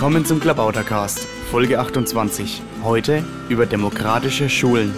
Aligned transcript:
Willkommen 0.00 0.24
zum 0.24 0.40
Klabautercast, 0.40 1.28
Folge 1.50 1.78
28. 1.78 2.62
Heute 2.82 3.22
über 3.50 3.66
demokratische 3.66 4.48
Schulen. 4.48 4.94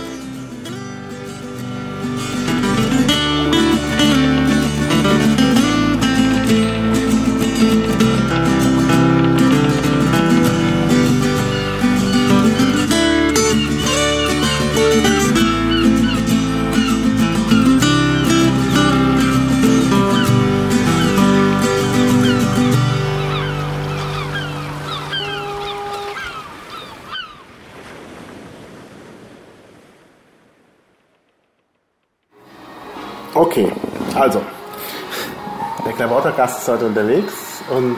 Heute 36.69 36.87
unterwegs 36.87 37.35
und 37.71 37.97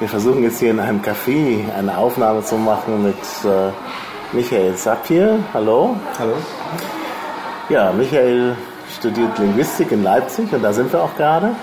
wir 0.00 0.08
versuchen 0.08 0.42
jetzt 0.42 0.58
hier 0.58 0.72
in 0.72 0.80
einem 0.80 1.00
Café 1.00 1.60
eine 1.78 1.96
Aufnahme 1.96 2.42
zu 2.42 2.56
machen 2.56 3.04
mit 3.04 3.14
äh, 3.44 3.70
Michael 4.32 4.76
Sapir. 4.76 5.38
Hallo. 5.54 5.94
Hallo. 6.18 6.32
Ja, 7.68 7.92
Michael 7.92 8.56
studiert 8.98 9.38
Linguistik 9.38 9.92
in 9.92 10.02
Leipzig 10.02 10.52
und 10.52 10.62
da 10.62 10.72
sind 10.72 10.92
wir 10.92 11.00
auch 11.00 11.16
gerade. 11.16 11.54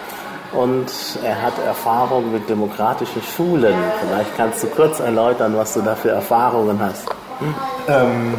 Und 0.54 0.90
er 1.22 1.42
hat 1.42 1.54
Erfahrung 1.66 2.31
mit 2.31 2.50
demokratischen 2.50 3.22
Schulen. 3.22 3.75
Vielleicht 4.00 4.38
kannst 4.38 4.64
du 4.64 4.68
kurz 4.68 5.02
erläutern, 5.02 5.53
was 5.58 5.73
du 5.73 5.81
da 5.81 5.95
für 5.95 6.12
Erfahrungen 6.12 6.80
hast. 6.80 7.09
Ähm, 7.90 8.36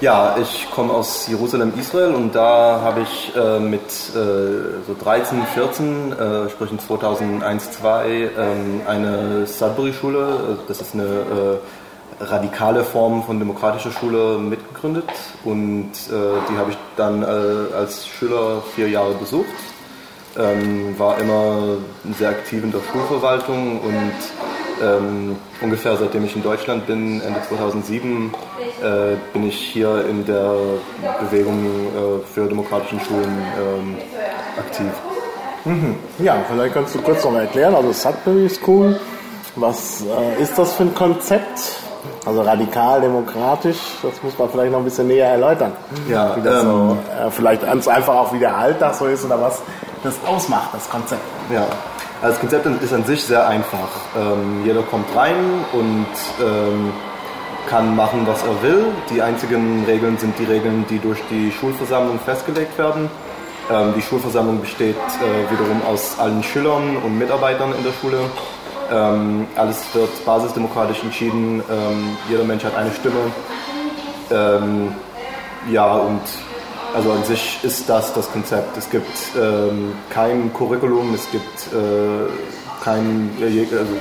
ja, 0.00 0.36
ich 0.40 0.70
komme 0.70 0.92
aus 0.92 1.26
Jerusalem, 1.26 1.72
Israel 1.78 2.14
und 2.14 2.34
da 2.34 2.80
habe 2.82 3.02
ich 3.02 3.34
äh, 3.34 3.58
mit 3.58 3.80
äh, 3.80 4.84
so 4.86 4.94
13, 5.02 5.42
14, 5.54 6.12
äh, 6.12 6.50
sprich 6.50 6.70
in 6.70 6.78
2001, 6.78 7.72
2, 7.72 8.08
ähm, 8.08 8.80
eine 8.86 9.46
Sudbury-Schule, 9.46 10.18
äh, 10.18 10.68
das 10.68 10.80
ist 10.80 10.94
eine 10.94 11.04
äh, 11.04 12.24
radikale 12.24 12.84
Form 12.84 13.22
von 13.24 13.38
demokratischer 13.38 13.90
Schule 13.90 14.38
mitgegründet 14.38 15.10
und 15.44 15.90
äh, 15.92 16.50
die 16.50 16.58
habe 16.58 16.70
ich 16.70 16.78
dann 16.96 17.22
als 17.22 18.06
Schüler 18.06 18.62
vier 18.74 18.88
Jahre 18.88 19.12
besucht. 19.14 19.46
Ähm, 20.38 20.98
war 20.98 21.18
immer 21.18 21.76
sehr 22.18 22.30
aktiv 22.30 22.62
in 22.62 22.72
der 22.72 22.80
Schulverwaltung 22.90 23.80
und 23.80 24.12
ähm, 24.82 25.36
ungefähr 25.60 25.96
seitdem 25.96 26.24
ich 26.24 26.36
in 26.36 26.42
Deutschland 26.42 26.86
bin, 26.86 27.20
Ende 27.20 27.40
2007, 27.48 28.32
äh, 28.82 29.16
bin 29.32 29.46
ich 29.46 29.56
hier 29.56 30.04
in 30.08 30.24
der 30.26 30.54
Bewegung 31.20 31.64
äh, 31.64 32.26
für 32.32 32.46
demokratischen 32.46 33.00
Schulen 33.00 33.38
ähm, 33.58 33.96
aktiv. 34.58 34.92
Mhm. 35.64 35.96
Ja, 36.18 36.36
vielleicht 36.48 36.74
kannst 36.74 36.94
du 36.94 37.00
kurz 37.00 37.24
noch 37.24 37.32
mal 37.32 37.42
erklären, 37.42 37.74
also 37.74 37.92
Sudbury 37.92 38.48
School, 38.48 39.00
was 39.56 40.02
äh, 40.02 40.42
ist 40.42 40.56
das 40.58 40.74
für 40.74 40.84
ein 40.84 40.94
Konzept? 40.94 41.80
Also 42.24 42.42
radikal, 42.42 43.00
demokratisch, 43.00 43.78
das 44.02 44.22
muss 44.22 44.36
man 44.38 44.48
vielleicht 44.50 44.72
noch 44.72 44.78
ein 44.78 44.84
bisschen 44.84 45.06
näher 45.06 45.28
erläutern. 45.28 45.72
Ja, 46.08 46.36
wie 46.36 46.42
das 46.42 46.62
ähm, 46.62 46.68
so, 46.68 46.98
äh, 47.26 47.30
vielleicht 47.30 47.64
einfach 47.64 48.14
auch 48.14 48.32
wie 48.32 48.38
der 48.38 48.56
Alltag 48.56 48.94
so 48.94 49.06
ist 49.06 49.24
oder 49.24 49.40
was 49.40 49.62
das 50.02 50.14
ausmacht, 50.26 50.70
das 50.72 50.88
Konzept. 50.88 51.22
Ja, 51.52 51.66
also 52.22 52.32
das 52.32 52.40
Konzept 52.40 52.66
ist 52.82 52.92
an 52.92 53.04
sich 53.04 53.22
sehr 53.22 53.46
einfach. 53.46 53.88
Ähm, 54.16 54.62
jeder 54.64 54.82
kommt 54.82 55.14
rein 55.14 55.64
und 55.72 56.06
ähm, 56.40 56.92
kann 57.68 57.94
machen, 57.96 58.26
was 58.26 58.42
er 58.42 58.62
will. 58.62 58.86
Die 59.10 59.20
einzigen 59.20 59.84
Regeln 59.86 60.16
sind 60.18 60.38
die 60.38 60.44
Regeln, 60.44 60.84
die 60.88 60.98
durch 60.98 61.20
die 61.30 61.52
Schulversammlung 61.52 62.18
festgelegt 62.20 62.78
werden. 62.78 63.10
Ähm, 63.70 63.94
die 63.96 64.02
Schulversammlung 64.02 64.60
besteht 64.60 64.96
äh, 64.96 65.52
wiederum 65.52 65.82
aus 65.86 66.18
allen 66.18 66.42
Schülern 66.42 66.96
und 66.96 67.18
Mitarbeitern 67.18 67.74
in 67.76 67.84
der 67.84 67.92
Schule. 67.92 68.18
Ähm, 68.92 69.46
alles 69.56 69.82
wird 69.94 70.24
basisdemokratisch 70.24 71.02
entschieden. 71.02 71.62
Ähm, 71.70 72.16
jeder 72.28 72.44
Mensch 72.44 72.64
hat 72.64 72.76
eine 72.76 72.92
Stimme. 72.92 73.32
Ähm, 74.30 74.94
ja, 75.70 75.92
und 75.94 76.22
also 76.96 77.12
an 77.12 77.24
sich 77.24 77.58
ist 77.62 77.88
das 77.88 78.14
das 78.14 78.32
Konzept. 78.32 78.76
Es 78.76 78.88
gibt 78.88 79.18
ähm, 79.38 79.92
kein 80.08 80.52
Curriculum, 80.54 81.14
es 81.14 81.30
gibt 81.30 81.72
äh, 81.72 82.82
keinen 82.82 83.36
äh, 83.40 83.66
also 83.76 83.92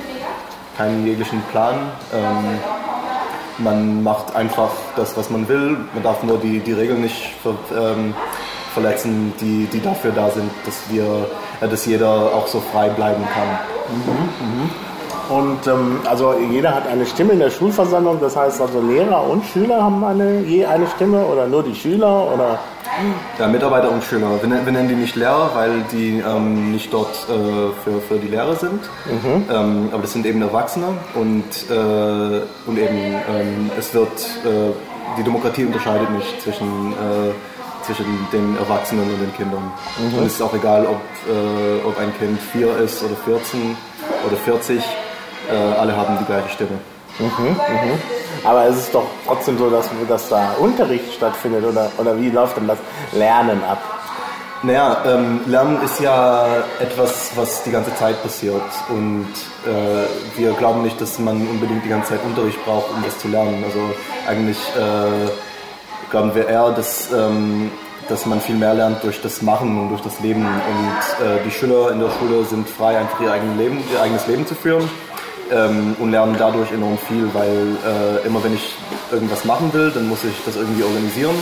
keinen 0.78 1.06
jeglichen 1.06 1.41
Plan. 1.51 1.75
Ähm, 2.13 2.59
man 3.57 4.03
macht 4.03 4.35
einfach 4.35 4.72
das, 4.95 5.16
was 5.17 5.29
man 5.29 5.47
will. 5.47 5.78
Man 5.94 6.03
darf 6.03 6.23
nur 6.23 6.38
die, 6.38 6.59
die 6.59 6.73
Regeln 6.73 7.01
nicht 7.01 7.33
ver, 7.44 7.56
ähm, 7.78 8.13
verletzen, 8.73 9.33
die, 9.39 9.67
die 9.72 9.81
dafür 9.81 10.12
da 10.12 10.29
sind, 10.29 10.50
dass 10.66 10.75
wir, 10.89 11.27
äh, 11.62 11.67
dass 11.67 11.85
jeder 11.85 12.09
auch 12.09 12.47
so 12.47 12.62
frei 12.72 12.89
bleiben 12.89 13.23
kann. 13.33 13.59
Mhm, 13.89 14.63
mh. 14.63 14.69
Und 15.30 15.66
ähm, 15.68 16.00
also 16.06 16.36
jeder 16.52 16.75
hat 16.75 16.88
eine 16.88 17.06
Stimme 17.06 17.34
in 17.34 17.40
der 17.40 17.50
Schulversammlung, 17.50 18.19
das 18.19 18.36
heißt 18.36 18.62
also 18.62 18.80
Lehrer 18.81 19.28
und 19.28 19.44
Schüler 19.46 19.81
haben 19.81 20.03
eine, 20.03 20.41
je 20.41 20.66
eine 20.66 20.88
Stimme 20.88 21.25
oder 21.25 21.47
nur 21.47 21.63
die 21.63 21.74
Schüler 21.74 22.31
oder? 22.34 22.59
Ja, 23.40 23.47
Mitarbeiter 23.47 23.91
und 23.91 24.03
Schüler. 24.03 24.40
Wir, 24.41 24.50
wir 24.66 24.72
nennen 24.72 24.88
die 24.88 24.96
nicht 24.96 25.16
Lehrer, 25.16 25.52
weil 25.53 25.84
die 25.91 26.19
ähm, 26.19 26.72
nicht 26.72 26.94
dort 26.94 27.09
äh, 27.28 27.74
für, 27.84 28.00
für 28.08 28.18
die 28.18 28.28
Lehrer 28.28 28.56
sind. 28.56 28.81
Mhm. 29.06 29.44
Ähm, 29.52 29.90
aber 29.91 30.03
das 30.03 30.13
sind 30.13 30.25
eben 30.25 30.41
Erwachsene 30.41 30.88
und, 31.16 31.44
äh, 31.69 32.42
und 32.69 32.78
eben 32.78 32.97
ähm, 32.97 33.72
es 33.78 33.94
wird, 33.94 34.07
äh, 34.46 34.72
die 35.18 35.24
Demokratie 35.24 35.66
unterscheidet 35.66 36.09
nicht 36.12 36.42
zwischen, 36.42 36.94
äh, 36.94 37.84
zwischen 37.84 38.06
den 38.31 38.56
Erwachsenen 38.57 39.12
und 39.12 39.19
den 39.19 39.36
Kindern. 39.36 39.72
Mhm. 39.97 40.19
Und 40.19 40.25
es 40.28 40.34
ist 40.34 40.42
auch 40.42 40.53
egal, 40.53 40.86
ob, 40.86 41.02
äh, 41.28 41.86
ob 41.86 41.97
ein 42.00 42.13
Kind 42.19 42.40
4 42.40 42.78
ist 42.78 43.03
oder 43.03 43.16
14 43.25 43.75
oder 44.25 44.38
40 44.38 44.81
äh, 45.51 45.79
alle 45.79 45.95
haben 45.95 46.17
die 46.19 46.25
gleiche 46.25 46.50
Stimme. 46.50 46.79
Mhm, 47.19 47.47
mhm. 47.47 48.00
Aber 48.44 48.66
es 48.66 48.78
ist 48.78 48.94
doch 48.94 49.06
trotzdem 49.25 49.57
so, 49.57 49.69
dass, 49.69 49.89
dass 50.07 50.29
da 50.29 50.53
Unterricht 50.59 51.13
stattfindet 51.13 51.63
oder, 51.66 51.89
oder 51.97 52.17
wie 52.19 52.29
läuft 52.29 52.57
denn 52.57 52.67
das 52.67 52.78
Lernen 53.13 53.63
ab? 53.63 53.81
Naja, 54.63 55.03
ähm, 55.06 55.41
Lernen 55.45 55.81
ist 55.83 56.00
ja 56.00 56.45
etwas, 56.79 57.31
was 57.35 57.63
die 57.63 57.72
ganze 57.72 57.94
Zeit 57.95 58.22
passiert 58.23 58.61
und 58.89 59.28
äh, 59.66 60.39
wir 60.39 60.53
glauben 60.53 60.81
nicht, 60.81 61.00
dass 61.00 61.19
man 61.19 61.47
unbedingt 61.47 61.85
die 61.85 61.89
ganze 61.89 62.13
Zeit 62.13 62.19
Unterricht 62.25 62.63
braucht, 62.66 62.89
um 62.91 63.03
das 63.03 63.17
zu 63.19 63.27
lernen. 63.27 63.63
Also 63.63 63.79
eigentlich 64.27 64.57
äh, 64.75 65.29
glauben 66.09 66.33
wir 66.33 66.47
eher, 66.47 66.72
dass, 66.72 67.12
ähm, 67.13 67.69
dass 68.09 68.25
man 68.25 68.41
viel 68.41 68.56
mehr 68.56 68.73
lernt 68.73 69.03
durch 69.03 69.22
das 69.22 69.41
Machen 69.41 69.79
und 69.79 69.89
durch 69.89 70.01
das 70.01 70.19
Leben 70.22 70.45
und 70.45 71.25
äh, 71.25 71.44
die 71.45 71.51
Schüler 71.51 71.91
in 71.91 72.00
der 72.00 72.09
Schule 72.09 72.44
sind 72.45 72.67
frei, 72.67 72.97
einfach 72.97 73.19
ihr, 73.19 73.31
eigenes 73.31 73.57
Leben, 73.57 73.83
ihr 73.94 74.01
eigenes 74.01 74.25
Leben 74.25 74.47
zu 74.47 74.56
führen 74.56 74.89
ähm, 75.51 75.95
und 76.00 76.11
lernen 76.11 76.35
dadurch 76.38 76.72
enorm 76.72 76.97
viel, 76.97 77.29
weil 77.33 77.78
äh, 77.85 78.28
immer 78.28 78.44
wenn 78.44 78.53
ich 78.53 78.75
irgendwas 79.11 79.45
machen 79.45 79.73
will, 79.73 79.91
dann 79.91 80.07
muss 80.07 80.23
ich 80.23 80.35
das 80.45 80.56
irgendwie 80.56 80.83
organisieren. 80.83 81.35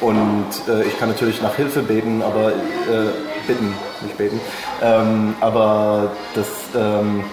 Und 0.00 0.46
äh, 0.68 0.84
ich 0.84 0.98
kann 0.98 1.08
natürlich 1.08 1.42
nach 1.42 1.54
Hilfe 1.56 1.82
beten, 1.82 2.22
aber 2.22 2.50
äh, 2.50 3.10
bitten, 3.46 3.74
nicht 4.02 4.16
beten. 4.16 4.40
Ähm, 4.80 5.34
aber 5.40 6.12
das, 6.34 6.46
ähm, 6.76 7.24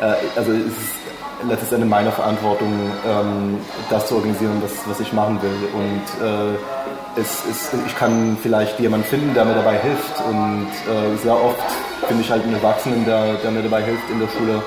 äh, 0.00 0.14
also 0.36 0.52
es 0.52 0.66
ist 0.66 0.96
letztes 1.46 1.72
Ende 1.72 1.86
meine 1.86 2.10
Verantwortung, 2.10 2.72
ähm, 3.06 3.58
das 3.90 4.06
zu 4.08 4.16
organisieren, 4.16 4.62
was, 4.62 4.88
was 4.88 5.00
ich 5.00 5.12
machen 5.12 5.40
will. 5.42 5.68
Und 5.74 6.26
äh, 6.26 7.20
es 7.20 7.44
ist, 7.44 7.74
ich 7.86 7.96
kann 7.96 8.36
vielleicht 8.42 8.78
jemanden 8.80 9.06
finden, 9.06 9.34
der 9.34 9.44
mir 9.44 9.54
dabei 9.54 9.78
hilft. 9.78 10.20
Und 10.26 10.68
äh, 10.68 11.16
sehr 11.22 11.34
oft 11.34 11.60
finde 12.06 12.22
ich 12.22 12.30
halt 12.30 12.44
einen 12.44 12.54
Erwachsenen, 12.54 13.04
der, 13.04 13.34
der 13.34 13.50
mir 13.50 13.62
dabei 13.62 13.82
hilft 13.82 14.08
in 14.10 14.20
der 14.20 14.28
Schule. 14.28 14.62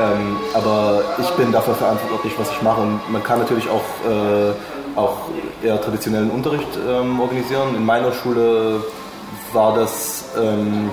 Ähm, 0.00 0.36
aber 0.54 1.02
ich 1.18 1.30
bin 1.30 1.52
dafür 1.52 1.74
verantwortlich, 1.74 2.32
was 2.38 2.50
ich 2.50 2.62
mache. 2.62 2.80
Und 2.80 3.00
man 3.10 3.22
kann 3.22 3.38
natürlich 3.38 3.68
auch, 3.68 3.84
äh, 4.08 4.98
auch 4.98 5.16
eher 5.62 5.80
traditionellen 5.80 6.30
Unterricht 6.30 6.68
ähm, 6.88 7.20
organisieren. 7.20 7.74
In 7.76 7.84
meiner 7.84 8.12
Schule 8.12 8.82
war 9.52 9.74
das 9.74 10.24
ähm, 10.36 10.90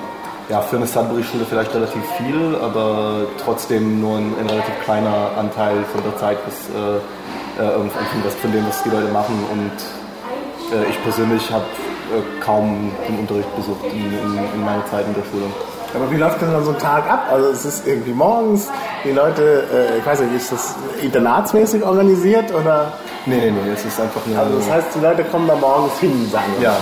ja, 0.49 0.61
für 0.61 0.75
eine 0.75 0.85
Sudbury-Schule 0.85 1.45
vielleicht 1.45 1.73
relativ 1.73 2.03
viel, 2.17 2.55
aber 2.61 3.25
trotzdem 3.43 4.01
nur 4.01 4.17
ein, 4.17 4.33
ein, 4.39 4.49
relativ 4.49 4.79
kleiner 4.83 5.31
Anteil 5.37 5.83
von 5.91 6.03
der 6.03 6.17
Zeit, 6.17 6.37
was, 6.45 6.69
äh, 6.69 7.63
äh, 7.63 7.73
von, 7.73 7.89
von 7.89 8.51
dem, 8.51 8.67
was 8.67 8.83
die 8.83 8.89
Leute 8.89 9.07
machen. 9.11 9.35
Und 9.51 10.77
äh, 10.77 10.89
ich 10.89 11.01
persönlich 11.03 11.49
habe 11.51 11.65
äh, 11.65 12.43
kaum 12.43 12.91
den 13.07 13.19
Unterricht 13.19 13.55
besucht 13.55 13.83
in, 13.85 14.05
in, 14.05 14.53
in 14.53 14.63
meiner 14.63 14.85
Zeit 14.87 15.07
in 15.07 15.13
der 15.13 15.23
Schule. 15.23 15.45
Aber 15.93 16.09
wie 16.11 16.17
läuft 16.17 16.41
denn 16.41 16.51
dann 16.51 16.63
so 16.63 16.71
ein 16.71 16.79
Tag 16.79 17.09
ab? 17.09 17.27
Also 17.31 17.49
es 17.49 17.65
ist 17.65 17.87
irgendwie 17.87 18.13
morgens, 18.13 18.69
die 19.03 19.11
Leute, 19.11 19.63
äh, 19.73 19.97
ich 19.99 20.05
weiß 20.05 20.21
nicht, 20.21 20.35
ist 20.35 20.51
das 20.51 20.75
internatsmäßig 21.01 21.83
organisiert 21.83 22.53
oder? 22.53 22.93
Nee, 23.25 23.51
nee, 23.51 23.51
nee, 23.51 23.71
es 23.73 23.85
ist 23.85 23.99
einfach 23.99 24.25
nur... 24.25 24.39
Also 24.39 24.57
das 24.57 24.71
heißt, 24.71 24.87
die 24.95 24.99
Leute 24.99 25.23
kommen 25.25 25.47
da 25.47 25.55
morgens 25.55 25.99
hin, 25.99 26.29
sagen 26.31 26.53
wir. 26.57 26.69
Ja. 26.69 26.73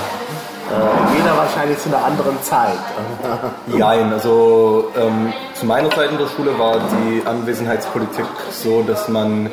Äh, 0.69 1.17
jeder 1.17 1.35
wahrscheinlich 1.35 1.79
zu 1.79 1.89
einer 1.89 2.06
anderen 2.06 2.41
Zeit. 2.44 2.77
Nein, 3.67 4.13
also 4.13 4.91
ähm, 4.95 5.33
zu 5.56 5.65
meiner 5.65 5.89
Zeit 5.89 6.11
in 6.11 6.17
der 6.19 6.27
Schule 6.27 6.57
war 6.59 6.77
die 6.79 7.25
Anwesenheitspolitik 7.25 8.25
so, 8.51 8.83
dass 8.83 9.07
man 9.07 9.50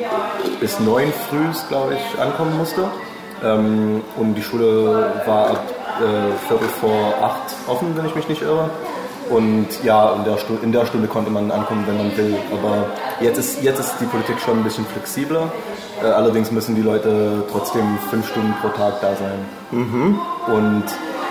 bis 0.59 0.79
neun 0.79 1.11
früh, 1.27 1.47
glaube 1.69 1.95
ich, 1.95 2.21
ankommen 2.21 2.55
musste. 2.57 2.83
Ähm, 3.43 4.03
und 4.15 4.35
die 4.35 4.43
Schule 4.43 5.11
war 5.25 5.49
ab 5.51 5.63
äh, 5.99 6.47
Viertel 6.47 6.67
vor 6.79 7.13
acht 7.21 7.53
offen, 7.67 7.97
wenn 7.97 8.05
ich 8.05 8.15
mich 8.15 8.27
nicht 8.29 8.43
irre. 8.43 8.69
Und 9.29 9.67
ja, 9.83 10.13
in 10.13 10.23
der, 10.23 10.37
Stunde, 10.37 10.63
in 10.63 10.71
der 10.71 10.85
Stunde 10.85 11.07
konnte 11.07 11.29
man 11.31 11.51
ankommen, 11.51 11.83
wenn 11.87 11.97
man 11.97 12.17
will. 12.17 12.35
Aber 12.51 12.85
jetzt 13.21 13.37
ist, 13.37 13.63
jetzt 13.63 13.79
ist 13.79 13.93
die 13.99 14.05
Politik 14.05 14.39
schon 14.39 14.59
ein 14.59 14.63
bisschen 14.63 14.85
flexibler. 14.85 15.51
Äh, 16.01 16.05
allerdings 16.05 16.51
müssen 16.51 16.75
die 16.75 16.81
Leute 16.81 17.43
trotzdem 17.51 17.97
fünf 18.09 18.29
Stunden 18.29 18.53
pro 18.61 18.69
Tag 18.69 19.01
da 19.01 19.15
sein. 19.15 19.39
Mhm. 19.71 20.19
Und 20.47 20.83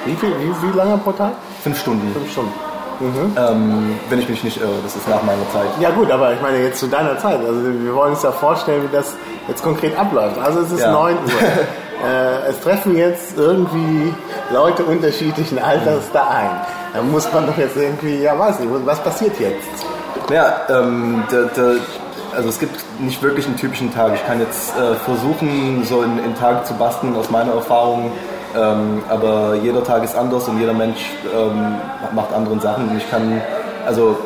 wie, 0.04 0.14
viel, 0.14 0.30
wie, 0.30 0.68
wie 0.68 0.76
lange 0.76 0.98
pro 0.98 1.12
Tag? 1.12 1.32
Fünf 1.62 1.80
Stunden. 1.80 2.12
Fünf 2.12 2.30
Stunden. 2.32 2.65
Mhm. 3.00 3.36
Ähm, 3.36 3.98
wenn 4.08 4.18
ich 4.18 4.28
mich 4.28 4.42
nicht 4.44 4.60
irre, 4.60 4.74
das 4.82 4.96
ist 4.96 5.08
nach 5.08 5.22
meiner 5.22 5.48
Zeit. 5.52 5.68
Ja 5.80 5.90
gut, 5.90 6.10
aber 6.10 6.32
ich 6.32 6.40
meine 6.40 6.58
jetzt 6.58 6.80
zu 6.80 6.86
deiner 6.86 7.18
Zeit. 7.18 7.40
Also 7.40 7.60
wir 7.62 7.94
wollen 7.94 8.12
uns 8.12 8.22
ja 8.22 8.32
vorstellen, 8.32 8.82
wie 8.84 8.94
das 8.94 9.14
jetzt 9.48 9.62
konkret 9.62 9.98
abläuft. 9.98 10.38
Also 10.38 10.60
es 10.60 10.72
ist 10.72 10.80
ja. 10.80 10.92
9 10.92 11.14
Uhr. 11.14 11.20
äh, 12.06 12.50
es 12.50 12.60
treffen 12.60 12.96
jetzt 12.96 13.36
irgendwie 13.36 14.14
Leute 14.52 14.84
unterschiedlichen 14.84 15.58
Alters 15.58 16.10
da 16.12 16.28
ein. 16.28 16.50
Da 16.94 17.02
muss 17.02 17.30
man 17.32 17.46
doch 17.46 17.58
jetzt 17.58 17.76
irgendwie, 17.76 18.22
ja 18.22 18.38
weiß 18.38 18.60
nicht, 18.60 18.70
was 18.84 19.02
passiert 19.02 19.38
jetzt? 19.38 19.86
Ja, 20.30 20.62
ähm, 20.68 21.22
der, 21.30 21.44
der, 21.44 21.76
also 22.34 22.48
es 22.48 22.58
gibt 22.58 22.84
nicht 23.00 23.22
wirklich 23.22 23.46
einen 23.46 23.56
typischen 23.56 23.92
Tag. 23.92 24.14
Ich 24.14 24.26
kann 24.26 24.40
jetzt 24.40 24.76
äh, 24.76 24.94
versuchen, 24.94 25.84
so 25.84 26.00
einen, 26.00 26.18
einen, 26.18 26.34
Tag 26.36 26.66
zu 26.66 26.74
basteln 26.74 27.14
aus 27.16 27.30
meiner 27.30 27.52
Erfahrung. 27.52 28.12
Ähm, 28.54 29.02
aber 29.08 29.54
jeder 29.62 29.82
Tag 29.82 30.04
ist 30.04 30.16
anders 30.16 30.48
und 30.48 30.60
jeder 30.60 30.72
Mensch 30.72 31.00
ähm, 31.34 31.76
macht 32.14 32.32
andere 32.32 32.58
Sachen. 32.60 32.88
Und 32.88 32.98
ich 32.98 33.10
kann, 33.10 33.40
also 33.86 34.16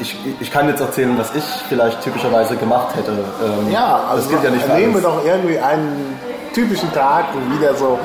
ich, 0.00 0.40
ich, 0.40 0.50
kann 0.50 0.68
jetzt 0.68 0.80
erzählen, 0.80 1.16
was 1.16 1.34
ich 1.34 1.44
vielleicht 1.68 2.02
typischerweise 2.02 2.56
gemacht 2.56 2.94
hätte. 2.96 3.12
Ähm, 3.12 3.72
ja, 3.72 4.00
also 4.10 4.22
das 4.22 4.28
gilt 4.30 4.44
ja 4.44 4.50
nicht 4.50 4.68
nehmen 4.68 4.94
wir 4.94 5.02
doch 5.02 5.24
irgendwie 5.24 5.58
einen 5.58 6.18
typischen 6.52 6.92
Tag, 6.92 7.26
wie 7.50 7.58
der 7.58 7.74
so, 7.74 7.98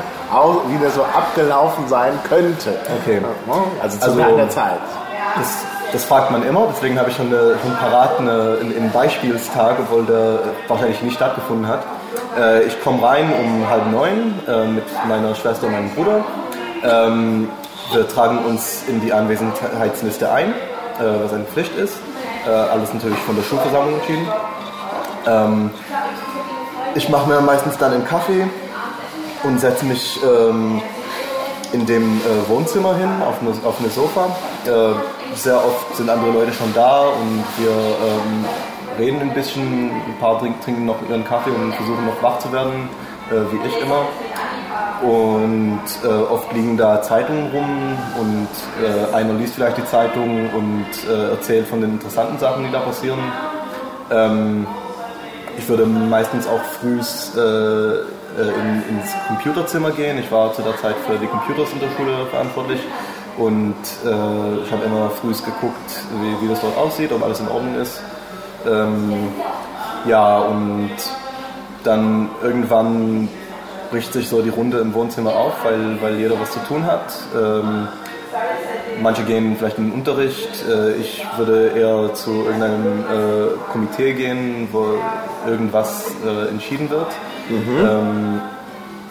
wie 0.68 0.78
der 0.78 0.92
so 0.92 1.04
abgelaufen 1.04 1.88
sein 1.88 2.14
könnte. 2.28 2.78
Okay. 3.02 3.22
Also 3.82 3.98
zu 3.98 4.06
also, 4.06 4.22
einer 4.22 4.50
Zeit. 4.50 4.80
Das, 5.38 5.66
das 5.92 6.04
fragt 6.06 6.32
man 6.32 6.44
immer, 6.44 6.68
deswegen 6.74 7.00
habe 7.00 7.10
ich 7.10 7.16
schon, 7.16 7.28
eine, 7.28 7.56
schon 7.62 7.76
parat 7.78 8.20
eine, 8.20 8.58
einen 8.62 8.92
Beispielstag, 8.92 9.78
obwohl 9.80 10.06
der 10.06 10.40
wahrscheinlich 10.68 11.02
nicht 11.02 11.16
stattgefunden 11.16 11.68
hat. 11.68 11.80
Äh, 12.38 12.64
ich 12.64 12.82
komme 12.82 13.02
rein 13.02 13.32
um 13.32 13.70
halb 13.70 13.92
neun 13.92 14.34
äh, 14.48 14.66
mit 14.68 14.84
meiner 15.08 15.36
Schwester 15.36 15.68
und 15.68 15.74
meinem 15.74 15.90
Bruder. 15.92 16.26
Ähm, 16.84 17.50
wir 17.94 18.08
tragen 18.08 18.40
uns 18.46 18.84
in 18.88 19.00
die 19.02 19.14
Anwesenheitsliste 19.14 20.32
ein, 20.32 20.50
äh, 20.50 21.24
was 21.24 21.34
eine 21.34 21.46
Pflicht 21.46 21.76
ist. 21.78 21.98
Äh, 22.46 22.50
alles 22.50 22.94
natürlich 22.94 23.20
von 23.20 23.36
der 23.36 23.44
Schulversammlung 23.44 23.96
entschieden. 23.96 24.28
Ähm, 25.28 25.72
ich 26.96 27.10
mache 27.10 27.30
mir 27.30 27.42
meistens 27.42 27.78
dann 27.78 27.94
einen 27.94 28.06
Kaffee 28.06 28.48
und 29.44 29.60
setze 29.60 29.86
mich 29.86 30.20
ähm, 30.24 30.82
in 31.74 31.86
dem 31.86 32.22
äh, 32.22 32.50
Wohnzimmer 32.50 32.96
hin, 32.96 33.10
auf 33.22 33.42
eine, 33.42 33.52
auf 33.68 33.80
eine 33.80 33.90
Sofa. 33.90 34.28
Äh, 34.66 35.36
sehr 35.36 35.58
oft 35.58 35.96
sind 35.96 36.10
andere 36.10 36.32
Leute 36.32 36.54
schon 36.54 36.74
da 36.74 37.02
und 37.02 37.44
wir 37.58 37.72
ähm, 37.72 38.46
reden 38.98 39.22
ein 39.22 39.34
bisschen, 39.34 39.92
ein 39.92 40.16
paar 40.20 40.40
trinken 40.40 40.86
noch 40.86 40.98
ihren 41.10 41.26
Kaffee 41.26 41.52
und 41.52 41.74
versuchen 41.74 42.06
noch 42.06 42.22
wach 42.22 42.40
zu 42.40 42.52
werden, 42.52 42.90
äh, 43.30 43.52
wie 43.52 43.68
ich 43.68 43.82
immer. 43.82 44.08
Und 45.02 45.82
äh, 46.04 46.08
oft 46.08 46.52
liegen 46.54 46.78
da 46.78 47.02
Zeitungen 47.02 47.52
rum 47.52 47.98
und 48.20 48.48
äh, 48.84 49.14
einer 49.16 49.34
liest 49.34 49.56
vielleicht 49.56 49.78
die 49.78 49.86
Zeitung 49.86 50.50
und 50.54 50.86
äh, 51.10 51.32
erzählt 51.32 51.68
von 51.68 51.82
den 51.82 51.92
interessanten 51.92 52.40
Sachen, 52.40 52.66
die 52.66 52.72
da 52.72 52.80
passieren. 52.80 53.20
Ähm, 54.12 54.66
ich 55.58 55.68
würde 55.68 55.86
meistens 55.86 56.48
auch 56.48 56.62
früh 56.80 57.00
äh, 57.00 58.16
in, 58.38 58.98
ins 58.98 59.14
Computerzimmer 59.28 59.92
gehen. 59.92 60.18
Ich 60.18 60.32
war 60.32 60.54
zu 60.54 60.62
der 60.62 60.78
Zeit 60.78 60.96
für 61.08 61.18
die 61.18 61.28
Computers 61.28 61.72
in 61.74 61.80
der 61.80 61.90
Schule 61.96 62.26
verantwortlich 62.30 62.80
und 63.38 63.76
äh, 64.06 64.64
ich 64.64 64.72
habe 64.72 64.86
immer 64.86 65.10
früh 65.10 65.32
geguckt, 65.32 65.90
wie, 66.22 66.46
wie, 66.46 66.50
das 66.50 66.62
dort 66.62 66.78
aussieht, 66.78 67.12
ob 67.12 67.24
alles 67.24 67.40
in 67.40 67.48
Ordnung 67.48 67.76
ist. 67.76 68.02
Ähm, 68.68 69.30
ja, 70.08 70.40
und 70.40 70.92
dann 71.84 72.30
irgendwann 72.44 73.30
bricht 73.92 74.14
sich 74.14 74.28
so 74.28 74.42
die 74.42 74.50
Runde 74.50 74.80
im 74.80 74.94
Wohnzimmer 74.94 75.36
auf, 75.36 75.54
weil, 75.64 76.02
weil 76.02 76.20
jeder 76.20 76.40
was 76.40 76.52
zu 76.52 76.60
tun 76.60 76.86
hat. 76.86 77.14
Ähm, 77.36 77.88
manche 79.02 79.24
gehen 79.24 79.56
vielleicht 79.58 79.78
in 79.78 79.86
den 79.86 79.94
Unterricht. 79.94 80.50
Äh, 80.70 80.94
ich 80.94 81.26
würde 81.38 81.72
eher 81.76 82.14
zu 82.14 82.32
irgendeinem 82.46 83.02
äh, 83.02 83.72
Komitee 83.72 84.14
gehen, 84.14 84.68
wo 84.72 84.96
irgendwas 85.48 86.12
äh, 86.26 86.50
entschieden 86.50 86.90
wird. 86.90 87.08
Mhm. 87.50 87.80
Ähm, 87.80 88.42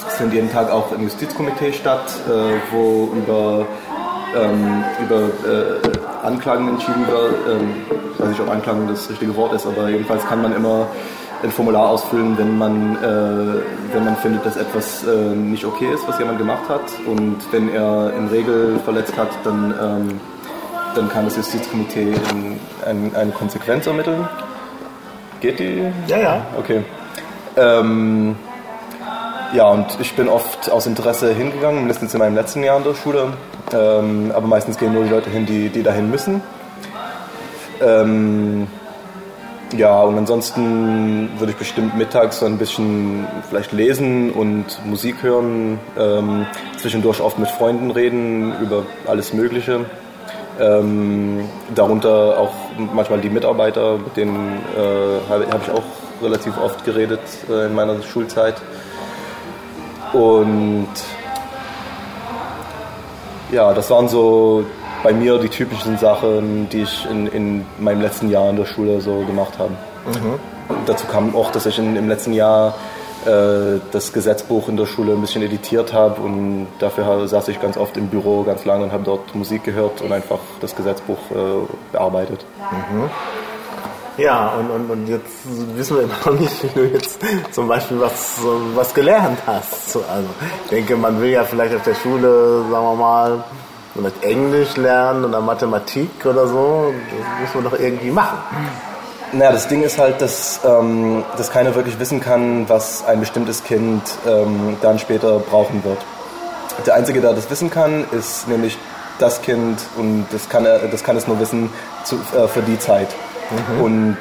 es 0.07 0.17
findet 0.17 0.35
jeden 0.35 0.53
Tag 0.53 0.71
auch 0.71 0.93
im 0.93 1.03
Justizkomitee 1.05 1.73
statt, 1.73 2.05
äh, 2.29 2.75
wo 2.75 3.13
über, 3.17 3.67
ähm, 4.37 4.85
über 5.03 5.21
äh, 5.49 6.27
Anklagen 6.27 6.69
entschieden 6.69 7.07
wird. 7.07 7.35
Ich 8.25 8.31
weiß 8.31 8.39
nicht, 8.39 8.49
ob 8.49 8.55
Anklagen 8.55 8.89
das 8.89 9.11
richtige 9.11 9.37
Wort 9.37 9.53
ist, 9.53 9.67
aber 9.67 9.91
jedenfalls 9.91 10.25
kann 10.27 10.41
man 10.41 10.55
immer 10.57 10.87
ein 11.43 11.51
Formular 11.51 11.91
ausfüllen, 11.91 12.39
wenn 12.39 12.57
man, 12.57 12.97
äh, 12.97 13.93
wenn 13.93 14.05
man 14.05 14.17
findet, 14.17 14.47
dass 14.47 14.57
etwas 14.57 15.05
äh, 15.05 15.35
nicht 15.37 15.65
okay 15.67 15.93
ist, 15.93 16.09
was 16.09 16.19
jemand 16.19 16.39
gemacht 16.39 16.67
hat. 16.71 16.81
Und 17.07 17.37
wenn 17.51 17.69
er 17.69 18.15
in 18.17 18.29
Regel 18.29 18.79
verletzt 18.83 19.13
hat, 19.19 19.29
dann, 19.45 19.75
ähm, 19.79 20.21
dann 20.95 21.11
kann 21.11 21.27
das 21.27 21.37
Justizkomitee 21.37 22.15
in, 22.15 22.59
ein, 22.87 23.15
eine 23.15 23.33
Konsequenz 23.33 23.87
ermitteln. 23.87 24.27
Geht 25.41 25.59
die? 25.59 25.93
Ja, 26.07 26.17
ja. 26.17 26.47
Okay. 26.59 26.83
Ähm, 27.59 28.37
ja, 29.53 29.69
und 29.69 30.01
ich 30.01 30.15
bin 30.15 30.31
oft 30.31 30.71
aus 30.71 30.87
Interesse 30.87 31.35
hingegangen, 31.35 31.81
mindestens 31.81 32.15
in 32.15 32.21
meinem 32.21 32.37
letzten 32.37 32.65
Jahr 32.65 32.79
in 32.79 32.85
der 32.85 32.95
Schule. 32.95 33.35
Ähm, 33.75 34.33
aber 34.35 34.47
meistens 34.47 34.79
gehen 34.79 34.95
nur 34.95 35.05
die 35.05 35.11
Leute 35.11 35.29
hin, 35.29 35.45
die, 35.45 35.69
die 35.69 35.83
dahin 35.83 36.11
müssen. 36.11 36.41
Ähm, 37.81 38.67
ja, 39.77 40.03
und 40.03 40.17
ansonsten 40.17 41.31
würde 41.39 41.53
ich 41.53 41.59
bestimmt 41.59 41.97
mittags 41.97 42.39
so 42.39 42.47
ein 42.47 42.59
bisschen 42.59 43.27
vielleicht 43.49 43.73
lesen 43.73 44.31
und 44.31 44.65
Musik 44.85 45.23
hören, 45.23 45.81
ähm, 45.99 46.47
zwischendurch 46.77 47.21
oft 47.21 47.39
mit 47.39 47.49
Freunden 47.49 47.91
reden 47.91 48.55
über 48.61 48.85
alles 49.07 49.33
Mögliche. 49.33 49.87
Ähm, 50.61 51.49
darunter 51.75 52.39
auch 52.39 52.55
manchmal 52.95 53.21
die 53.21 53.31
Mitarbeiter, 53.31 53.99
mit 53.99 54.17
denen 54.17 54.61
äh, 54.77 55.29
habe 55.29 55.47
hab 55.51 55.63
ich 55.63 55.73
auch 55.73 55.83
relativ 56.23 56.57
oft 56.59 56.85
geredet 56.85 57.21
äh, 57.51 57.67
in 57.67 57.75
meiner 57.75 58.01
Schulzeit. 58.03 58.55
Und 60.13 60.89
ja, 63.51 63.73
das 63.73 63.91
waren 63.91 64.09
so 64.09 64.65
bei 65.05 65.13
mir 65.13 65.39
die 65.39 65.51
typischen 65.51 65.99
Sachen, 65.99 66.69
die 66.71 66.83
ich 66.83 67.07
in, 67.09 67.27
in 67.29 67.67
meinem 67.79 68.01
letzten 68.01 68.31
Jahr 68.31 68.49
in 68.51 68.57
der 68.57 68.65
Schule 68.65 69.01
so 69.03 69.19
gemacht 69.21 69.59
habe. 69.59 69.71
Mhm. 70.07 70.41
Dazu 70.87 71.07
kam 71.07 71.37
auch, 71.37 71.53
dass 71.53 71.67
ich 71.67 71.79
in, 71.79 71.95
im 71.95 72.09
letzten 72.09 72.33
Jahr 72.33 72.75
äh, 73.27 73.81
das 73.93 74.15
Gesetzbuch 74.15 74.69
in 74.69 74.79
der 74.79 74.87
Schule 74.87 75.13
ein 75.13 75.21
bisschen 75.21 75.43
editiert 75.43 75.93
habe 75.93 76.23
und 76.23 76.69
dafür 76.79 77.29
saß 77.29 77.49
ich 77.49 77.61
ganz 77.61 77.77
oft 77.77 77.97
im 77.99 78.09
Büro 78.09 78.45
ganz 78.45 78.65
lange 78.65 78.85
und 78.85 78.93
habe 78.93 79.05
dort 79.05 79.35
Musik 79.35 79.65
gehört 79.65 80.01
und 80.01 80.11
einfach 80.11 80.41
das 80.61 80.75
Gesetzbuch 80.75 81.19
äh, 81.31 81.35
bearbeitet. 81.93 82.45
Mhm. 82.91 83.11
Ja, 84.17 84.55
und, 84.59 84.71
und, 84.71 84.91
und 84.91 85.09
jetzt 85.09 85.45
wissen 85.77 85.99
wir 85.99 86.07
noch 86.33 86.41
nicht, 86.41 86.63
wie 86.63 86.81
du 86.81 86.87
jetzt 86.87 87.21
zum 87.51 87.69
Beispiel 87.69 88.01
was, 88.01 88.39
was 88.75 88.95
gelernt 88.95 89.39
hast. 89.47 89.97
Also, 89.97 90.29
ich 90.65 90.71
denke, 90.71 90.97
man 90.97 91.21
will 91.21 91.31
ja 91.31 91.45
vielleicht 91.45 91.75
auf 91.75 91.83
der 91.83 91.95
Schule, 91.95 92.65
sagen 92.71 92.85
wir 92.85 92.95
mal, 92.95 93.45
vielleicht 93.95 94.23
Englisch 94.25 94.77
lernen 94.77 95.25
oder 95.25 95.41
Mathematik 95.41 96.27
oder 96.27 96.47
so. 96.47 96.93
Das 97.11 97.41
muss 97.41 97.55
man 97.55 97.73
doch 97.73 97.79
irgendwie 97.79 98.11
machen. 98.11 98.39
Naja, 99.33 99.53
das 99.53 99.67
Ding 99.67 99.83
ist 99.83 99.99
halt, 99.99 100.21
dass, 100.21 100.61
ähm, 100.65 101.25
dass 101.37 101.51
keiner 101.51 101.75
wirklich 101.75 101.99
wissen 101.99 102.21
kann, 102.21 102.69
was 102.69 103.05
ein 103.05 103.21
bestimmtes 103.21 103.65
Kind 103.65 104.03
ähm, 104.27 104.77
dann 104.81 104.99
später 104.99 105.39
brauchen 105.39 105.83
wird. 105.83 105.99
Der 106.87 106.95
Einzige, 106.95 107.21
der 107.21 107.33
das 107.33 107.51
wissen 107.51 107.71
kann, 107.71 108.05
ist 108.13 108.49
nämlich 108.49 108.79
das 109.19 109.43
Kind 109.43 109.79
und 109.97 110.27
das 110.31 110.49
kann, 110.49 110.67
er, 110.67 110.81
das 110.89 111.05
kann 111.05 111.17
es 111.17 111.27
nur 111.27 111.39
wissen 111.41 111.71
zu, 112.05 112.17
äh, 112.17 112.47
für 112.49 112.63
die 112.63 112.79
Zeit. 112.79 113.09
Mhm. 113.51 113.83
Und 113.83 114.19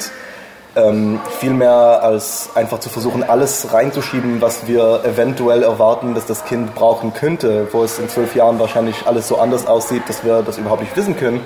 ähm, 0.75 1.19
viel 1.39 1.53
mehr 1.53 2.01
als 2.01 2.49
einfach 2.55 2.79
zu 2.79 2.89
versuchen, 2.89 3.23
alles 3.23 3.71
reinzuschieben, 3.71 4.41
was 4.41 4.67
wir 4.67 5.01
eventuell 5.05 5.63
erwarten, 5.63 6.15
dass 6.15 6.25
das 6.25 6.45
Kind 6.45 6.73
brauchen 6.73 7.13
könnte, 7.13 7.67
wo 7.71 7.83
es 7.83 7.99
in 7.99 8.09
zwölf 8.09 8.35
Jahren 8.35 8.59
wahrscheinlich 8.59 9.05
alles 9.05 9.27
so 9.27 9.37
anders 9.37 9.67
aussieht, 9.67 10.03
dass 10.07 10.23
wir 10.23 10.41
das 10.41 10.57
überhaupt 10.57 10.81
nicht 10.81 10.95
wissen 10.97 11.15
können, 11.15 11.41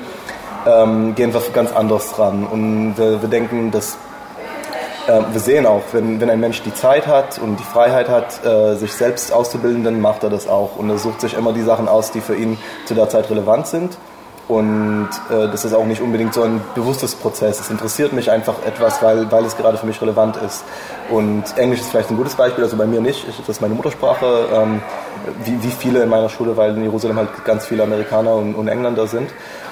ähm, 0.66 1.16
gehen 1.16 1.34
wir 1.34 1.42
ganz 1.54 1.74
anders 1.74 2.18
ran. 2.18 2.46
Und 2.46 2.98
wir, 2.98 3.22
wir 3.22 3.30
denken, 3.30 3.72
dass 3.72 3.98
äh, 5.08 5.22
wir 5.32 5.40
sehen 5.40 5.66
auch, 5.66 5.84
wenn, 5.92 6.22
wenn 6.22 6.30
ein 6.30 6.40
Mensch 6.40 6.62
die 6.62 6.74
Zeit 6.74 7.08
hat 7.08 7.40
und 7.40 7.58
die 7.60 7.64
Freiheit 7.64 8.10
hat, 8.10 8.46
äh, 8.46 8.76
sich 8.76 8.94
selbst 8.94 9.34
auszubilden, 9.34 9.84
dann 9.84 10.00
macht 10.00 10.24
er 10.24 10.30
das 10.30 10.48
auch. 10.48 10.78
Und 10.78 10.90
er 10.90 10.98
sucht 10.98 11.22
sich 11.22 11.34
immer 11.34 11.54
die 11.54 11.64
Sachen 11.64 11.88
aus, 11.88 12.12
die 12.12 12.22
für 12.22 12.36
ihn 12.36 12.58
zu 12.86 12.94
der 12.94 13.10
Zeit 13.10 13.30
relevant 13.30 13.68
sind. 13.68 13.98
Und 14.48 15.10
äh, 15.30 15.50
das 15.50 15.66
ist 15.66 15.74
auch 15.74 15.86
nicht 15.86 16.02
unbedingt 16.02 16.34
so 16.34 16.44
ein 16.44 16.62
bewusstes 16.74 17.16
Prozess. 17.16 17.60
Es 17.60 17.70
interessiert 17.70 18.14
mich 18.14 18.32
einfach 18.32 18.56
etwas, 18.66 19.02
weil, 19.02 19.30
weil 19.30 19.44
es 19.44 19.58
gerade 19.58 19.78
für 19.78 19.86
mich 19.86 20.02
relevant 20.02 20.38
ist. 20.38 20.64
Und 21.10 21.44
Englisch 21.58 21.82
ist 21.82 21.90
vielleicht 21.90 22.10
ein 22.12 22.18
gutes 22.18 22.36
Beispiel, 22.36 22.64
also 22.64 22.78
bei 22.78 22.86
mir 22.86 23.02
nicht. 23.02 23.28
Ich, 23.28 23.38
das 23.38 23.50
ist 23.50 23.62
meine 23.62 23.74
Muttersprache, 23.74 24.46
ähm, 24.54 24.82
wie, 25.44 25.62
wie 25.64 25.72
viele 25.72 26.04
in 26.04 26.10
meiner 26.10 26.30
Schule, 26.30 26.56
weil 26.56 26.76
in 26.76 26.84
Jerusalem 26.84 27.18
halt 27.18 27.44
ganz 27.44 27.66
viele 27.66 27.84
Amerikaner 27.84 28.36
und, 28.36 28.56
und 28.56 28.70
Engländer 28.70 29.08
sind. 29.08 29.30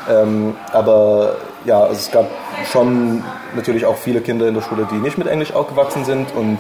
Ähm, 0.10 0.56
aber 0.74 1.38
ja, 1.64 1.80
also 1.80 1.94
es 1.94 2.12
gab 2.12 2.26
schon 2.70 3.24
natürlich 3.56 3.86
auch 3.86 3.96
viele 3.96 4.20
Kinder 4.20 4.48
in 4.48 4.56
der 4.56 4.62
Schule, 4.62 4.88
die 4.92 4.96
nicht 4.96 5.18
mit 5.18 5.28
Englisch 5.28 5.54
aufgewachsen 5.54 6.04
sind. 6.04 6.36
Und 6.36 6.60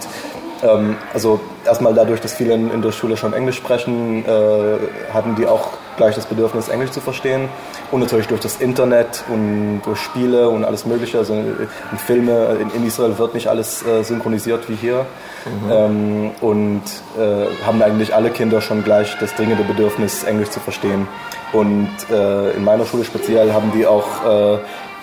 ähm, 0.65 0.98
also 1.13 1.39
erstmal 1.65 1.93
dadurch, 1.93 2.22
dass 2.22 2.34
viele 2.34 2.53
in, 2.53 2.72
in 2.72 2.81
der 2.81 2.91
Schule 2.91 3.17
schon 3.17 3.34
Englisch 3.34 3.57
sprechen, 3.57 4.25
äh, 4.25 5.13
hatten 5.13 5.36
die 5.36 5.45
auch 5.45 5.74
gleich 5.98 6.15
das 6.15 6.25
Bedürfnis, 6.25 6.67
Englisch 6.67 6.91
zu 6.91 7.01
verstehen. 7.01 7.50
Und 7.91 8.01
natürlich 8.01 8.27
durch 8.27 8.41
das 8.41 8.57
Internet 8.57 9.24
und 9.29 9.81
durch 9.86 10.00
Spiele 10.00 10.50
und 10.50 10.65
alles 10.65 10.86
Mögliche. 10.86 11.19
Also 11.19 11.34
in 11.34 11.98
Filme, 11.98 12.57
in, 12.60 12.69
in 12.72 12.88
Israel 12.88 13.17
wird 13.17 13.34
nicht 13.34 13.48
alles 13.48 13.86
äh, 13.86 14.03
synchronisiert 14.03 14.67
wie 14.69 14.75
hier. 14.75 15.05
Mhm. 15.45 15.72
Ähm, 15.72 16.31
und 16.41 16.84
äh, 17.17 17.65
haben 17.65 17.81
eigentlich 17.81 18.13
alle 18.13 18.29
Kinder 18.29 18.62
schon 18.62 18.84
gleich 18.84 19.15
das 19.19 19.34
dringende 19.36 19.63
Bedürfnis, 19.63 20.24
Englisch 20.24 20.50
zu 20.50 20.60
verstehen. 20.60 21.07
Und 21.53 21.89
äh, 22.12 22.51
in 22.51 22.63
meiner 22.63 22.86
Schule 22.86 23.05
speziell 23.05 23.53
haben 23.53 23.72
die 23.74 23.86
auch 23.86 24.25
äh, 24.25 24.57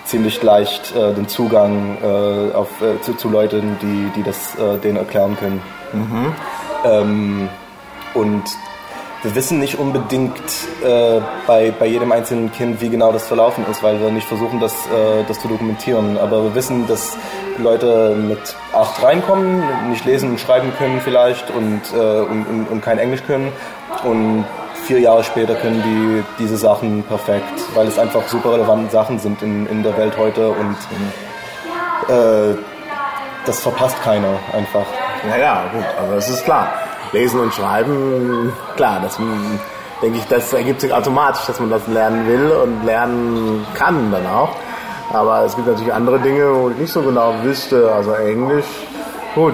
ziemlich 0.05 0.41
leicht 0.43 0.95
äh, 0.95 1.13
den 1.13 1.27
Zugang 1.27 1.97
äh, 2.01 2.53
auf, 2.53 2.69
zu, 3.01 3.13
zu, 3.15 3.29
Leuten, 3.29 3.77
die, 3.81 4.11
die 4.15 4.23
das 4.23 4.55
denen 4.83 4.97
erklären 4.97 5.37
können. 5.37 5.61
Mhm. 5.93 6.35
Ähm, 6.85 7.49
und 8.13 8.43
wir 9.23 9.35
wissen 9.35 9.59
nicht 9.59 9.79
unbedingt 9.79 10.37
äh, 10.83 11.21
bei, 11.47 11.71
bei 11.71 11.85
jedem 11.85 12.11
einzelnen 12.11 12.51
Kind, 12.51 12.81
wie 12.81 12.89
genau 12.89 13.13
das 13.13 13.25
verlaufen 13.25 13.65
ist, 13.71 13.81
weil 13.81 14.01
wir 14.01 14.11
nicht 14.11 14.27
versuchen, 14.27 14.59
das, 14.59 14.73
äh, 14.87 15.23
das 15.27 15.39
zu 15.39 15.47
dokumentieren. 15.47 16.17
Aber 16.17 16.43
wir 16.43 16.55
wissen, 16.55 16.87
dass 16.87 17.17
Leute 17.57 18.15
mit 18.15 18.55
acht 18.73 19.01
reinkommen, 19.01 19.63
nicht 19.89 20.03
lesen 20.03 20.31
und 20.31 20.39
schreiben 20.41 20.73
können 20.77 20.99
vielleicht 20.99 21.49
und, 21.51 21.81
äh, 21.93 21.97
und, 21.97 22.45
und, 22.47 22.67
und, 22.69 22.81
kein 22.81 22.99
Englisch 22.99 23.23
können. 23.25 23.53
Und 24.03 24.43
vier 24.85 24.99
Jahre 24.99 25.23
später 25.23 25.55
können 25.55 25.81
die 25.83 26.23
diese 26.43 26.57
Sachen 26.57 27.03
perfekt, 27.03 27.59
weil 27.73 27.87
es 27.87 27.97
einfach 27.97 28.27
super 28.27 28.53
relevante 28.53 28.91
Sachen 28.91 29.19
sind 29.19 29.41
in, 29.41 29.67
in 29.67 29.83
der 29.83 29.97
Welt 29.97 30.17
heute 30.17 30.49
und 30.49 30.77
äh, 32.09 32.55
das 33.45 33.59
verpasst 33.59 34.01
keiner 34.03 34.39
einfach. 34.53 34.85
Ja, 35.29 35.37
ja, 35.37 35.63
gut, 35.73 35.85
aber 35.99 36.17
es 36.17 36.29
ist 36.29 36.43
klar 36.43 36.73
Lesen 37.13 37.39
und 37.39 37.53
Schreiben, 37.53 38.51
klar, 38.75 38.99
das 39.01 39.19
denke 40.01 40.17
ich, 40.17 40.25
das 40.25 40.51
ergibt 40.51 40.81
sich 40.81 40.91
automatisch, 40.91 41.45
dass 41.45 41.59
man 41.59 41.69
das 41.69 41.87
lernen 41.87 42.27
will 42.27 42.51
und 42.51 42.83
lernen 42.83 43.65
kann 43.75 44.11
dann 44.11 44.25
auch. 44.25 44.49
Aber 45.11 45.43
es 45.45 45.55
gibt 45.55 45.67
natürlich 45.67 45.93
andere 45.93 46.19
Dinge, 46.19 46.53
wo 46.55 46.69
ich 46.71 46.77
nicht 46.77 46.91
so 46.91 47.03
genau 47.03 47.35
wüsste. 47.43 47.91
Also 47.93 48.13
Englisch, 48.13 48.65
gut, 49.35 49.53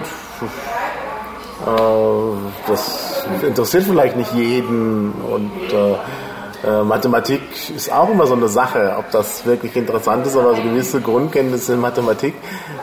das 2.67 3.25
interessiert 3.45 3.83
vielleicht 3.83 4.15
nicht 4.15 4.33
jeden 4.33 5.11
und 5.11 5.51
äh, 5.73 5.95
äh, 6.67 6.83
Mathematik 6.83 7.41
ist 7.75 7.91
auch 7.91 8.09
immer 8.09 8.27
so 8.27 8.33
eine 8.33 8.47
Sache, 8.47 8.95
ob 8.97 9.11
das 9.11 9.45
wirklich 9.45 9.75
interessant 9.75 10.25
ist, 10.27 10.35
aber 10.35 10.55
so 10.55 10.61
gewisse 10.61 11.01
Grundkenntnisse 11.01 11.73
in 11.73 11.79
Mathematik 11.79 12.33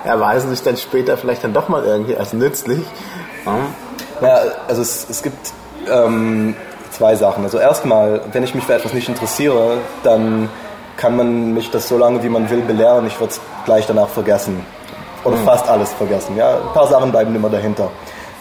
erweisen 0.05 0.51
sich 0.51 0.63
dann 0.63 0.77
später 0.77 1.17
vielleicht 1.17 1.45
dann 1.45 1.53
doch 1.53 1.69
mal 1.69 1.85
irgendwie 1.85 2.17
als 2.17 2.33
nützlich. 2.33 2.81
Ja. 3.45 3.59
Ja, 4.23 4.41
also 4.67 4.81
es, 4.81 5.07
es 5.11 5.23
gibt 5.23 5.53
ähm, 5.91 6.55
zwei 6.91 7.17
Sachen. 7.17 7.45
Also 7.45 7.59
erstmal, 7.59 8.23
wenn 8.33 8.43
ich 8.43 8.55
mich 8.55 8.65
für 8.65 8.75
etwas 8.75 8.95
nicht 8.95 9.09
interessiere, 9.09 9.79
dann 10.03 10.49
kann 10.97 11.17
man 11.17 11.53
mich 11.53 11.71
das 11.71 11.89
so 11.89 11.99
lange 11.99 12.23
wie 12.23 12.31
man 12.31 12.49
will 12.49 12.63
belehren, 12.63 13.07
ich 13.07 13.21
würde 13.21 13.33
es 13.33 13.41
gleich 13.67 13.87
danach 13.87 14.09
vergessen. 14.09 14.65
Oder 15.25 15.37
mhm. 15.37 15.45
fast 15.45 15.69
alles 15.69 15.93
vergessen. 15.93 16.37
Ja? 16.37 16.57
Ein 16.57 16.73
paar 16.73 16.87
Sachen 16.87 17.11
bleiben 17.11 17.35
immer 17.35 17.51
dahinter. 17.51 17.91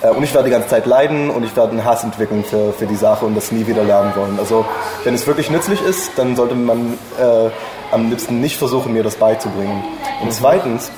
Äh, 0.06 0.10
und 0.10 0.24
ich 0.24 0.34
werde 0.34 0.46
die 0.46 0.52
ganze 0.52 0.70
Zeit 0.70 0.86
leiden 0.86 1.30
und 1.30 1.44
ich 1.44 1.56
werde 1.56 1.72
einen 1.72 1.86
Hass 1.86 2.04
entwickeln 2.04 2.44
für, 2.44 2.74
für 2.74 2.86
die 2.86 2.96
Sache 2.96 3.26
und 3.26 3.36
das 3.36 3.52
nie 3.52 3.68
wieder 3.68 3.84
lernen 3.84 4.14
wollen. 4.16 4.38
Also 4.40 4.66
wenn 5.04 5.14
es 5.14 5.26
wirklich 5.28 5.50
nützlich 5.50 5.82
ist, 5.82 6.12
dann 6.18 6.36
sollte 6.36 6.56
man 6.56 6.98
äh, 7.20 7.50
am 7.92 8.10
liebsten 8.10 8.42
nicht 8.42 8.58
versuchen, 8.58 8.94
mir 8.94 9.04
das 9.04 9.16
beizubringen. 9.16 9.84
Und 10.22 10.34
zweitens, 10.34 10.92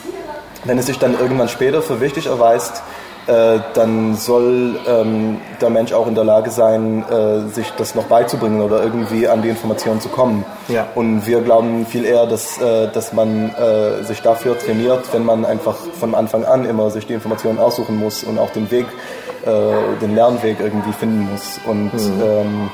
wenn 0.64 0.78
es 0.78 0.88
sich 0.88 1.00
dann 1.00 1.18
irgendwann 1.20 1.50
später 1.50 1.82
für 1.82 2.02
wichtig 2.02 2.28
erweist, 2.28 2.82
äh, 3.28 3.60
dann 3.74 4.16
soll 4.16 4.80
ähm, 4.88 5.40
der 5.60 5.70
Mensch 5.70 5.92
auch 5.92 6.08
in 6.08 6.16
der 6.16 6.24
Lage 6.24 6.50
sein, 6.50 7.04
äh, 7.10 7.50
sich 7.54 7.72
das 7.78 7.94
noch 7.94 8.06
beizubringen 8.06 8.62
oder 8.62 8.82
irgendwie 8.82 9.28
an 9.28 9.42
die 9.42 9.50
Informationen 9.50 10.00
zu 10.00 10.08
kommen. 10.08 10.46
Ja. 10.70 10.88
Und 10.96 11.28
wir 11.28 11.42
glauben 11.42 11.86
viel 11.86 12.06
eher, 12.06 12.26
dass, 12.26 12.58
äh, 12.60 12.88
dass 12.88 13.12
man 13.12 13.54
äh, 13.56 14.04
sich 14.04 14.22
dafür 14.22 14.58
trainiert, 14.58 15.14
wenn 15.14 15.26
man 15.26 15.44
einfach 15.44 15.76
von 16.00 16.16
Anfang 16.16 16.46
an 16.46 16.66
immer 16.66 16.90
sich 16.90 17.06
die 17.06 17.14
Informationen 17.14 17.60
aussuchen 17.60 18.00
muss 18.00 18.24
und 18.24 18.40
auch 18.40 18.52
den 18.52 18.72
Weg, 18.72 18.86
äh, 19.46 20.00
den 20.02 20.16
Lernweg 20.16 20.60
irgendwie 20.62 20.94
finden 20.94 21.30
muss. 21.30 21.60
Und 21.66 21.94
mhm. 21.94 22.24
ähm, 22.24 22.70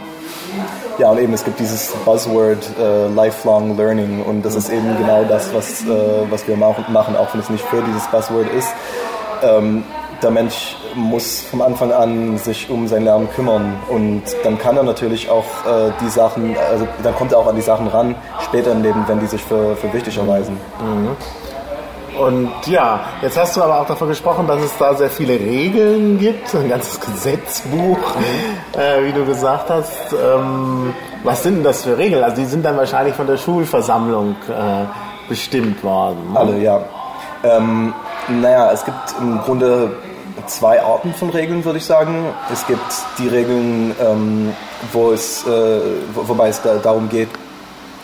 ja, 0.99 1.09
und 1.09 1.17
eben 1.17 1.33
es 1.33 1.43
gibt 1.43 1.59
dieses 1.59 1.91
Buzzword 2.05 2.63
äh, 2.79 3.07
Lifelong 3.07 3.75
Learning 3.75 4.23
und 4.23 4.43
das 4.43 4.53
ist 4.53 4.69
eben 4.69 4.95
genau 4.99 5.23
das, 5.23 5.51
was, 5.51 5.81
äh, 5.81 5.87
was 6.29 6.47
wir 6.47 6.55
machen, 6.55 7.15
auch 7.15 7.33
wenn 7.33 7.41
es 7.41 7.49
nicht 7.49 7.65
für 7.65 7.81
dieses 7.81 8.05
Buzzword 8.07 8.53
ist. 8.53 8.69
Ähm, 9.41 9.83
der 10.23 10.31
Mensch 10.31 10.75
muss 10.95 11.41
vom 11.41 11.61
Anfang 11.61 11.91
an 11.91 12.37
sich 12.37 12.69
um 12.69 12.87
sein 12.87 13.03
Lernen 13.03 13.29
kümmern 13.35 13.75
und 13.89 14.23
dann 14.43 14.57
kann 14.57 14.77
er 14.77 14.83
natürlich 14.83 15.29
auch 15.29 15.45
äh, 15.65 15.91
die 16.01 16.09
Sachen, 16.09 16.55
also 16.71 16.87
dann 17.03 17.15
kommt 17.15 17.31
er 17.31 17.39
auch 17.39 17.47
an 17.47 17.55
die 17.55 17.61
Sachen 17.61 17.87
ran, 17.87 18.15
später 18.41 18.71
im 18.71 18.81
Leben, 18.81 19.03
wenn 19.07 19.19
die 19.19 19.27
sich 19.27 19.41
für, 19.43 19.75
für 19.75 19.91
wichtig 19.93 20.17
erweisen. 20.17 20.57
Mhm. 20.79 21.15
Und 22.19 22.51
ja, 22.67 22.99
jetzt 23.21 23.39
hast 23.39 23.57
du 23.57 23.63
aber 23.63 23.81
auch 23.81 23.87
davon 23.87 24.07
gesprochen, 24.07 24.45
dass 24.47 24.61
es 24.61 24.77
da 24.77 24.93
sehr 24.93 25.09
viele 25.09 25.33
Regeln 25.33 26.19
gibt, 26.19 26.53
ein 26.53 26.69
ganzes 26.69 26.99
Gesetzbuch, 26.99 27.97
mhm. 27.97 28.79
äh, 28.79 29.05
wie 29.05 29.11
du 29.11 29.25
gesagt 29.25 29.69
hast. 29.69 30.13
Ähm, 30.13 30.93
was 31.23 31.41
sind 31.43 31.55
denn 31.55 31.63
das 31.63 31.83
für 31.83 31.97
Regeln? 31.97 32.23
Also 32.23 32.37
die 32.37 32.45
sind 32.45 32.63
dann 32.63 32.77
wahrscheinlich 32.77 33.15
von 33.15 33.25
der 33.25 33.37
Schulversammlung 33.37 34.35
äh, 34.47 34.85
bestimmt 35.27 35.83
worden. 35.83 36.33
Ne? 36.33 36.39
Alle, 36.39 36.59
ja. 36.59 36.81
Ähm, 37.43 37.93
naja, 38.29 38.71
es 38.71 38.85
gibt 38.85 39.15
im 39.19 39.41
Grunde 39.41 39.91
zwei 40.47 40.81
Arten 40.81 41.13
von 41.13 41.29
Regeln, 41.29 41.65
würde 41.65 41.77
ich 41.79 41.85
sagen. 41.85 42.25
Es 42.51 42.65
gibt 42.67 42.81
die 43.17 43.27
Regeln, 43.27 43.95
ähm, 44.01 44.53
wo 44.91 45.11
es, 45.11 45.45
äh, 45.45 45.79
wobei 46.13 46.49
es 46.49 46.61
da, 46.61 46.75
darum 46.75 47.09
geht, 47.09 47.29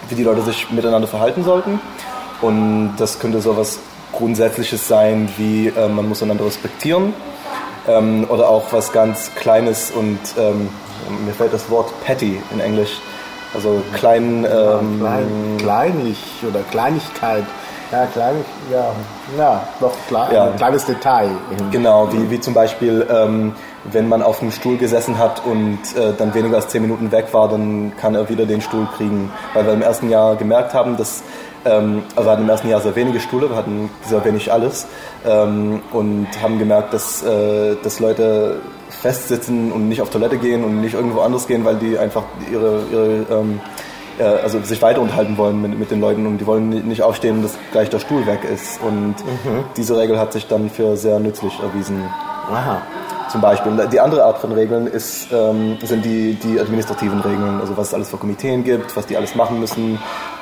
wie 0.10 0.15
die 0.15 0.24
Leute 0.24 0.41
sich 0.41 0.69
miteinander 0.72 1.08
verhalten 1.08 1.43
sollten. 1.43 1.79
Und 2.41 2.96
das 2.98 3.19
könnte 3.19 3.41
so 3.41 3.51
etwas 3.51 3.79
Grundsätzliches 4.12 4.88
sein, 4.88 5.29
wie 5.38 5.67
äh, 5.67 5.88
man 5.88 6.08
muss 6.08 6.24
einander 6.24 6.46
respektieren. 6.46 7.13
Ähm, 7.88 8.25
oder 8.29 8.50
auch 8.50 8.72
was 8.72 8.91
ganz 8.91 9.31
Kleines 9.36 9.91
und 9.91 10.19
ähm, 10.38 10.69
mir 11.25 11.34
fällt 11.34 11.53
das 11.53 11.69
Wort 11.69 11.91
petty 12.03 12.41
in 12.51 12.60
Englisch. 12.60 13.00
Also 13.53 13.81
klein, 13.93 14.46
ähm, 14.46 15.00
klein 15.00 15.58
kleinlich 15.58 16.19
oder 16.48 16.62
Kleinigkeit. 16.69 17.46
Ja, 17.91 18.05
klein, 18.05 18.36
ja, 18.72 18.91
ja, 19.36 19.67
doch 19.79 19.93
klar, 20.08 20.31
ja. 20.31 20.46
ein 20.46 20.55
kleines 20.58 20.86
Detail. 20.86 21.31
Genau, 21.72 22.08
wie, 22.13 22.29
wie 22.29 22.39
zum 22.39 22.53
Beispiel, 22.53 23.08
ähm, 23.10 23.53
wenn 23.86 24.08
man 24.08 24.22
auf 24.22 24.41
einem 24.41 24.51
Stuhl 24.51 24.77
gesessen 24.77 25.17
hat 25.17 25.43
und 25.43 25.79
äh, 25.98 26.13
dann 26.15 26.34
weniger 26.36 26.58
als 26.58 26.67
zehn 26.67 26.84
Minuten 26.84 27.12
weg 27.12 27.27
war, 27.31 27.50
dann 27.50 27.93
kann 28.00 28.13
er 28.13 28.29
wieder 28.29 28.46
den 28.46 28.62
Stuhl 28.62 28.88
kriegen. 28.96 29.31
Weil 29.55 29.65
wir 29.65 29.74
im 29.74 29.81
ersten 29.81 30.12
Jahr 30.12 30.36
gemerkt 30.36 30.75
haben, 30.75 30.98
dass 30.98 31.24
ähm, 31.65 32.03
also 32.15 32.27
wir 32.27 32.31
hatten 32.31 32.43
im 32.43 32.50
ersten 32.50 32.69
Jahr 32.69 32.81
sehr 32.81 32.96
wenige 32.96 33.19
Stühle, 33.19 33.50
wir 33.50 33.55
hatten 33.58 33.89
sehr 34.05 34.24
wenig 34.24 34.51
alles 34.51 34.88
ähm, 35.25 35.81
und 35.91 36.27
haben 36.41 36.60
gemerkt, 36.60 36.93
dass, 36.93 37.24
äh, 37.24 37.75
dass 37.84 38.00
Leute 38.00 38.62
festsitzen 38.89 39.72
und 39.72 39.89
nicht 39.89 40.01
auf 40.01 40.10
Toilette 40.10 40.38
gehen 40.38 40.63
und 40.63 40.81
nicht 40.81 40.93
irgendwo 40.93 41.22
anders 41.22 41.48
gehen, 41.48 41.65
weil 41.65 41.75
die 41.75 41.98
einfach 41.98 42.24
ihre, 42.51 42.84
ihre 42.91 43.25
ähm, 43.31 43.60
äh, 44.20 44.24
also 44.24 44.60
sich 44.62 44.82
weiter 44.82 45.02
unterhalten 45.02 45.38
wollen 45.38 45.62
mit, 45.62 45.78
mit 45.78 45.92
den 45.92 46.02
Leuten 46.02 46.28
und 46.28 46.38
die 46.38 46.46
wollen 46.46 46.70
nicht 46.70 47.02
aufstehen, 47.02 47.42
dass 47.42 47.58
gleich 47.72 47.90
der 47.90 48.00
Stuhl 48.00 48.26
weg 48.26 48.42
ist. 48.44 48.82
Und 48.82 49.16
mhm. 49.18 49.64
diese 49.78 49.98
Regel 49.98 50.20
hat 50.20 50.34
sich 50.34 50.48
dann 50.48 50.70
für 50.70 50.98
sehr 50.98 51.20
nützlich 51.20 51.60
erwiesen. 51.62 52.04
Aha. 52.52 52.82
Zum 53.30 53.42
Beispiel. 53.42 53.88
Die 53.92 54.00
andere 54.00 54.24
Art 54.24 54.40
von 54.40 54.52
Regeln 54.52 54.88
ist, 54.88 55.28
ähm, 55.32 55.78
sind 55.84 56.04
die, 56.04 56.34
die 56.34 56.60
administrativen 56.60 57.20
Regeln, 57.20 57.62
also 57.62 57.78
was 57.78 57.90
es 57.90 57.94
alles 57.94 58.10
für 58.10 58.18
Komiteen 58.18 58.64
gibt, 58.64 58.96
was 58.98 59.06
die 59.06 59.16
alles 59.18 59.36
machen 59.36 59.60
müssen, 59.60 60.00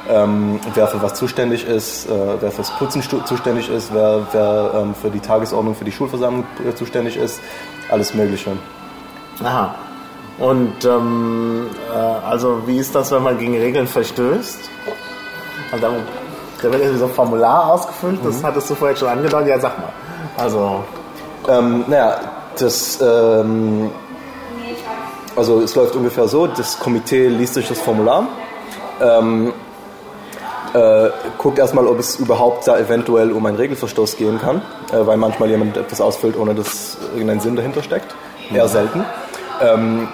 ähm, 0.09 0.59
wer 0.73 0.87
für 0.87 1.01
was 1.01 1.15
zuständig 1.15 1.67
ist, 1.67 2.05
äh, 2.05 2.11
wer 2.39 2.49
fürs 2.49 2.71
Putzen 2.71 3.01
zuständig 3.01 3.69
ist, 3.69 3.93
wer, 3.93 4.25
wer 4.31 4.71
ähm, 4.73 4.95
für 4.95 5.09
die 5.09 5.19
Tagesordnung 5.19 5.75
für 5.75 5.83
die 5.83 5.91
Schulversammlung 5.91 6.45
äh, 6.65 6.73
zuständig 6.75 7.17
ist, 7.17 7.41
alles 7.89 8.13
Mögliche. 8.13 8.51
Aha. 9.43 9.75
Und 10.37 10.85
ähm, 10.85 11.69
äh, 11.91 11.97
also 11.97 12.61
wie 12.67 12.77
ist 12.77 12.93
das, 12.93 13.11
wenn 13.11 13.23
man 13.23 13.37
gegen 13.37 13.57
Regeln 13.57 13.87
verstößt? 13.87 14.59
Also 15.71 15.85
da 16.61 16.63
wird 16.63 16.81
irgendwie 16.81 16.99
so 16.99 17.05
ein 17.05 17.11
Formular 17.11 17.73
ausgefüllt, 17.73 18.19
das 18.23 18.39
mhm. 18.39 18.43
hattest 18.45 18.69
du 18.69 18.75
vorher 18.75 18.95
schon 18.95 19.09
angedeutet. 19.09 19.49
Ja, 19.49 19.59
sag 19.59 19.77
mal. 19.77 19.89
Also, 20.37 20.83
Ähm, 21.47 21.85
naja, 21.87 22.19
das, 22.59 22.99
ähm, 23.01 23.89
also 25.35 25.61
es 25.61 25.75
läuft 25.75 25.95
ungefähr 25.95 26.27
so, 26.27 26.47
das 26.47 26.77
Komitee 26.77 27.27
liest 27.27 27.53
sich 27.53 27.67
das 27.67 27.79
Formular, 27.79 28.27
ähm, 29.01 29.53
äh, 30.73 31.09
guckt 31.37 31.57
erstmal, 31.57 31.87
ob 31.87 31.99
es 31.99 32.17
überhaupt 32.17 32.67
da 32.67 32.77
eventuell 32.77 33.31
um 33.31 33.45
einen 33.45 33.55
Regelverstoß 33.55 34.17
gehen 34.17 34.39
kann, 34.41 34.61
äh, 34.91 35.05
weil 35.05 35.15
manchmal 35.17 35.49
jemand 35.49 35.77
etwas 35.77 36.01
ausfüllt, 36.01 36.37
ohne 36.37 36.53
dass 36.53 36.97
irgendein 37.13 37.39
Sinn 37.39 37.55
dahinter 37.55 37.81
steckt, 37.81 38.13
eher 38.53 38.67
selten. 38.67 39.05
Ähm, 39.61 40.09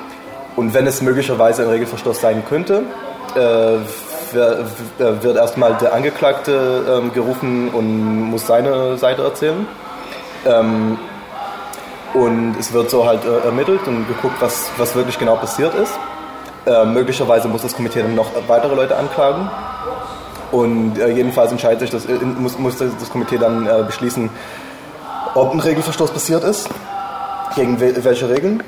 und 0.55 0.73
wenn 0.73 0.87
es 0.87 1.01
möglicherweise 1.01 1.63
ein 1.63 1.69
Regelverstoß 1.69 2.21
sein 2.21 2.43
könnte, 2.47 2.83
äh, 3.35 3.39
w- 3.39 5.23
wird 5.23 5.37
erstmal 5.37 5.73
der 5.75 5.93
Angeklagte 5.93 7.01
ähm, 7.03 7.13
gerufen 7.13 7.69
und 7.69 8.29
muss 8.31 8.47
seine 8.47 8.97
Seite 8.97 9.23
erzählen. 9.23 9.65
Ähm, 10.45 10.97
und 12.13 12.55
es 12.59 12.71
wird 12.73 12.89
so 12.89 13.05
halt 13.07 13.25
äh, 13.25 13.45
ermittelt 13.45 13.87
und 13.87 14.07
geguckt, 14.07 14.35
was, 14.39 14.69
was 14.77 14.95
wirklich 14.95 15.17
genau 15.17 15.35
passiert 15.35 15.73
ist. 15.75 15.93
Äh, 16.65 16.85
möglicherweise 16.85 17.47
muss 17.47 17.63
das 17.63 17.75
Komitee 17.75 18.01
dann 18.01 18.15
noch 18.15 18.27
weitere 18.47 18.75
Leute 18.75 18.95
anklagen. 18.95 19.49
Und 20.51 20.99
äh, 20.99 21.09
jedenfalls 21.09 21.51
entscheidet 21.51 21.79
sich 21.79 21.89
das, 21.89 22.05
äh, 22.05 22.13
muss, 22.13 22.59
muss 22.59 22.77
das 22.77 23.09
Komitee 23.09 23.39
dann 23.39 23.65
äh, 23.65 23.83
beschließen, 23.83 24.29
ob 25.33 25.51
ein 25.53 25.59
Regelverstoß 25.59 26.11
passiert 26.11 26.43
ist, 26.43 26.69
gegen 27.55 27.79
wel 27.79 28.03
welche 28.03 28.29
Regeln 28.29 28.61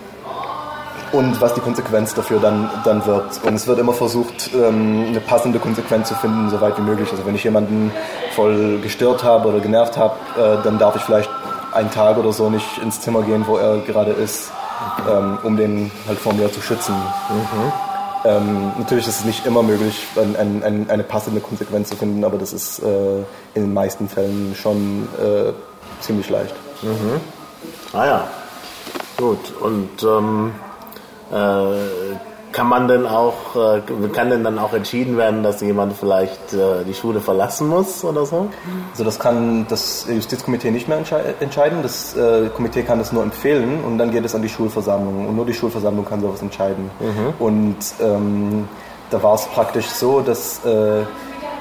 und 1.15 1.39
was 1.39 1.53
die 1.53 1.61
Konsequenz 1.61 2.13
dafür 2.13 2.39
dann, 2.39 2.69
dann 2.83 3.05
wird. 3.05 3.41
Und 3.43 3.53
es 3.53 3.67
wird 3.67 3.79
immer 3.79 3.93
versucht, 3.93 4.51
ähm, 4.53 5.05
eine 5.07 5.21
passende 5.21 5.59
Konsequenz 5.59 6.09
zu 6.09 6.15
finden, 6.15 6.49
so 6.49 6.59
weit 6.59 6.77
wie 6.77 6.81
möglich. 6.81 7.09
Also 7.09 7.25
wenn 7.25 7.35
ich 7.35 7.43
jemanden 7.43 7.91
voll 8.35 8.79
gestört 8.81 9.23
habe 9.23 9.47
oder 9.47 9.59
genervt 9.59 9.97
habe, 9.97 10.15
äh, 10.37 10.63
dann 10.63 10.77
darf 10.77 10.95
ich 10.95 11.03
vielleicht 11.03 11.29
einen 11.71 11.89
Tag 11.89 12.17
oder 12.17 12.33
so 12.33 12.49
nicht 12.49 12.77
ins 12.81 12.99
Zimmer 12.99 13.21
gehen, 13.23 13.45
wo 13.47 13.57
er 13.57 13.79
gerade 13.79 14.11
ist, 14.11 14.51
ähm, 15.09 15.37
um 15.43 15.55
den 15.55 15.91
halt 16.07 16.19
vor 16.19 16.33
mir 16.33 16.51
zu 16.51 16.61
schützen. 16.61 16.95
Ähm, 18.25 18.71
natürlich 18.77 19.07
ist 19.07 19.19
es 19.19 19.25
nicht 19.25 19.45
immer 19.45 19.61
möglich, 19.61 20.07
ein, 20.15 20.35
ein, 20.35 20.63
ein, 20.63 20.89
eine 20.89 21.03
passende 21.03 21.41
Konsequenz 21.41 21.89
zu 21.89 21.95
finden, 21.95 22.23
aber 22.23 22.37
das 22.37 22.53
ist 22.53 22.79
äh, 22.79 23.19
in 23.53 23.61
den 23.61 23.73
meisten 23.73 24.09
Fällen 24.09 24.55
schon 24.55 25.07
äh, 25.21 25.53
ziemlich 26.01 26.29
leicht. 26.29 26.55
ah 27.93 28.05
ja, 28.05 28.27
gut. 29.17 29.53
Und 29.61 30.01
ähm, 30.03 30.53
äh, 30.55 30.74
kann 32.51 32.67
man 32.67 32.87
denn 32.87 33.05
auch, 33.05 33.33
äh, 33.55 33.81
kann 34.13 34.29
denn 34.29 34.43
dann 34.45 34.57
auch 34.59 34.73
entschieden 34.73 35.17
werden, 35.17 35.43
dass 35.43 35.59
jemand 35.59 35.91
vielleicht 35.97 36.53
äh, 36.53 36.85
die 36.87 36.93
Schule 36.93 37.19
verlassen 37.19 37.67
muss 37.67 38.03
oder 38.05 38.25
so? 38.25 38.47
Also 38.91 39.03
das 39.03 39.19
kann 39.19 39.65
das 39.67 40.05
Justizkomitee 40.09 40.71
nicht 40.71 40.87
mehr 40.87 40.97
entschei- 41.03 41.33
entscheiden. 41.41 41.79
Das 41.83 42.15
äh, 42.15 42.47
Komitee 42.55 42.83
kann 42.83 42.99
das 42.99 43.11
nur 43.11 43.23
empfehlen 43.23 43.83
und 43.83 43.97
dann 43.97 44.09
geht 44.09 44.23
es 44.23 44.33
an 44.35 44.41
die 44.41 44.47
Schulversammlung 44.47 45.27
und 45.27 45.35
nur 45.35 45.45
die 45.45 45.53
Schulversammlung 45.53 46.05
kann 46.05 46.21
sowas 46.21 46.41
entscheiden. 46.41 46.89
Und 47.39 47.75
ähm, 48.01 48.69
da 49.09 49.21
war 49.21 49.35
es 49.35 49.47
praktisch 49.47 49.87
so, 49.87 50.21
dass, 50.21 50.63
äh, 50.63 51.01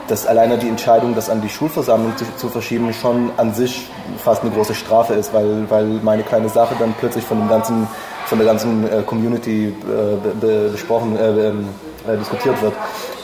dass 0.06 0.26
alleine 0.26 0.58
die 0.58 0.68
Entscheidung, 0.68 1.16
das 1.16 1.28
an 1.28 1.40
die 1.40 1.48
Schulversammlung 1.48 2.16
zu, 2.16 2.24
zu 2.36 2.48
verschieben, 2.48 2.92
schon 2.92 3.30
an 3.36 3.52
sich 3.52 3.88
fast 4.22 4.42
eine 4.42 4.52
große 4.52 4.74
Strafe 4.74 5.14
ist, 5.14 5.34
weil, 5.34 5.68
weil 5.70 5.86
meine 6.04 6.22
kleine 6.22 6.48
Sache 6.50 6.76
dann 6.78 6.94
plötzlich 7.00 7.24
von 7.24 7.38
dem 7.40 7.48
ganzen 7.48 7.88
von 8.26 8.38
der 8.38 8.46
ganzen 8.46 8.90
äh, 8.90 9.02
Community 9.02 9.66
äh, 9.68 9.72
be, 10.16 10.34
be, 10.40 10.68
besprochen, 10.70 11.16
äh, 11.16 11.48
ähm, 11.48 11.68
äh, 12.06 12.16
diskutiert 12.16 12.60
wird. 12.62 12.74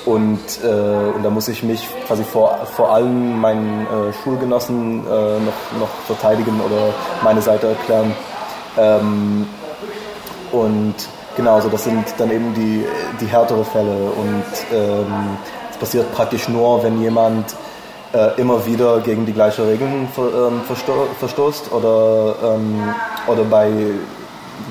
Und, 0.07 0.39
äh, 0.65 0.69
und 1.15 1.23
da 1.23 1.31
muss 1.31 1.49
ich 1.49 1.63
mich 1.63 1.87
quasi 2.07 2.25
vor, 2.25 2.67
vor 2.75 2.93
allen 2.93 3.39
meinen 3.39 3.87
äh, 3.87 4.13
Schulgenossen 4.23 5.05
noch, 5.05 5.79
noch 5.79 5.89
verteidigen 6.07 6.61
oder 6.61 6.95
meine 7.23 7.43
Seite 7.43 7.69
erklären. 7.69 8.15
Ähm, 8.79 9.47
und 10.53 10.95
genau, 11.37 11.57
also 11.57 11.69
das 11.69 11.85
sind 11.85 12.05
dann 12.19 12.31
eben 12.31 12.55
die, 12.55 12.85
die 13.21 13.27
härtere 13.27 13.65
Fälle. 13.65 14.11
Und 14.17 14.45
ähm, 14.73 15.37
es 15.71 15.77
passiert 15.77 16.13
praktisch 16.15 16.49
nur, 16.49 16.83
wenn 16.83 17.01
jemand 17.01 17.55
äh, 18.13 18.41
immer 18.41 18.65
wieder 18.67 19.01
gegen 19.01 19.27
die 19.27 19.33
gleichen 19.33 19.67
Regeln 19.67 20.09
ver, 20.15 20.49
ähm, 20.49 20.63
versto 20.67 21.07
verstoßt 21.19 21.73
oder, 21.73 22.35
ähm, 22.43 22.95
oder 23.27 23.45
bei 23.45 23.71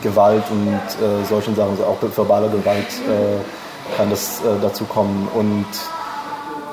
Gewalt 0.02 0.44
und 0.52 0.68
äh, 0.68 1.26
solchen 1.26 1.56
Sachen, 1.56 1.72
also 1.72 1.86
auch 1.86 1.98
verbaler 2.16 2.50
Gewalt 2.50 2.88
äh, 3.08 3.96
kann 3.98 4.10
das 4.10 4.40
äh, 4.40 4.44
dazu 4.62 4.86
kommen. 4.86 5.28
Und 5.34 5.66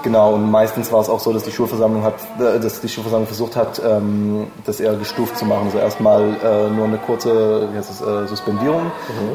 genau, 0.02 0.35
und 0.35 0.50
meistens 0.50 0.92
war 0.92 1.00
es 1.00 1.09
auch 1.09 1.20
so, 1.20 1.33
dass 1.33 1.42
die 1.42 1.52
Schulversammlung 1.52 2.02
hat, 2.02 2.14
äh, 2.38 2.61
dass 2.61 2.81
die 2.81 2.88
Schulversammlung 2.88 3.26
versucht 3.26 3.57
hat, 3.57 3.81
ähm, 3.85 4.48
das 4.64 4.81
eher 4.81 4.94
gestuft 4.94 5.38
zu 5.38 5.44
machen. 5.44 5.66
Also 5.66 5.79
erstmal 5.79 6.22
äh, 6.22 6.70
nur 6.70 6.87
eine 6.87 6.98
kurze 6.98 7.68
wie 7.72 7.76
heißt 7.76 8.02
äh, 8.02 8.26
Suspendierung, 8.26 8.90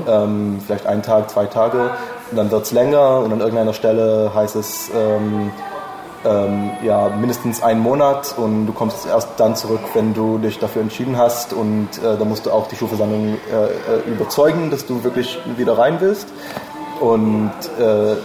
ähm, 0.07 0.59
vielleicht 0.65 0.85
einen 0.85 1.03
Tag, 1.03 1.29
zwei 1.29 1.45
Tage, 1.45 1.91
und 2.31 2.37
dann 2.37 2.51
wird 2.51 2.63
es 2.63 2.71
länger 2.71 3.19
und 3.19 3.33
an 3.33 3.39
irgendeiner 3.39 3.73
Stelle 3.73 4.31
heißt 4.33 4.55
es 4.55 4.89
ähm, 4.95 5.51
ähm, 6.25 6.71
ja, 6.83 7.09
mindestens 7.09 7.63
einen 7.63 7.79
Monat 7.79 8.35
und 8.37 8.67
du 8.67 8.73
kommst 8.73 9.05
erst 9.07 9.29
dann 9.37 9.55
zurück, 9.55 9.79
wenn 9.93 10.13
du 10.13 10.37
dich 10.37 10.59
dafür 10.59 10.81
entschieden 10.83 11.17
hast 11.17 11.53
und 11.53 11.89
äh, 11.97 12.17
da 12.17 12.25
musst 12.25 12.45
du 12.45 12.51
auch 12.51 12.67
die 12.67 12.75
Schulversammlung 12.75 13.37
äh, 13.51 13.65
äh, 13.65 14.11
überzeugen, 14.11 14.69
dass 14.69 14.85
du 14.85 15.03
wirklich 15.03 15.39
wieder 15.57 15.77
rein 15.77 15.97
willst 15.99 16.27
und 16.99 17.51
äh, 17.79 18.15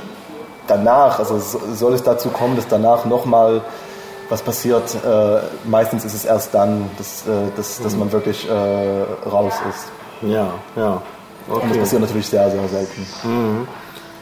danach, 0.66 1.18
also 1.18 1.38
so- 1.38 1.60
soll 1.74 1.94
es 1.94 2.02
dazu 2.02 2.28
kommen, 2.28 2.56
dass 2.56 2.68
danach 2.68 3.04
nochmal 3.06 3.62
was 4.28 4.42
passiert, 4.42 4.82
äh, 5.04 5.38
meistens 5.68 6.04
ist 6.04 6.14
es 6.14 6.24
erst 6.24 6.52
dann, 6.52 6.90
dass, 6.98 7.22
äh, 7.26 7.30
dass, 7.56 7.80
dass 7.80 7.96
man 7.96 8.10
wirklich 8.12 8.46
raus 8.50 9.54
ist. 9.70 10.28
Ja, 10.28 10.48
ja. 10.74 11.00
Und 11.48 11.62
das 11.62 11.70
Okay. 11.70 11.78
passiert 11.78 12.00
natürlich 12.02 12.26
sehr, 12.26 12.50
sehr 12.50 12.68
selten. 12.68 13.06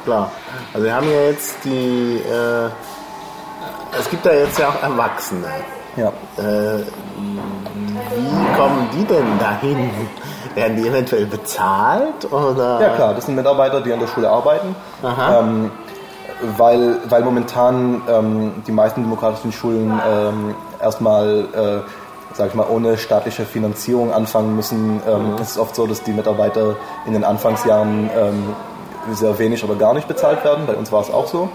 Klar. 0.04 0.30
Also 0.74 0.84
wir 0.86 0.94
haben 0.94 1.06
ja 1.10 1.22
jetzt 1.30 1.56
die, 1.64 2.20
es 3.98 4.10
gibt 4.10 4.24
ja 4.26 4.32
jetzt 4.32 4.58
ja 4.58 4.68
auch 4.68 4.82
Erwachsene. 4.82 5.46
Ja. 5.96 6.08
Äh, 6.36 6.82
wie 8.16 8.56
kommen 8.58 8.88
die 8.92 9.04
denn 9.04 9.38
dahin? 9.38 9.90
Werden 10.54 10.76
die 10.76 10.86
eventuell 10.86 11.26
bezahlt 11.26 12.30
oder? 12.30 12.80
Ja 12.80 12.88
klar, 12.90 13.14
das 13.14 13.26
sind 13.26 13.34
Mitarbeiter, 13.34 13.80
die 13.80 13.92
an 13.92 13.98
der 13.98 14.06
Schule 14.06 14.28
arbeiten. 14.30 14.76
Ähm, 15.38 15.70
weil, 16.56 16.98
weil 17.08 17.22
momentan 17.22 18.02
ähm, 18.08 18.62
die 18.66 18.72
meisten 18.72 19.02
demokratischen 19.02 19.52
Schulen 19.52 20.00
ähm, 20.08 20.54
erstmal, 20.80 21.46
äh, 21.54 22.34
sag 22.34 22.48
ich 22.48 22.54
mal, 22.54 22.66
ohne 22.68 22.98
staatliche 22.98 23.44
Finanzierung 23.44 24.12
anfangen 24.12 24.54
müssen. 24.54 25.00
Ähm, 25.08 25.34
Es 25.40 25.52
ist 25.52 25.58
oft 25.58 25.74
so, 25.74 25.86
dass 25.86 26.02
die 26.02 26.12
Mitarbeiter 26.12 26.76
in 27.06 27.14
den 27.14 27.24
Anfangsjahren 27.24 28.10
ähm, 28.16 28.54
sehr 29.12 29.38
wenig 29.38 29.64
oder 29.64 29.74
gar 29.74 29.94
nicht 29.94 30.08
bezahlt 30.08 30.44
werden. 30.44 30.66
Bei 30.66 30.74
uns 30.74 30.90
war 30.92 31.00
es 31.00 31.10
auch 31.12 31.26
so. 31.26 31.48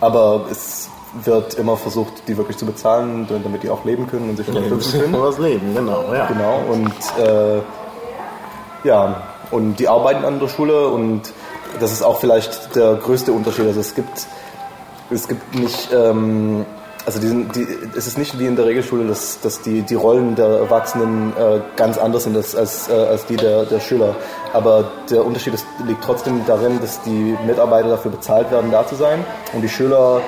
Aber 0.00 0.46
es 0.50 0.88
wird 1.24 1.54
immer 1.54 1.76
versucht, 1.76 2.26
die 2.28 2.36
wirklich 2.36 2.56
zu 2.56 2.64
bezahlen, 2.66 3.26
damit 3.28 3.62
die 3.62 3.70
auch 3.70 3.84
leben 3.84 4.06
können 4.06 4.30
und 4.30 4.36
sich 4.36 4.46
Ja, 4.46 4.54
unterstützen 4.54 5.00
können. 5.00 5.20
was 5.20 5.38
leben, 5.38 5.74
genau, 5.74 6.04
ja. 6.14 6.26
Genau, 6.26 6.60
und 6.70 6.92
äh, 7.18 7.60
ja, 8.84 9.22
und 9.50 9.76
die 9.80 9.88
arbeiten 9.88 10.24
an 10.24 10.38
der 10.38 10.48
Schule 10.48 10.88
und 10.88 11.22
das 11.80 11.92
ist 11.92 12.02
auch 12.02 12.18
vielleicht 12.20 12.74
der 12.76 12.94
größte 12.94 13.32
Unterschied. 13.32 13.66
Also 13.66 13.80
es 13.80 13.94
gibt, 13.94 14.26
es 15.10 15.26
gibt 15.28 15.54
nicht, 15.54 15.90
ähm, 15.92 16.64
also 17.06 17.18
die, 17.20 17.26
sind- 17.28 17.54
die, 17.56 17.66
es 17.96 18.06
ist 18.06 18.18
nicht 18.18 18.38
wie 18.38 18.46
in 18.46 18.56
der 18.56 18.66
Regelschule, 18.66 19.06
dass, 19.06 19.40
dass 19.40 19.62
die, 19.62 19.82
die 19.82 19.94
Rollen 19.94 20.34
der 20.34 20.46
Erwachsenen 20.46 21.32
äh, 21.36 21.60
ganz 21.76 21.98
anders 21.98 22.24
sind 22.24 22.36
als, 22.36 22.54
als, 22.54 22.88
äh, 22.88 22.92
als 22.92 23.26
die 23.26 23.36
der, 23.36 23.64
der 23.64 23.80
Schüler. 23.80 24.14
Aber 24.52 24.84
der 25.10 25.24
Unterschied 25.24 25.54
ist, 25.54 25.66
liegt 25.86 26.04
trotzdem 26.04 26.42
darin, 26.46 26.80
dass 26.80 27.00
die 27.02 27.36
Mitarbeiter 27.46 27.88
dafür 27.88 28.10
bezahlt 28.10 28.50
werden, 28.50 28.70
da 28.70 28.86
zu 28.86 28.94
sein 28.96 29.24
und 29.52 29.62
die 29.62 29.68
Schüler 29.68 30.20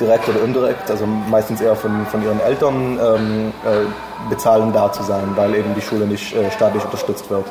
direkt 0.00 0.26
oder 0.28 0.42
indirekt, 0.42 0.90
also 0.90 1.04
meistens 1.06 1.60
eher 1.60 1.76
von, 1.76 2.06
von 2.06 2.22
ihren 2.24 2.40
Eltern 2.40 2.98
ähm, 3.00 3.52
äh, 3.64 4.30
bezahlen, 4.30 4.72
da 4.72 4.90
zu 4.90 5.02
sein, 5.02 5.32
weil 5.36 5.54
eben 5.54 5.74
die 5.74 5.82
Schule 5.82 6.06
nicht 6.06 6.34
äh, 6.34 6.50
staatlich 6.50 6.82
unterstützt 6.84 7.28
wird. 7.30 7.44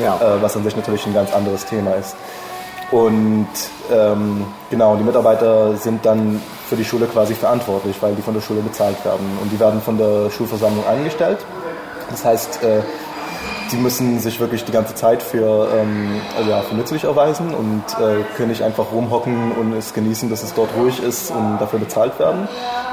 Ja. 0.00 0.14
Äh, 0.16 0.40
was 0.40 0.56
an 0.56 0.62
sich 0.62 0.76
natürlich 0.76 1.04
ein 1.06 1.14
ganz 1.14 1.32
anderes 1.34 1.66
Thema 1.66 1.94
ist. 1.94 2.14
Und 2.92 3.48
ähm, 3.92 4.44
genau, 4.70 4.96
die 4.96 5.02
Mitarbeiter 5.04 5.76
sind 5.76 6.04
dann 6.06 6.40
für 6.70 6.76
die 6.76 6.84
Schule 6.84 7.06
quasi 7.06 7.34
verantwortlich, 7.34 7.96
weil 8.00 8.14
die 8.14 8.22
von 8.22 8.32
der 8.32 8.40
Schule 8.40 8.60
bezahlt 8.60 9.04
werden. 9.04 9.26
Und 9.42 9.50
die 9.50 9.58
werden 9.58 9.82
von 9.82 9.98
der 9.98 10.30
Schulversammlung 10.30 10.86
eingestellt. 10.86 11.38
Das 12.08 12.24
heißt, 12.24 12.62
äh, 12.62 12.80
die 13.72 13.76
müssen 13.76 14.20
sich 14.20 14.38
wirklich 14.38 14.64
die 14.64 14.70
ganze 14.70 14.94
Zeit 14.94 15.20
für, 15.20 15.68
ähm, 15.76 16.20
ja, 16.48 16.62
für 16.62 16.76
nützlich 16.76 17.02
erweisen 17.04 17.52
und 17.54 17.82
äh, 17.98 18.22
können 18.36 18.50
nicht 18.50 18.62
einfach 18.62 18.92
rumhocken 18.92 19.52
und 19.52 19.72
es 19.74 19.92
genießen, 19.94 20.30
dass 20.30 20.44
es 20.44 20.54
dort 20.54 20.70
ruhig 20.76 21.02
ist 21.02 21.32
und 21.32 21.58
dafür 21.58 21.80
bezahlt 21.80 22.18
werden, 22.20 22.48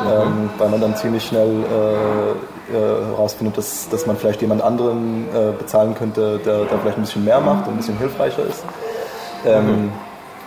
ähm, 0.07 0.49
weil 0.57 0.69
man 0.69 0.81
dann 0.81 0.95
ziemlich 0.95 1.25
schnell 1.25 1.49
äh, 1.49 2.75
äh, 2.75 3.05
herausfindet, 3.11 3.57
dass, 3.57 3.89
dass 3.89 4.07
man 4.07 4.17
vielleicht 4.17 4.41
jemand 4.41 4.63
anderen 4.63 5.27
äh, 5.33 5.51
bezahlen 5.57 5.93
könnte, 5.93 6.39
der, 6.43 6.65
der 6.65 6.79
vielleicht 6.79 6.97
ein 6.97 7.03
bisschen 7.03 7.25
mehr 7.25 7.41
macht 7.41 7.67
und 7.67 7.73
ein 7.73 7.77
bisschen 7.77 7.97
hilfreicher 7.97 8.43
ist. 8.43 8.63
Ähm, 9.45 9.91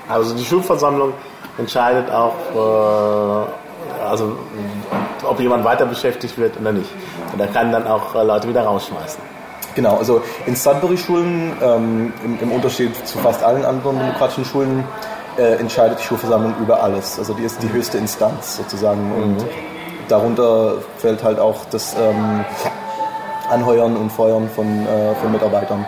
Also 0.08 0.34
die 0.34 0.44
Schulversammlung 0.44 1.12
entscheidet 1.58 2.10
auch, 2.10 2.34
äh, 2.54 4.02
also 4.02 4.36
ob 5.24 5.40
jemand 5.40 5.64
weiter 5.64 5.86
beschäftigt 5.86 6.38
wird 6.38 6.58
oder 6.60 6.72
nicht. 6.72 6.90
Und 7.32 7.40
er 7.40 7.48
kann 7.48 7.72
dann 7.72 7.86
auch 7.86 8.14
äh, 8.14 8.22
Leute 8.22 8.48
wieder 8.48 8.62
rausschmeißen. 8.64 9.20
Genau, 9.74 9.98
also 9.98 10.22
in 10.46 10.56
Sudbury-Schulen, 10.56 11.52
ähm, 11.62 12.12
im, 12.24 12.38
im, 12.40 12.52
Unterschied 12.52 12.94
zu 13.06 13.18
fast 13.18 13.42
allen 13.42 13.64
anderen 13.64 13.98
demokratischen 13.98 14.44
Schulen, 14.44 14.84
äh, 15.38 15.54
entscheidet 15.56 16.00
die 16.00 16.04
Schulversammlung 16.04 16.54
über 16.60 16.82
alles. 16.82 17.18
Also 17.18 17.34
die 17.34 17.44
ist 17.44 17.62
die 17.62 17.72
höchste 17.72 17.98
Instanz 17.98 18.56
sozusagen. 18.56 19.00
Mhm. 19.08 19.22
Und 19.22 19.46
darunter 20.08 20.74
fällt 20.98 21.22
halt 21.22 21.38
auch 21.38 21.64
das 21.70 21.94
ähm, 21.94 22.44
Anheuern 23.48 23.96
und 23.96 24.10
Feuern 24.10 24.48
von, 24.48 24.86
äh, 24.86 25.14
von 25.14 25.30
Mitarbeitern. 25.30 25.86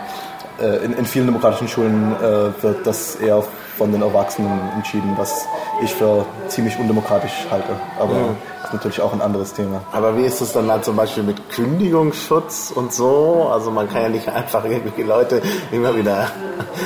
Äh, 0.61 0.85
in, 0.85 0.93
in, 0.93 1.05
vielen 1.05 1.25
demokratischen 1.25 1.67
Schulen 1.67 2.15
äh, 2.21 2.63
wird 2.63 2.87
das 2.87 3.15
eher 3.15 3.43
von 3.77 3.91
den 3.91 4.01
Erwachsenen 4.01 4.59
entschieden, 4.75 5.13
was 5.17 5.47
ich 5.81 5.93
für 5.93 6.25
ziemlich 6.47 6.77
undemokratisch 6.77 7.47
halte. 7.49 7.75
Aber 7.99 8.13
mhm. 8.13 8.35
ist 8.63 8.73
natürlich 8.73 9.01
auch 9.01 9.13
ein 9.13 9.21
anderes 9.21 9.53
Thema. 9.53 9.81
Aber 9.91 10.17
wie 10.17 10.23
ist 10.23 10.41
es 10.41 10.53
dann 10.53 10.71
halt 10.71 10.85
zum 10.85 10.95
Beispiel 10.95 11.23
mit 11.23 11.49
Kündigungsschutz 11.49 12.71
und 12.73 12.93
so? 12.93 13.49
Also 13.51 13.71
man 13.71 13.89
kann 13.89 14.03
ja 14.03 14.09
nicht 14.09 14.29
einfach 14.29 14.63
irgendwelche 14.65 15.03
Leute 15.03 15.41
immer 15.71 15.95
wieder 15.95 16.27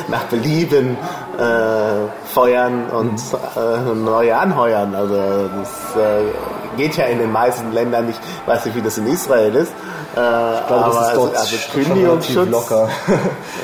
nach 0.08 0.24
Belieben 0.24 0.98
äh, 1.38 2.28
feuern 2.34 2.90
und 2.90 3.14
mhm. 3.14 3.92
äh, 3.92 3.96
neue 3.96 4.38
anheuern. 4.38 4.96
Also 4.96 5.16
das 5.16 6.02
äh, 6.02 6.78
geht 6.78 6.96
ja 6.96 7.06
in 7.06 7.20
den 7.20 7.32
meisten 7.32 7.74
Ländern 7.74 8.08
nicht. 8.08 8.20
Ich 8.42 8.48
weiß 8.48 8.66
nicht, 8.66 8.76
wie 8.76 8.82
das 8.82 8.98
in 8.98 9.08
Israel 9.08 9.54
ist. 9.56 9.74
Äh, 10.16 10.60
ich 10.60 10.68
glaube, 10.68 10.96
das 10.96 11.08
ist 11.08 11.16
dort 11.16 11.36
also, 11.36 11.56
also 11.56 11.72
Kündigungsschutz 11.74 12.50
locker. 12.50 12.90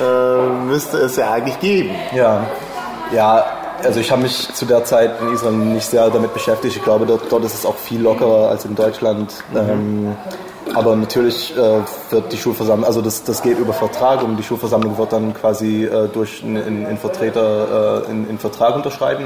äh, 0.01 0.65
müsste 0.65 0.97
es 0.97 1.15
ja 1.15 1.31
eigentlich 1.31 1.59
geben. 1.59 1.95
Ja, 2.13 2.45
ja, 3.13 3.45
also 3.83 3.99
ich 3.99 4.11
habe 4.11 4.21
mich 4.21 4.53
zu 4.53 4.65
der 4.65 4.83
Zeit 4.85 5.21
in 5.21 5.33
Israel 5.33 5.53
nicht 5.53 5.85
sehr 5.85 6.09
damit 6.09 6.33
beschäftigt. 6.33 6.75
Ich 6.77 6.83
glaube, 6.83 7.05
dort, 7.05 7.31
dort 7.31 7.43
ist 7.43 7.53
es 7.53 7.65
auch 7.65 7.77
viel 7.77 8.01
lockerer 8.01 8.49
als 8.49 8.65
in 8.65 8.75
Deutschland. 8.75 9.33
Mhm. 9.51 9.57
Ähm, 9.57 10.15
aber 10.73 10.95
natürlich 10.95 11.55
äh, 11.57 11.81
wird 12.09 12.31
die 12.31 12.37
Schulversammlung, 12.37 12.85
also 12.85 13.01
das, 13.01 13.23
das 13.23 13.41
geht 13.41 13.59
über 13.59 13.73
Vertrag 13.73 14.23
und 14.23 14.37
die 14.37 14.43
Schulversammlung 14.43 14.97
wird 14.97 15.11
dann 15.11 15.33
quasi 15.33 15.83
äh, 15.83 16.07
durch 16.07 16.41
einen 16.41 16.97
Vertreter 16.97 18.05
äh, 18.07 18.11
in, 18.11 18.29
in 18.29 18.39
Vertrag 18.39 18.75
unterschreiben 18.75 19.25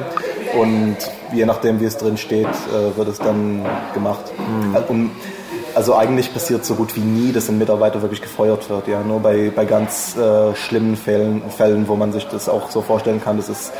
und 0.60 0.98
je 1.32 1.46
nachdem, 1.46 1.80
wie 1.80 1.86
es 1.86 1.98
drin 1.98 2.18
steht, 2.18 2.48
äh, 2.48 2.98
wird 2.98 3.08
es 3.08 3.20
dann 3.20 3.64
gemacht. 3.94 4.24
Mhm. 4.38 4.78
Und 4.88 5.12
also 5.78 5.96
eigentlich 5.96 6.34
passiert 6.34 6.66
so 6.66 6.74
gut 6.74 6.96
wie 6.96 7.02
nie, 7.02 7.32
dass 7.32 7.50
ein 7.50 7.60
Mitarbeiter 7.60 8.02
wirklich 8.02 8.24
gefeuert 8.24 8.68
wird. 8.68 8.88
Ja, 8.88 9.04
nur 9.04 9.20
bei, 9.20 9.52
bei 9.56 9.66
ganz 9.66 10.18
äh, 10.18 10.56
schlimmen 10.56 10.98
Fällen, 10.98 11.44
Fällen, 11.52 11.88
wo 11.88 11.96
man 11.96 12.12
sich 12.12 12.28
das 12.28 12.50
auch 12.50 12.72
so 12.72 12.82
vorstellen 12.82 13.22
kann, 13.24 13.38
dass 13.38 13.48
es 13.48 13.72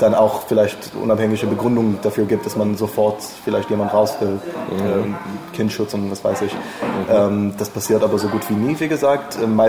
dann 0.00 0.16
auch 0.16 0.42
vielleicht 0.48 0.96
unabhängige 1.00 1.46
Begründungen 1.46 2.00
dafür 2.02 2.24
gibt, 2.24 2.44
dass 2.44 2.56
man 2.56 2.76
sofort 2.76 3.22
vielleicht 3.44 3.70
jemand 3.70 3.94
raus 3.94 4.16
will, 4.18 4.30
mhm. 4.30 4.80
ähm, 4.80 5.14
Kindschutz 5.52 5.94
und 5.94 6.10
was 6.10 6.24
weiß 6.24 6.42
ich. 6.42 6.52
Mhm. 6.52 6.58
Ähm, 7.08 7.54
das 7.56 7.68
passiert 7.68 8.02
aber 8.02 8.18
so 8.18 8.26
gut 8.26 8.42
wie 8.50 8.54
nie, 8.54 8.74
wie 8.80 8.88
gesagt. 8.88 9.38
Ähm, 9.40 9.60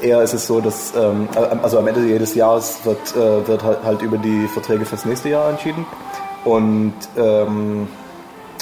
eher 0.00 0.22
ist 0.22 0.32
es 0.32 0.46
so, 0.46 0.62
dass 0.62 0.94
ähm, 0.96 1.28
also 1.62 1.78
am 1.78 1.86
Ende 1.88 2.06
jedes 2.06 2.34
Jahres 2.34 2.78
wird, 2.84 3.14
äh, 3.14 3.46
wird 3.46 3.62
halt, 3.62 3.84
halt 3.84 4.00
über 4.00 4.16
die 4.16 4.48
Verträge 4.48 4.86
fürs 4.86 5.04
nächste 5.04 5.28
Jahr 5.28 5.50
entschieden 5.50 5.84
und, 6.46 6.94
ähm, 7.18 7.86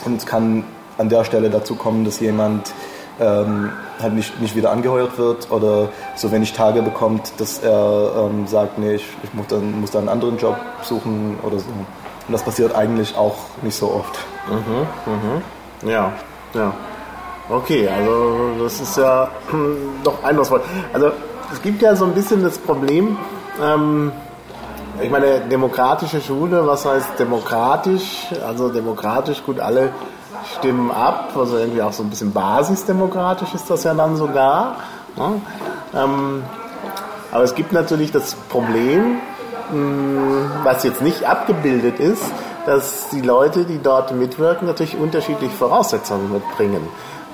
und 0.04 0.16
es 0.16 0.26
kann 0.26 0.64
an 1.00 1.08
der 1.08 1.24
Stelle 1.24 1.50
dazu 1.50 1.74
kommen, 1.74 2.04
dass 2.04 2.20
jemand 2.20 2.72
ähm, 3.18 3.72
halt 4.00 4.14
nicht, 4.14 4.40
nicht 4.40 4.54
wieder 4.54 4.70
angeheuert 4.70 5.18
wird 5.18 5.50
oder 5.50 5.88
so 6.14 6.30
wenig 6.32 6.52
Tage 6.52 6.82
bekommt, 6.82 7.32
dass 7.38 7.58
er 7.58 8.28
ähm, 8.30 8.46
sagt, 8.46 8.78
nee, 8.78 8.94
ich, 8.94 9.06
ich 9.22 9.34
muss, 9.34 9.46
dann, 9.48 9.80
muss 9.80 9.90
dann 9.90 10.02
einen 10.02 10.08
anderen 10.10 10.38
Job 10.38 10.56
suchen 10.82 11.38
oder 11.42 11.58
so. 11.58 11.66
Und 11.66 12.32
das 12.32 12.42
passiert 12.42 12.74
eigentlich 12.74 13.16
auch 13.16 13.36
nicht 13.62 13.76
so 13.76 13.90
oft. 13.90 14.18
Mhm, 14.48 15.12
mhm. 15.12 15.90
Ja, 15.90 16.12
ja. 16.54 16.72
Okay, 17.48 17.88
also 17.88 18.62
das 18.62 18.80
ist 18.80 18.96
ja 18.96 19.28
doch 20.04 20.22
eindrucksvoll. 20.22 20.60
Also 20.92 21.10
es 21.52 21.60
gibt 21.60 21.82
ja 21.82 21.96
so 21.96 22.04
ein 22.04 22.14
bisschen 22.14 22.42
das 22.42 22.58
Problem, 22.58 23.18
ähm, 23.60 24.12
ich 25.02 25.10
meine, 25.10 25.40
demokratische 25.40 26.20
Schule, 26.20 26.66
was 26.66 26.84
heißt 26.84 27.18
demokratisch? 27.18 28.26
Also 28.46 28.68
demokratisch, 28.68 29.42
gut, 29.42 29.58
alle 29.58 29.90
stimmen 30.58 30.90
ab, 30.90 31.32
also 31.36 31.56
irgendwie 31.56 31.82
auch 31.82 31.92
so 31.92 32.02
ein 32.02 32.10
bisschen 32.10 32.32
basisdemokratisch 32.32 33.54
ist 33.54 33.70
das 33.70 33.84
ja 33.84 33.94
dann 33.94 34.16
sogar. 34.16 34.76
Ne? 35.16 35.40
Ähm, 35.94 36.42
aber 37.32 37.44
es 37.44 37.54
gibt 37.54 37.72
natürlich 37.72 38.12
das 38.12 38.34
Problem, 38.34 39.18
mh, 39.70 39.72
hm, 39.72 40.50
was 40.64 40.82
jetzt 40.84 41.02
nicht 41.02 41.24
abgebildet 41.24 42.00
ist, 42.00 42.22
dass 42.66 43.08
die 43.10 43.20
Leute, 43.20 43.64
die 43.64 43.78
dort 43.82 44.12
mitwirken, 44.12 44.66
natürlich 44.66 44.96
unterschiedliche 44.96 45.54
Voraussetzungen 45.54 46.32
mitbringen. 46.32 46.86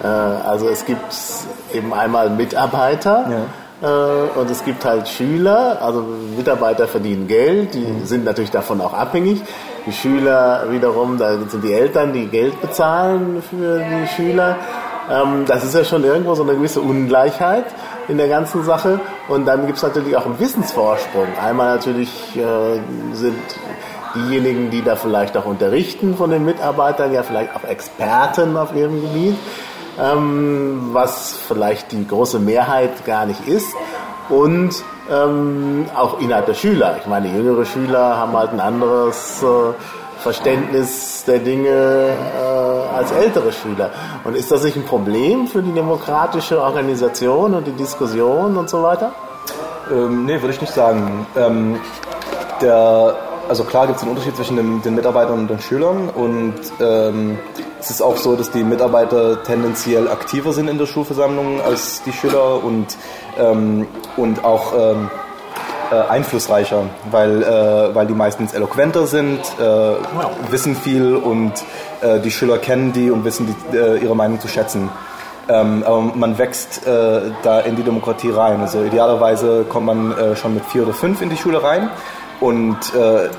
Äh, 0.03 0.07
also 0.07 0.69
es 0.69 0.85
gibt 0.85 1.15
eben 1.73 1.93
einmal 1.93 2.31
Mitarbeiter. 2.31 3.27
Ja. 3.31 3.47
Äh, 3.83 4.39
und 4.39 4.51
es 4.51 4.65
gibt 4.65 4.85
halt 4.85 5.09
Schüler, 5.09 5.79
also 5.83 6.05
Mitarbeiter 6.37 6.87
verdienen 6.87 7.27
Geld, 7.27 7.75
die 7.75 7.81
mhm. 7.81 8.07
sind 8.07 8.25
natürlich 8.25 8.51
davon 8.51 8.81
auch 8.81 8.95
abhängig. 8.95 9.43
Die 9.87 9.93
Schüler 9.93 10.65
wiederum, 10.69 11.17
da 11.17 11.39
sind 11.49 11.63
die 11.63 11.73
Eltern, 11.73 12.13
die 12.13 12.27
Geld 12.27 12.61
bezahlen 12.61 13.43
für 13.49 13.79
die 13.79 14.09
Schüler. 14.09 14.57
Ähm, 15.09 15.45
das 15.47 15.63
ist 15.63 15.75
ja 15.75 15.85
schon 15.85 16.03
irgendwo 16.03 16.35
so 16.35 16.43
eine 16.43 16.55
gewisse 16.55 16.81
Ungleichheit 16.81 17.67
in 18.09 18.17
der 18.17 18.29
ganzen 18.29 18.65
Sache. 18.65 19.01
Und 19.29 19.47
dann 19.47 19.67
gibt 19.67 19.77
es 19.77 19.85
natürlich 19.85 20.17
auch 20.17 20.27
einen 20.27 20.41
Wissensvorsprung. 20.41 21.29
Einmal 21.41 21.77
natürlich 21.77 22.11
äh, 22.37 22.81
sind 23.13 23.39
diejenigen, 24.17 24.71
die 24.71 24.83
da 24.83 24.97
vielleicht 24.97 25.37
auch 25.37 25.47
unterrichten 25.47 26.17
von 26.17 26.31
den 26.31 26.45
Mitarbeitern, 26.45 27.13
ja 27.13 27.23
vielleicht 27.23 27.55
auch 27.55 27.65
Experten 27.65 28.57
auf 28.57 28.75
ihrem 28.75 29.01
Gebiet, 29.01 29.37
ähm, 30.01 30.91
was 30.93 31.37
vielleicht 31.47 31.93
die 31.93 32.07
große 32.07 32.39
Mehrheit 32.41 33.05
gar 33.05 33.27
nicht 33.27 33.47
ist. 33.47 33.73
Und 34.29 34.83
ähm, 35.11 35.87
auch 35.95 36.21
innerhalb 36.21 36.47
der 36.47 36.55
Schüler. 36.55 36.97
Ich 37.01 37.07
meine, 37.07 37.29
jüngere 37.29 37.65
Schüler 37.65 38.17
haben 38.17 38.37
halt 38.37 38.53
ein 38.53 38.61
anderes 38.61 39.43
äh, 39.43 39.47
Verständnis 40.19 41.25
der 41.25 41.39
Dinge 41.39 41.69
äh, 41.69 42.97
als 42.97 43.13
ältere 43.13 43.53
Schüler. 43.53 43.91
Und 44.25 44.37
ist 44.37 44.51
das 44.51 44.65
nicht 44.65 44.77
ein 44.77 44.85
Problem 44.85 45.47
für 45.47 45.63
die 45.63 45.73
demokratische 45.73 46.61
Organisation 46.61 47.55
und 47.55 47.67
die 47.67 47.73
Diskussion 47.73 48.57
und 48.57 48.69
so 48.69 48.83
weiter? 48.83 49.13
Ähm, 49.93 50.25
nee, 50.27 50.41
würde 50.41 50.55
ich 50.55 50.61
nicht 50.61 50.73
sagen. 50.73 51.27
Ähm, 51.37 51.79
der, 52.61 53.15
also 53.49 53.65
klar 53.65 53.87
gibt 53.87 53.99
es 53.99 54.03
einen 54.03 54.13
Unterschied 54.13 54.37
zwischen 54.37 54.57
den, 54.57 54.83
den, 54.83 54.95
Mitarbeitern 54.95 55.39
und 55.39 55.49
den 55.49 55.61
Schülern 55.61 56.09
und 56.09 56.55
ähm, 56.81 57.39
es 57.87 57.93
ist 57.93 58.03
auch 58.03 58.17
so, 58.17 58.35
dass 58.35 58.51
die 58.51 58.65
Mitarbeiter 58.65 59.45
tendenziell 59.45 60.09
aktiver 60.09 60.53
sind 60.53 60.67
in 60.67 60.77
der 60.77 60.87
Schulversammlung 60.87 61.61
als 61.61 62.03
die 62.03 62.11
Schüler 62.11 62.65
und, 62.65 62.87
ähm, 63.39 63.87
und 64.17 64.45
auch 64.45 64.73
ähm, 64.77 65.09
äh, 65.93 65.95
einflussreicher, 65.95 66.83
weil, 67.13 67.45
äh, 67.45 67.95
weil 67.95 68.09
die 68.09 68.15
meistens 68.15 68.55
eloquenter 68.55 69.07
sind, 69.07 69.39
äh, 69.61 69.63
wissen 70.51 70.75
viel 70.75 71.15
und 71.15 71.53
äh, 72.01 72.19
die 72.19 72.33
Schüler 72.33 72.59
kennen 72.59 72.93
die 72.93 73.09
und 73.09 73.25
wissen 73.25 73.55
die, 73.71 73.77
äh, 73.77 73.99
ihre 73.99 74.17
Meinung 74.17 74.41
zu 74.41 74.49
schätzen. 74.49 74.91
Ähm, 75.49 75.85
aber 75.87 76.01
man 76.01 76.39
wächst 76.39 76.89
äh, 76.89 77.21
da 77.45 77.61
in 77.61 77.77
die 77.77 77.85
Demokratie 77.85 78.31
rein. 78.31 78.63
Also 78.63 78.83
idealerweise 78.83 79.65
kommt 79.69 79.87
man 79.87 80.35
schon 80.35 80.55
mit 80.55 80.65
vier 80.65 80.83
oder 80.83 80.93
fünf 80.93 81.23
in 81.23 81.31
die 81.31 81.37
Schule 81.37 81.63
rein 81.63 81.89
und 82.41 82.79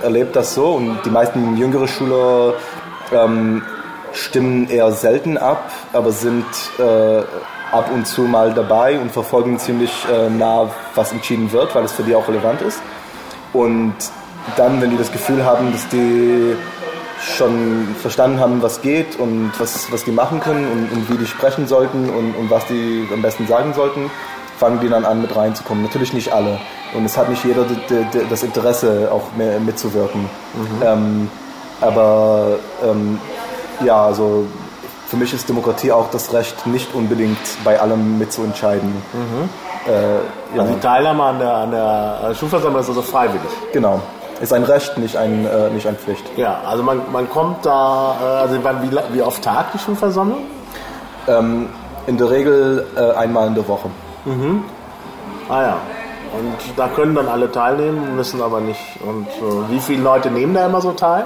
erlebt 0.02 0.38
das 0.38 0.56
so. 0.56 0.72
Und 0.72 1.00
die 1.04 1.10
meisten 1.10 1.58
jüngere 1.58 1.88
Schüler 1.88 2.54
ähm, 3.12 3.62
stimmen 4.18 4.70
eher 4.70 4.92
selten 4.92 5.38
ab, 5.38 5.72
aber 5.94 6.12
sind 6.12 6.46
äh, 6.80 7.22
ab 7.72 7.90
und 7.94 8.08
zu 8.08 8.22
mal 8.22 8.54
dabei 8.54 9.00
und 9.00 9.12
verfolgen 9.12 9.60
ziemlich 9.60 9.92
äh, 10.12 10.30
nah, 10.30 10.70
was 10.96 11.12
entschieden 11.12 11.52
wird, 11.52 11.76
weil 11.76 11.84
es 11.84 11.92
für 11.92 12.04
die 12.04 12.16
auch 12.16 12.28
relevant 12.28 12.62
ist. 12.62 12.82
Und 13.54 13.96
dann, 14.56 14.82
wenn 14.82 14.92
die 14.92 14.98
das 14.98 15.12
Gefühl 15.12 15.46
haben, 15.46 15.72
dass 15.72 15.88
die 15.90 16.56
schon 17.20 17.96
verstanden 18.00 18.40
haben, 18.40 18.62
was 18.62 18.82
geht 18.82 19.20
und 19.20 19.52
was, 19.58 19.92
was 19.92 20.04
die 20.04 20.12
machen 20.12 20.40
können 20.40 20.66
und, 20.72 20.92
und 20.92 21.10
wie 21.10 21.18
die 21.18 21.26
sprechen 21.26 21.68
sollten 21.68 22.10
und, 22.10 22.36
und 22.36 22.50
was 22.50 22.66
die 22.68 23.08
am 23.12 23.22
besten 23.22 23.48
sagen 23.48 23.74
sollten, 23.74 24.12
fangen 24.58 24.80
die 24.80 24.90
dann 24.90 25.06
an, 25.06 25.22
mit 25.22 25.36
reinzukommen. 25.36 25.84
Natürlich 25.84 26.14
nicht 26.14 26.32
alle. 26.32 26.60
Und 26.94 27.06
es 27.06 27.18
hat 27.18 27.30
nicht 27.30 27.44
jeder 27.44 27.66
das 28.30 28.44
Interesse, 28.44 29.10
auch 29.12 29.24
mitzuwirken. 29.64 30.22
Mhm. 30.22 30.84
Ähm, 30.84 31.30
aber 31.82 32.58
ähm, 32.84 33.20
ja, 33.84 34.06
also 34.06 34.46
für 35.08 35.18
mich 35.18 35.34
ist 35.34 35.48
Demokratie 35.48 35.92
auch 35.92 36.10
das 36.12 36.34
Recht, 36.34 36.68
nicht 36.68 36.94
unbedingt 36.94 37.38
bei 37.64 37.80
allem 37.80 38.18
mitzuentscheiden. 38.18 38.90
Mhm. 38.90 39.50
Äh, 39.88 40.16
ja. 40.56 40.62
Also 40.62 40.74
die 40.74 40.80
Teilnahme 40.80 41.24
an 41.24 41.40
der, 41.40 41.54
an 41.54 41.72
der 41.72 42.36
Schulversammlung 42.36 42.82
ist 42.82 42.90
also 42.90 43.02
freiwillig. 43.02 43.52
Genau. 43.72 44.02
Ist 44.42 44.54
ein 44.54 44.64
Recht, 44.64 44.98
nicht, 44.98 45.16
ein, 45.16 45.46
äh, 45.46 45.70
nicht 45.70 45.88
eine 45.88 45.98
Pflicht. 45.98 46.24
Ja, 46.36 46.62
also 46.66 46.84
man, 46.84 47.02
man 47.12 47.30
kommt 47.30 47.66
da, 47.66 48.16
äh, 48.22 48.26
also 48.42 48.56
wie, 48.56 48.98
wie 49.14 49.22
oft 49.22 49.42
tagt 49.42 49.74
die 49.74 49.80
Schulversammlung? 49.80 50.42
Ähm, 51.28 51.70
in 52.06 52.18
der 52.18 52.30
Regel 52.30 52.86
äh, 52.96 53.18
einmal 53.18 53.48
in 53.48 53.56
der 53.56 53.68
Woche. 53.68 53.90
Mhm. 54.26 54.64
Ah 55.50 55.62
ja. 55.62 55.78
Und 56.38 56.78
da 56.78 56.88
können 56.90 57.16
dann 57.16 57.28
alle 57.28 57.52
teilnehmen, 57.52 58.16
müssen 58.16 58.42
aber 58.42 58.60
nicht. 58.60 58.82
Und 59.02 59.28
äh, 59.28 59.72
wie 59.72 59.80
viele 59.80 60.04
Leute 60.04 60.30
nehmen 60.30 60.54
da 60.54 60.66
immer 60.66 60.82
so 60.82 60.92
teil? 60.92 61.26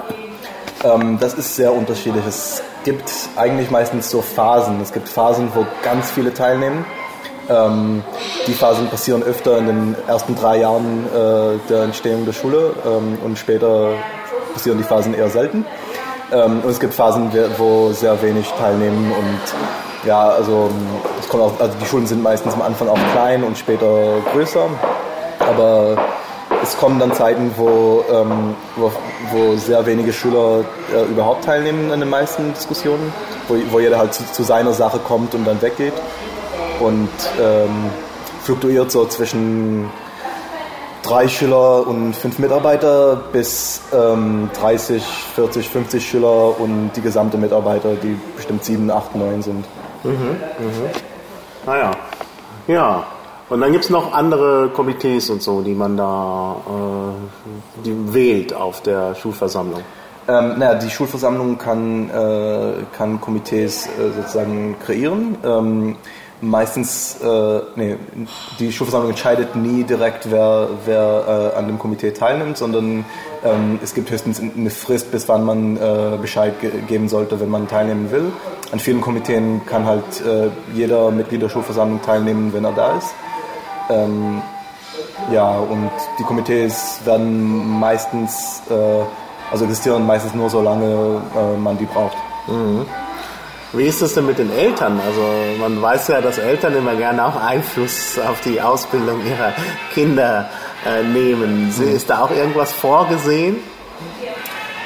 Ähm, 0.84 1.18
das 1.20 1.34
ist 1.34 1.56
sehr 1.56 1.72
unterschiedlich. 1.72 2.24
Es 2.26 2.62
gibt 2.84 3.10
eigentlich 3.36 3.70
meistens 3.70 4.10
so 4.10 4.20
Phasen. 4.20 4.80
Es 4.80 4.92
gibt 4.92 5.08
Phasen, 5.08 5.50
wo 5.54 5.66
ganz 5.82 6.10
viele 6.10 6.34
teilnehmen. 6.34 6.84
Ähm, 7.48 8.02
die 8.46 8.52
Phasen 8.52 8.88
passieren 8.88 9.22
öfter 9.22 9.58
in 9.58 9.66
den 9.66 9.96
ersten 10.06 10.36
drei 10.36 10.58
Jahren 10.58 11.06
äh, 11.06 11.58
der 11.68 11.84
Entstehung 11.84 12.24
der 12.24 12.32
Schule 12.32 12.74
ähm, 12.86 13.18
und 13.24 13.38
später 13.38 13.94
passieren 14.52 14.78
die 14.78 14.84
Phasen 14.84 15.14
eher 15.14 15.28
selten. 15.28 15.64
Ähm, 16.32 16.60
und 16.62 16.70
es 16.70 16.80
gibt 16.80 16.94
Phasen, 16.94 17.30
wo 17.58 17.92
sehr 17.92 18.20
wenig 18.22 18.48
teilnehmen 18.58 19.12
und 19.12 20.06
ja, 20.06 20.30
also, 20.30 20.68
es 21.20 21.28
kommt 21.28 21.44
auch, 21.44 21.60
also 21.60 21.76
die 21.80 21.86
Schulen 21.86 22.06
sind 22.06 22.22
meistens 22.22 22.54
am 22.54 22.62
Anfang 22.62 22.88
auch 22.88 22.98
klein 23.12 23.44
und 23.44 23.56
später 23.56 24.16
größer, 24.32 24.68
aber 25.38 25.96
es 26.62 26.76
kommen 26.76 26.98
dann 26.98 27.12
Zeiten, 27.12 27.50
wo, 27.56 28.04
ähm, 28.10 28.54
wo, 28.76 28.92
wo, 29.32 29.56
sehr 29.56 29.84
wenige 29.86 30.12
Schüler 30.12 30.64
äh, 30.94 31.02
überhaupt 31.10 31.44
teilnehmen 31.44 31.90
an 31.90 32.00
den 32.00 32.08
meisten 32.08 32.54
Diskussionen, 32.54 33.12
wo, 33.48 33.56
wo 33.70 33.80
jeder 33.80 33.98
halt 33.98 34.14
zu, 34.14 34.24
zu, 34.32 34.42
seiner 34.42 34.72
Sache 34.72 34.98
kommt 34.98 35.34
und 35.34 35.44
dann 35.44 35.60
weggeht 35.60 35.94
und 36.80 37.10
ähm, 37.40 37.90
fluktuiert 38.42 38.90
so 38.90 39.06
zwischen 39.06 39.90
drei 41.02 41.28
Schüler 41.28 41.86
und 41.86 42.14
fünf 42.14 42.38
Mitarbeiter 42.38 43.16
bis 43.32 43.80
ähm, 43.92 44.48
30, 44.60 45.02
40, 45.34 45.68
50 45.68 46.08
Schüler 46.08 46.60
und 46.60 46.92
die 46.94 47.00
gesamte 47.00 47.38
Mitarbeiter, 47.38 47.94
die 47.94 48.16
bestimmt 48.36 48.64
sieben, 48.64 48.90
acht, 48.90 49.14
neun 49.16 49.42
sind. 49.42 49.64
Mhm, 50.04 50.12
mhm. 50.12 50.90
Naja, 51.66 51.90
ja. 52.66 53.04
Und 53.52 53.60
dann 53.60 53.70
gibt 53.70 53.84
es 53.84 53.90
noch 53.90 54.14
andere 54.14 54.70
Komitees 54.70 55.28
und 55.28 55.42
so, 55.42 55.60
die 55.60 55.74
man 55.74 55.94
da 55.98 56.56
äh, 56.66 57.82
die 57.84 58.14
wählt 58.14 58.54
auf 58.54 58.80
der 58.80 59.14
Schulversammlung. 59.14 59.82
Ähm, 60.26 60.58
naja, 60.58 60.76
die 60.76 60.88
Schulversammlung 60.88 61.58
kann, 61.58 62.08
äh, 62.08 62.72
kann 62.96 63.20
Komitees 63.20 63.88
äh, 63.88 64.10
sozusagen 64.16 64.76
kreieren. 64.82 65.36
Ähm, 65.44 65.96
meistens, 66.40 67.18
äh, 67.22 67.60
nee, 67.76 67.96
die 68.58 68.72
Schulversammlung 68.72 69.10
entscheidet 69.10 69.54
nie 69.54 69.84
direkt, 69.84 70.30
wer, 70.30 70.70
wer 70.86 71.52
äh, 71.54 71.58
an 71.58 71.66
dem 71.66 71.78
Komitee 71.78 72.12
teilnimmt, 72.12 72.56
sondern 72.56 73.04
ähm, 73.44 73.78
es 73.82 73.92
gibt 73.92 74.10
höchstens 74.10 74.40
eine 74.40 74.70
Frist, 74.70 75.12
bis 75.12 75.28
wann 75.28 75.44
man 75.44 75.76
äh, 75.76 76.16
Bescheid 76.18 76.58
ge 76.62 76.70
geben 76.88 77.10
sollte, 77.10 77.38
wenn 77.38 77.50
man 77.50 77.68
teilnehmen 77.68 78.10
will. 78.10 78.32
An 78.72 78.78
vielen 78.78 79.02
Komiteen 79.02 79.60
kann 79.66 79.84
halt 79.84 80.22
äh, 80.26 80.48
jeder 80.72 81.10
Mitglied 81.10 81.42
der 81.42 81.50
Schulversammlung 81.50 82.00
teilnehmen, 82.00 82.54
wenn 82.54 82.64
er 82.64 82.72
da 82.72 82.96
ist. 82.96 83.14
Ähm, 83.90 84.42
ja, 85.30 85.56
und 85.58 85.90
die 86.18 86.24
Komitees 86.24 87.00
werden 87.04 87.78
meistens, 87.78 88.62
äh, 88.70 89.04
also 89.50 89.64
existieren 89.64 90.06
meistens 90.06 90.34
nur 90.34 90.50
so 90.50 90.60
lange 90.60 91.22
äh, 91.36 91.56
man 91.56 91.78
die 91.78 91.86
braucht. 91.86 92.16
Mhm. 92.46 92.86
Wie 93.74 93.84
ist 93.86 94.02
es 94.02 94.14
denn 94.14 94.26
mit 94.26 94.38
den 94.38 94.52
Eltern? 94.52 95.00
Also 95.00 95.22
man 95.58 95.80
weiß 95.80 96.08
ja, 96.08 96.20
dass 96.20 96.36
Eltern 96.36 96.76
immer 96.76 96.94
gerne 96.94 97.24
auch 97.24 97.36
Einfluss 97.36 98.18
auf 98.18 98.40
die 98.42 98.60
Ausbildung 98.60 99.24
ihrer 99.24 99.52
Kinder 99.94 100.50
äh, 100.86 101.02
nehmen. 101.02 101.72
Mhm. 101.74 101.96
Ist 101.96 102.10
da 102.10 102.22
auch 102.22 102.30
irgendwas 102.30 102.72
vorgesehen? 102.72 103.56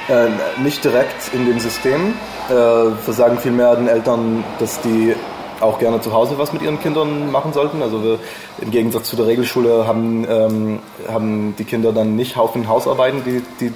Äh, 0.09 0.29
nicht 0.63 0.85
direkt 0.85 1.35
in 1.35 1.47
dem 1.47 1.59
System. 1.59 2.15
Äh, 2.49 2.53
wir 2.53 3.13
sagen 3.13 3.39
vielmehr 3.39 3.75
den 3.75 3.89
Eltern, 3.89 4.45
dass 4.61 4.81
die 4.83 5.17
auch 5.61 5.79
gerne 5.79 6.01
zu 6.01 6.13
Hause 6.13 6.39
was 6.39 6.53
mit 6.53 6.63
ihren 6.63 6.81
Kindern 6.81 7.31
machen 7.31 7.53
sollten. 7.53 7.83
Also 7.83 8.03
wir, 8.03 8.19
im 8.61 8.71
Gegensatz 8.71 9.09
zu 9.09 9.17
der 9.17 9.27
Regelschule 9.27 9.87
haben, 9.87 10.27
ähm, 10.29 10.79
haben 11.09 11.55
die 11.59 11.65
Kinder 11.65 11.93
dann 11.93 12.17
nicht 12.17 12.37
Haufen 12.37 12.69
Hausarbeiten, 12.69 13.23
die, 13.25 13.43
die, 13.61 13.73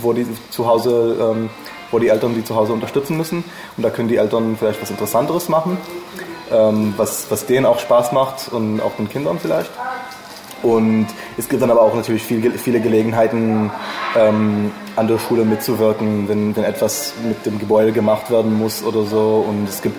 wo 0.00 0.12
die 0.12 0.26
zu 0.50 0.66
Hause 0.66 1.34
ähm, 1.34 1.50
wo 1.90 1.98
die 2.00 2.08
Eltern 2.08 2.34
die 2.34 2.44
zu 2.44 2.56
Hause 2.56 2.72
unterstützen 2.72 3.16
müssen. 3.16 3.44
Und 3.76 3.82
da 3.82 3.88
können 3.88 4.08
die 4.08 4.16
Eltern 4.16 4.56
vielleicht 4.58 4.82
was 4.82 4.90
Interessanteres 4.90 5.48
machen, 5.48 5.78
ähm, 6.52 6.92
was, 6.96 7.30
was 7.30 7.46
denen 7.46 7.64
auch 7.64 7.78
Spaß 7.78 8.12
macht 8.12 8.52
und 8.52 8.80
auch 8.80 8.96
den 8.96 9.08
Kindern 9.08 9.38
vielleicht. 9.38 9.70
Und 10.62 11.06
es 11.36 11.48
gibt 11.48 11.62
dann 11.62 11.70
aber 11.70 11.82
auch 11.82 11.94
natürlich 11.94 12.22
viel, 12.22 12.50
viele 12.58 12.80
Gelegenheiten, 12.80 13.70
ähm, 14.16 14.72
an 14.96 15.08
der 15.08 15.18
Schule 15.18 15.44
mitzuwirken, 15.44 16.28
wenn, 16.28 16.56
wenn 16.56 16.64
etwas 16.64 17.14
mit 17.26 17.44
dem 17.44 17.58
Gebäude 17.58 17.92
gemacht 17.92 18.30
werden 18.30 18.58
muss 18.58 18.82
oder 18.82 19.04
so. 19.04 19.44
Und 19.46 19.68
es 19.68 19.82
gibt, 19.82 19.98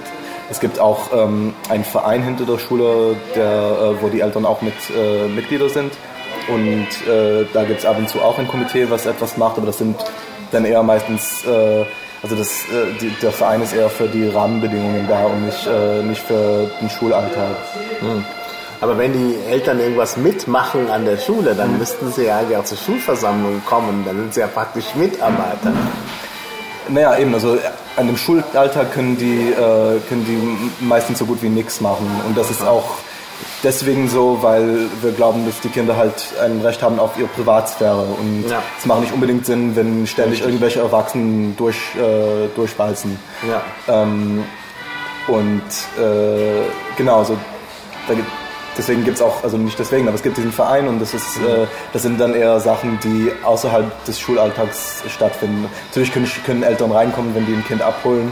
es 0.50 0.60
gibt 0.60 0.80
auch 0.80 1.12
ähm, 1.14 1.54
einen 1.70 1.84
Verein 1.84 2.24
hinter 2.24 2.46
der 2.46 2.60
Schule, 2.60 3.16
der, 3.36 3.44
äh, 3.44 4.02
wo 4.02 4.10
die 4.10 4.22
Eltern 4.22 4.46
auch 4.46 4.62
mit 4.62 4.74
äh, 4.96 5.28
Mitglieder 5.28 5.70
sind. 5.70 5.94
Und 6.48 6.88
äh, 7.08 7.46
da 7.54 7.64
gibt 7.64 7.80
es 7.80 7.86
ab 7.86 7.98
und 7.98 8.08
zu 8.08 8.22
auch 8.22 8.38
ein 8.38 8.48
Komitee, 8.48 8.90
was 8.90 9.06
etwas 9.06 9.38
macht, 9.38 9.58
aber 9.58 9.68
das 9.68 9.80
sind 9.80 9.96
dann 10.52 10.66
eher 10.66 10.84
meistens, 10.84 11.44
äh, 11.46 11.86
also 12.22 12.36
das, 12.36 12.66
äh, 12.66 12.94
die, 13.02 13.10
der 13.22 13.32
Verein 13.32 13.64
ist 13.64 13.74
eher 13.74 13.90
für 13.90 14.08
die 14.08 14.28
Rahmenbedingungen 14.28 15.08
da 15.08 15.26
und 15.26 15.46
nicht, 15.46 15.66
äh, 15.66 16.04
nicht 16.04 16.22
für 16.22 16.70
den 16.80 16.90
Schulalltag. 16.90 17.56
Hm. 18.00 18.24
Aber 18.82 18.98
wenn 18.98 19.14
die 19.14 19.38
Eltern 19.50 19.80
irgendwas 19.80 20.18
mitmachen 20.18 20.92
an 20.92 21.06
der 21.06 21.18
Schule, 21.18 21.56
dann 21.56 21.72
hm. 21.72 21.80
müssten 21.80 22.12
sie 22.12 22.26
ja 22.26 22.38
eigentlich 22.38 22.58
auch 22.58 22.66
zur 22.66 22.78
Schulversammlung 22.78 23.64
kommen, 23.66 24.04
dann 24.06 24.18
sind 24.18 24.34
sie 24.36 24.42
ja 24.42 24.48
praktisch 24.48 24.94
Mitarbeiter. 24.94 25.74
Naja, 26.90 27.18
eben, 27.18 27.34
also 27.34 27.58
an 27.96 28.08
dem 28.08 28.18
Schulalltag 28.18 28.94
können 28.94 29.18
die, 29.18 29.52
äh, 29.52 30.00
können 30.08 30.26
die 30.26 30.84
meistens 30.84 31.20
so 31.20 31.26
gut 31.26 31.42
wie 31.42 31.50
nichts 31.50 31.82
machen. 31.82 32.08
Und 32.28 32.38
das 32.38 32.52
ist 32.52 32.66
auch 32.66 32.98
deswegen 33.64 34.10
so, 34.10 34.40
weil 34.42 34.88
wir 35.02 35.12
glauben, 35.12 35.46
dass 35.46 35.60
die 35.62 35.70
Kinder 35.70 35.96
halt 35.98 36.34
ein 36.44 36.62
Recht 36.62 36.82
haben 36.82 37.00
auf 37.00 37.18
ihre 37.18 37.28
Privatsphäre. 37.28 38.02
Und 38.02 38.46
ja. 38.50 38.62
es 38.78 38.86
macht 38.86 39.02
nicht 39.02 39.14
unbedingt 39.14 39.46
Sinn, 39.46 39.76
wenn 39.76 40.08
ständig 40.08 40.42
irgendwelche 40.42 40.80
Erwachsenen 40.80 41.56
durch, 41.58 41.78
äh, 41.96 42.48
durchbalzen. 42.56 43.18
Ja. 43.48 43.62
Ähm, 43.88 44.44
und 45.28 45.64
äh, 45.98 46.66
genau, 46.98 47.24
so, 47.24 47.38
da 48.08 48.14
gibt, 48.14 48.30
deswegen 48.78 49.04
gibt 49.04 49.18
es 49.18 49.22
auch, 49.22 49.44
also 49.44 49.58
nicht 49.58 49.78
deswegen, 49.78 50.08
aber 50.08 50.16
es 50.16 50.24
gibt 50.24 50.38
diesen 50.38 50.52
Verein 50.52 50.88
und 50.88 51.00
das, 51.00 51.14
ist, 51.14 51.38
äh, 51.38 51.66
das 51.94 52.02
sind 52.02 52.20
dann 52.20 52.34
eher 52.34 52.60
Sachen, 52.60 53.00
die 53.04 53.32
außerhalb 53.44 54.06
des 54.06 54.20
Schulalltags 54.20 55.04
stattfinden. 55.08 55.70
Natürlich 55.88 56.12
können, 56.12 56.30
können 56.46 56.64
Eltern 56.64 56.92
reinkommen, 56.92 57.36
wenn 57.36 57.46
die 57.46 57.54
ein 57.54 57.66
Kind 57.66 57.82
abholen. 57.82 58.32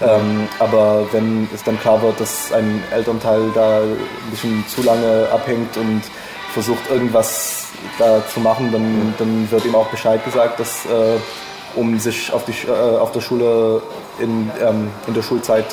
Ähm, 0.00 0.48
aber 0.58 1.06
wenn 1.12 1.48
es 1.54 1.62
dann 1.62 1.78
klar 1.78 2.02
wird, 2.02 2.18
dass 2.20 2.52
ein 2.52 2.82
Elternteil 2.90 3.50
da 3.54 3.80
ein 3.80 4.30
bisschen 4.30 4.64
zu 4.66 4.82
lange 4.82 5.28
abhängt 5.30 5.76
und 5.76 6.02
versucht 6.52 6.90
irgendwas 6.90 7.68
da 7.98 8.26
zu 8.26 8.40
machen, 8.40 8.72
dann, 8.72 9.14
dann 9.18 9.50
wird 9.50 9.64
ihm 9.64 9.74
auch 9.74 9.86
Bescheid 9.88 10.24
gesagt, 10.24 10.58
dass 10.58 10.86
äh, 10.86 11.18
um 11.74 11.98
sich 11.98 12.32
auf, 12.32 12.44
die, 12.44 12.52
äh, 12.66 12.70
auf 12.70 13.12
der 13.12 13.20
Schule 13.20 13.82
in, 14.18 14.50
ähm, 14.60 14.90
in 15.06 15.14
der 15.14 15.22
Schulzeit 15.22 15.66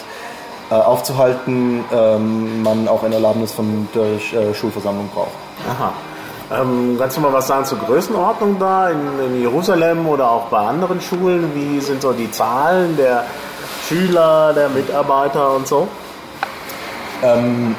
äh, 0.69 0.75
aufzuhalten, 0.75 1.83
ähm, 1.91 2.63
man 2.63 2.87
auch 2.87 3.03
eine 3.03 3.15
Erlaubnis 3.15 3.51
von 3.51 3.87
der 3.93 4.03
äh, 4.03 4.53
Schulversammlung 4.53 5.09
braucht. 5.13 5.31
Aha. 5.69 5.93
Ähm, 6.51 6.95
kannst 6.97 7.17
du 7.17 7.21
mal 7.21 7.31
was 7.31 7.47
sagen 7.47 7.65
zur 7.65 7.77
Größenordnung 7.79 8.57
da 8.59 8.89
in, 8.89 9.19
in 9.19 9.41
Jerusalem 9.41 10.07
oder 10.07 10.31
auch 10.31 10.45
bei 10.45 10.57
anderen 10.57 10.99
Schulen? 10.99 11.51
Wie 11.53 11.79
sind 11.79 12.01
so 12.01 12.11
die 12.11 12.31
Zahlen 12.31 12.97
der 12.97 13.25
Schüler, 13.87 14.53
der 14.53 14.69
Mitarbeiter 14.69 15.55
und 15.55 15.67
so? 15.67 15.87
Ähm, 17.23 17.75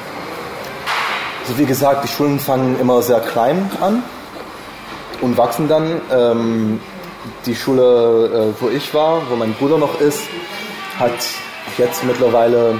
also 1.41 1.57
wie 1.57 1.65
gesagt, 1.65 2.03
die 2.03 2.07
Schulen 2.07 2.39
fangen 2.39 2.79
immer 2.79 3.01
sehr 3.01 3.19
klein 3.19 3.69
an 3.81 4.03
und 5.21 5.37
wachsen 5.37 5.67
dann. 5.67 6.01
Ähm, 6.11 6.79
die 7.45 7.55
Schule, 7.55 8.53
äh, 8.57 8.61
wo 8.61 8.69
ich 8.69 8.93
war, 8.93 9.21
wo 9.29 9.35
mein 9.35 9.53
Bruder 9.53 9.77
noch 9.77 9.99
ist, 9.99 10.21
hat 10.99 11.11
jetzt 11.77 12.03
mittlerweile, 12.03 12.79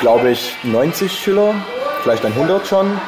glaube 0.00 0.30
ich, 0.30 0.56
90 0.62 1.12
Schüler, 1.12 1.54
vielleicht 2.02 2.24
100 2.24 2.66
schon. 2.66 3.00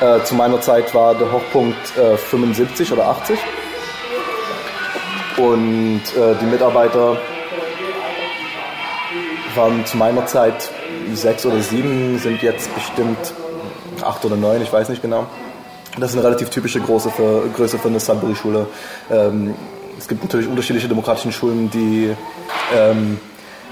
Äh, 0.00 0.22
zu 0.24 0.34
meiner 0.34 0.60
Zeit 0.60 0.94
war 0.94 1.14
der 1.14 1.30
Hochpunkt 1.30 1.96
äh, 1.96 2.16
75 2.16 2.92
oder 2.92 3.06
80. 3.08 3.38
Und 5.36 6.02
äh, 6.16 6.34
die 6.40 6.46
Mitarbeiter 6.46 7.16
waren 9.54 9.84
zu 9.86 9.96
meiner 9.96 10.26
Zeit 10.26 10.70
sechs 11.12 11.44
oder 11.46 11.60
sieben, 11.60 12.18
sind 12.18 12.42
jetzt 12.42 12.72
bestimmt 12.74 13.34
acht 14.02 14.24
oder 14.24 14.36
neun, 14.36 14.62
ich 14.62 14.72
weiß 14.72 14.88
nicht 14.88 15.02
genau. 15.02 15.26
Das 15.98 16.10
ist 16.10 16.16
eine 16.16 16.26
relativ 16.26 16.50
typische 16.50 16.80
Größe 16.80 17.10
für, 17.10 17.48
Größe 17.56 17.78
für 17.78 17.88
eine 17.88 18.00
Sudbury-Schule. 18.00 18.66
Ähm, 19.10 19.54
es 19.96 20.08
gibt 20.08 20.24
natürlich 20.24 20.48
unterschiedliche 20.48 20.88
demokratische 20.88 21.30
Schulen, 21.30 21.70
die 21.70 22.14
ähm, 22.74 23.20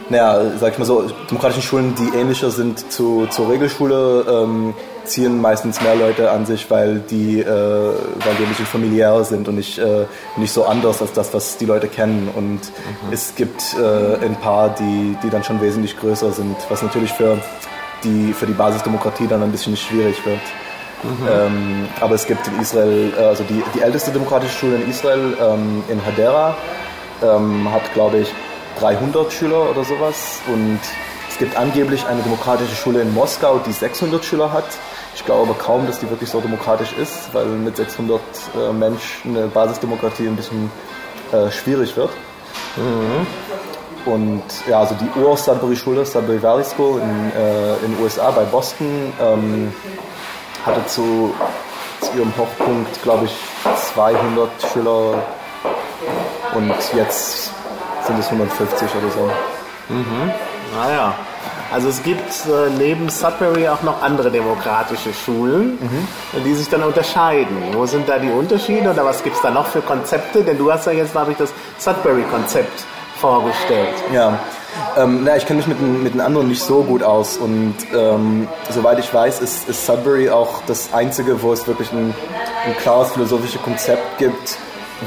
naja, 0.08 0.58
sag 0.58 0.72
ich 0.72 0.78
mal 0.78 0.84
so, 0.84 1.04
demokratischen 1.30 1.62
Schulen, 1.62 1.94
die 1.94 2.16
ähnlicher 2.16 2.50
sind 2.50 2.92
zu, 2.92 3.26
zur 3.30 3.50
Regelschule, 3.50 4.24
ähm, 4.28 4.74
ziehen 5.04 5.40
meistens 5.40 5.80
mehr 5.80 5.96
Leute 5.96 6.30
an 6.30 6.46
sich, 6.46 6.70
weil 6.70 7.00
die, 7.00 7.40
äh, 7.40 7.46
weil 7.46 8.34
die 8.38 8.42
ein 8.44 8.48
bisschen 8.48 8.66
familiärer 8.66 9.24
sind 9.24 9.48
und 9.48 9.56
nicht, 9.56 9.78
äh, 9.78 10.06
nicht 10.36 10.52
so 10.52 10.64
anders 10.64 11.00
als 11.02 11.12
das, 11.12 11.34
was 11.34 11.56
die 11.56 11.66
Leute 11.66 11.88
kennen. 11.88 12.30
Und 12.34 12.60
mhm. 12.60 13.12
es 13.12 13.34
gibt 13.34 13.74
äh, 13.74 14.24
ein 14.24 14.36
paar, 14.36 14.70
die, 14.70 15.16
die 15.22 15.30
dann 15.30 15.44
schon 15.44 15.60
wesentlich 15.60 15.98
größer 15.98 16.32
sind, 16.32 16.56
was 16.68 16.82
natürlich 16.82 17.12
für 17.12 17.38
die, 18.04 18.32
für 18.32 18.46
die 18.46 18.52
Basisdemokratie 18.52 19.26
dann 19.26 19.42
ein 19.42 19.50
bisschen 19.50 19.76
schwierig 19.76 20.24
wird. 20.24 20.40
Mhm. 21.02 21.28
Ähm, 21.28 21.88
aber 22.00 22.14
es 22.14 22.26
gibt 22.26 22.46
in 22.46 22.60
Israel, 22.60 23.12
äh, 23.18 23.24
also 23.24 23.44
die, 23.44 23.62
die 23.74 23.80
älteste 23.80 24.12
demokratische 24.12 24.56
Schule 24.56 24.76
in 24.76 24.88
Israel, 24.88 25.36
ähm, 25.40 25.82
in 25.88 26.04
Hadera, 26.04 26.54
ähm, 27.22 27.72
hat, 27.72 27.92
glaube 27.94 28.18
ich, 28.18 28.32
300 28.80 29.32
Schüler 29.32 29.70
oder 29.70 29.84
sowas 29.84 30.40
und 30.46 30.80
es 31.28 31.38
gibt 31.38 31.56
angeblich 31.56 32.06
eine 32.06 32.20
demokratische 32.20 32.74
Schule 32.76 33.00
in 33.00 33.14
Moskau, 33.14 33.58
die 33.66 33.72
600 33.72 34.22
Schüler 34.24 34.52
hat. 34.52 34.66
Ich 35.14 35.24
glaube 35.24 35.50
aber 35.50 35.58
kaum, 35.58 35.86
dass 35.86 35.98
die 35.98 36.08
wirklich 36.10 36.28
so 36.28 36.40
demokratisch 36.40 36.92
ist, 36.92 37.32
weil 37.32 37.46
mit 37.46 37.76
600 37.76 38.20
äh, 38.54 38.72
Menschen 38.72 39.36
eine 39.36 39.46
Basisdemokratie 39.46 40.26
ein 40.26 40.36
bisschen 40.36 40.70
äh, 41.32 41.50
schwierig 41.50 41.96
wird. 41.96 42.10
Mhm. 42.76 43.26
Und 44.04 44.42
ja, 44.68 44.80
also 44.80 44.94
die 44.94 45.20
Ur-Sudbury-Schule, 45.20 46.04
Sudbury 46.04 46.42
Valley 46.42 46.64
School 46.64 47.00
in, 47.00 47.32
äh, 47.32 47.74
in 47.84 47.94
den 47.94 48.02
USA 48.02 48.30
bei 48.30 48.44
Boston, 48.44 49.12
ähm, 49.20 49.72
hatte 50.66 50.84
zu, 50.86 51.32
zu 52.00 52.18
ihrem 52.18 52.32
Hochpunkt, 52.36 53.02
glaube 53.02 53.26
ich, 53.26 53.36
200 53.94 54.50
Schüler 54.72 55.22
und 56.54 56.74
jetzt 56.94 57.51
sind 58.06 58.18
es 58.18 58.26
150 58.26 58.88
oder 58.96 59.10
so. 59.10 59.30
Mhm. 59.88 60.30
Naja. 60.74 61.14
Also 61.72 61.88
es 61.88 62.02
gibt 62.02 62.20
äh, 62.20 62.68
neben 62.78 63.08
Sudbury 63.08 63.66
auch 63.68 63.82
noch 63.82 64.02
andere 64.02 64.30
demokratische 64.30 65.12
Schulen, 65.14 65.78
mhm. 65.80 66.44
die 66.44 66.54
sich 66.54 66.68
dann 66.68 66.82
unterscheiden. 66.82 67.56
Wo 67.72 67.86
sind 67.86 68.08
da 68.08 68.18
die 68.18 68.30
Unterschiede 68.30 68.90
oder 68.90 69.06
was 69.06 69.22
gibt 69.22 69.36
es 69.36 69.42
da 69.42 69.50
noch 69.50 69.66
für 69.66 69.80
Konzepte? 69.80 70.44
Denn 70.44 70.58
du 70.58 70.70
hast 70.70 70.86
ja 70.86 70.92
jetzt, 70.92 71.12
glaube 71.12 71.32
ich, 71.32 71.38
das 71.38 71.50
Sudbury-Konzept 71.78 72.84
vorgestellt. 73.18 73.94
Ja, 74.12 74.38
ähm, 74.96 75.22
na, 75.24 75.36
ich 75.36 75.46
kenne 75.46 75.58
mich 75.58 75.66
mit, 75.66 75.80
mit 75.80 76.14
den 76.14 76.20
anderen 76.20 76.48
nicht 76.48 76.62
so 76.62 76.82
gut 76.82 77.02
aus 77.02 77.36
und 77.36 77.74
ähm, 77.94 78.48
soweit 78.70 78.98
ich 78.98 79.12
weiß, 79.12 79.40
ist, 79.40 79.68
ist 79.68 79.86
Sudbury 79.86 80.28
auch 80.28 80.62
das 80.66 80.92
einzige, 80.92 81.42
wo 81.42 81.52
es 81.52 81.66
wirklich 81.66 81.90
ein, 81.92 82.14
ein 82.66 82.76
klares 82.78 83.12
philosophisches 83.12 83.62
Konzept 83.62 84.18
gibt, 84.18 84.58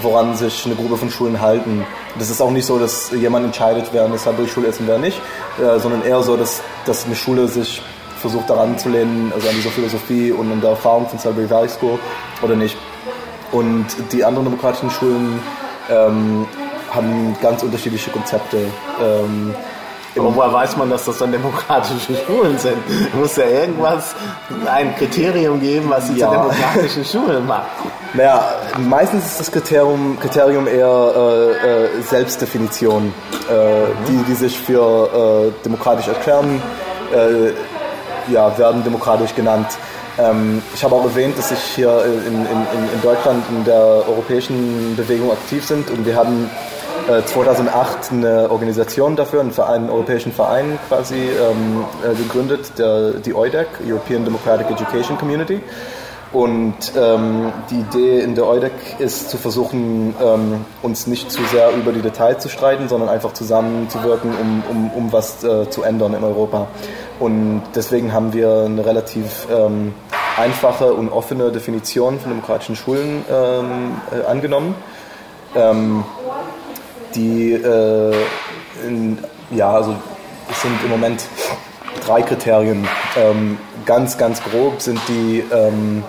woran 0.01 0.35
sich 0.35 0.65
eine 0.65 0.75
Gruppe 0.75 0.97
von 0.97 1.09
Schulen 1.09 1.41
halten. 1.41 1.85
Das 2.17 2.29
ist 2.29 2.41
auch 2.41 2.51
nicht 2.51 2.65
so, 2.65 2.77
dass 2.79 3.11
jemand 3.11 3.45
entscheidet, 3.45 3.89
wer 3.91 4.05
eine 4.05 4.17
Sudbury-Schule 4.17 4.67
ist 4.67 4.79
und 4.79 4.87
wer 4.87 4.97
nicht, 4.97 5.19
äh, 5.59 5.79
sondern 5.79 6.03
eher 6.03 6.21
so, 6.23 6.37
dass, 6.37 6.61
dass 6.85 7.05
eine 7.05 7.15
Schule 7.15 7.47
sich 7.47 7.81
versucht 8.19 8.49
daran 8.49 8.77
zu 8.77 8.89
lehnen, 8.89 9.31
also 9.33 9.47
an 9.47 9.55
dieser 9.55 9.69
Philosophie 9.69 10.31
und 10.31 10.51
an 10.51 10.61
der 10.61 10.71
Erfahrung 10.71 11.07
von 11.07 11.19
Sudbury 11.19 11.49
Valley 11.49 11.69
School 11.69 11.99
oder 12.41 12.55
nicht. 12.55 12.77
Und 13.51 13.85
die 14.11 14.23
anderen 14.23 14.45
demokratischen 14.45 14.89
Schulen 14.89 15.39
ähm, 15.89 16.47
haben 16.91 17.35
ganz 17.41 17.61
unterschiedliche 17.63 18.09
Konzepte. 18.09 18.65
Ähm, 19.01 19.53
aber 20.17 20.35
woher 20.35 20.53
weiß 20.53 20.77
man, 20.77 20.89
dass 20.89 21.05
das 21.05 21.17
dann 21.17 21.31
demokratische 21.31 22.15
Schulen 22.25 22.57
sind? 22.57 22.77
Muss 23.15 23.35
ja 23.35 23.45
irgendwas, 23.45 24.15
ein 24.65 24.95
Kriterium 24.95 25.59
geben, 25.59 25.89
was 25.89 26.07
sie 26.07 26.17
ja. 26.17 26.27
zu 26.27 26.33
demokratischen 26.33 27.05
Schulen 27.05 27.45
macht. 27.45 27.67
Naja, 28.13 28.43
meistens 28.77 29.25
ist 29.25 29.39
das 29.39 29.51
Kriterium, 29.51 30.17
Kriterium 30.19 30.67
eher 30.67 31.13
äh, 31.15 31.97
äh, 31.97 32.01
Selbstdefinition, 32.01 33.13
äh, 33.49 33.53
mhm. 33.53 33.87
die, 34.07 34.23
die 34.29 34.35
sich 34.35 34.57
für 34.57 35.49
äh, 35.49 35.63
demokratisch 35.63 36.07
erklären, 36.07 36.61
äh, 37.13 38.31
ja, 38.31 38.57
werden 38.57 38.83
demokratisch 38.83 39.35
genannt. 39.35 39.67
Ähm, 40.17 40.61
ich 40.73 40.83
habe 40.83 40.95
auch 40.95 41.03
erwähnt, 41.03 41.37
dass 41.37 41.51
ich 41.51 41.59
hier 41.59 42.05
in, 42.05 42.33
in, 42.33 42.93
in 42.93 43.01
Deutschland 43.01 43.43
in 43.49 43.65
der 43.65 43.75
europäischen 44.07 44.95
Bewegung 44.95 45.31
aktiv 45.31 45.65
sind 45.65 45.89
und 45.91 46.05
wir 46.05 46.15
haben 46.15 46.49
2008 47.25 48.11
äh, 48.11 48.15
eine 48.15 48.51
Organisation 48.51 49.15
dafür, 49.15 49.41
einen, 49.41 49.51
Verein, 49.51 49.81
einen 49.81 49.89
europäischen 49.89 50.31
Verein 50.31 50.79
quasi 50.87 51.15
ähm, 51.15 51.85
äh, 52.03 52.15
gegründet, 52.15 52.77
der, 52.77 53.11
die 53.13 53.33
EUDEC, 53.33 53.67
European 53.87 54.25
Democratic 54.25 54.69
Education 54.69 55.17
Community. 55.17 55.61
Und 56.35 56.91
ähm, 56.97 57.53
die 57.69 57.79
Idee 57.79 58.19
in 58.19 58.35
der 58.35 58.45
EUDEC 58.45 58.99
ist 58.99 59.29
zu 59.29 59.37
versuchen, 59.37 60.13
ähm, 60.21 60.65
uns 60.81 61.07
nicht 61.07 61.31
zu 61.31 61.41
sehr 61.45 61.71
über 61.73 61.93
die 61.93 62.01
Details 62.01 62.43
zu 62.43 62.49
streiten, 62.49 62.89
sondern 62.89 63.07
einfach 63.07 63.31
zusammenzuwirken, 63.31 64.31
um, 64.35 64.63
um, 64.69 64.91
um 64.91 65.13
was 65.13 65.43
äh, 65.45 65.69
zu 65.69 65.83
ändern 65.83 66.13
in 66.13 66.23
Europa. 66.25 66.67
Und 67.19 67.61
deswegen 67.73 68.11
haben 68.11 68.33
wir 68.33 68.63
eine 68.65 68.85
relativ 68.85 69.47
ähm, 69.49 69.93
einfache 70.37 70.93
und 70.93 71.09
offene 71.09 71.51
Definition 71.51 72.19
von 72.19 72.31
demokratischen 72.31 72.75
Schulen 72.75 73.23
ähm, 73.31 74.01
äh, 74.11 74.25
angenommen. 74.25 74.75
Die 77.15 77.53
äh, 77.53 78.15
in, 78.85 79.17
ja, 79.51 79.71
also 79.71 79.95
es 80.51 80.61
sind 80.61 80.83
im 80.83 80.89
Moment 80.89 81.23
drei 82.05 82.21
Kriterien. 82.21 82.87
Ähm, 83.17 83.57
ganz, 83.85 84.17
ganz 84.17 84.41
grob 84.43 84.81
sind 84.81 84.99
die 85.07 85.43
ähm, 85.51 86.03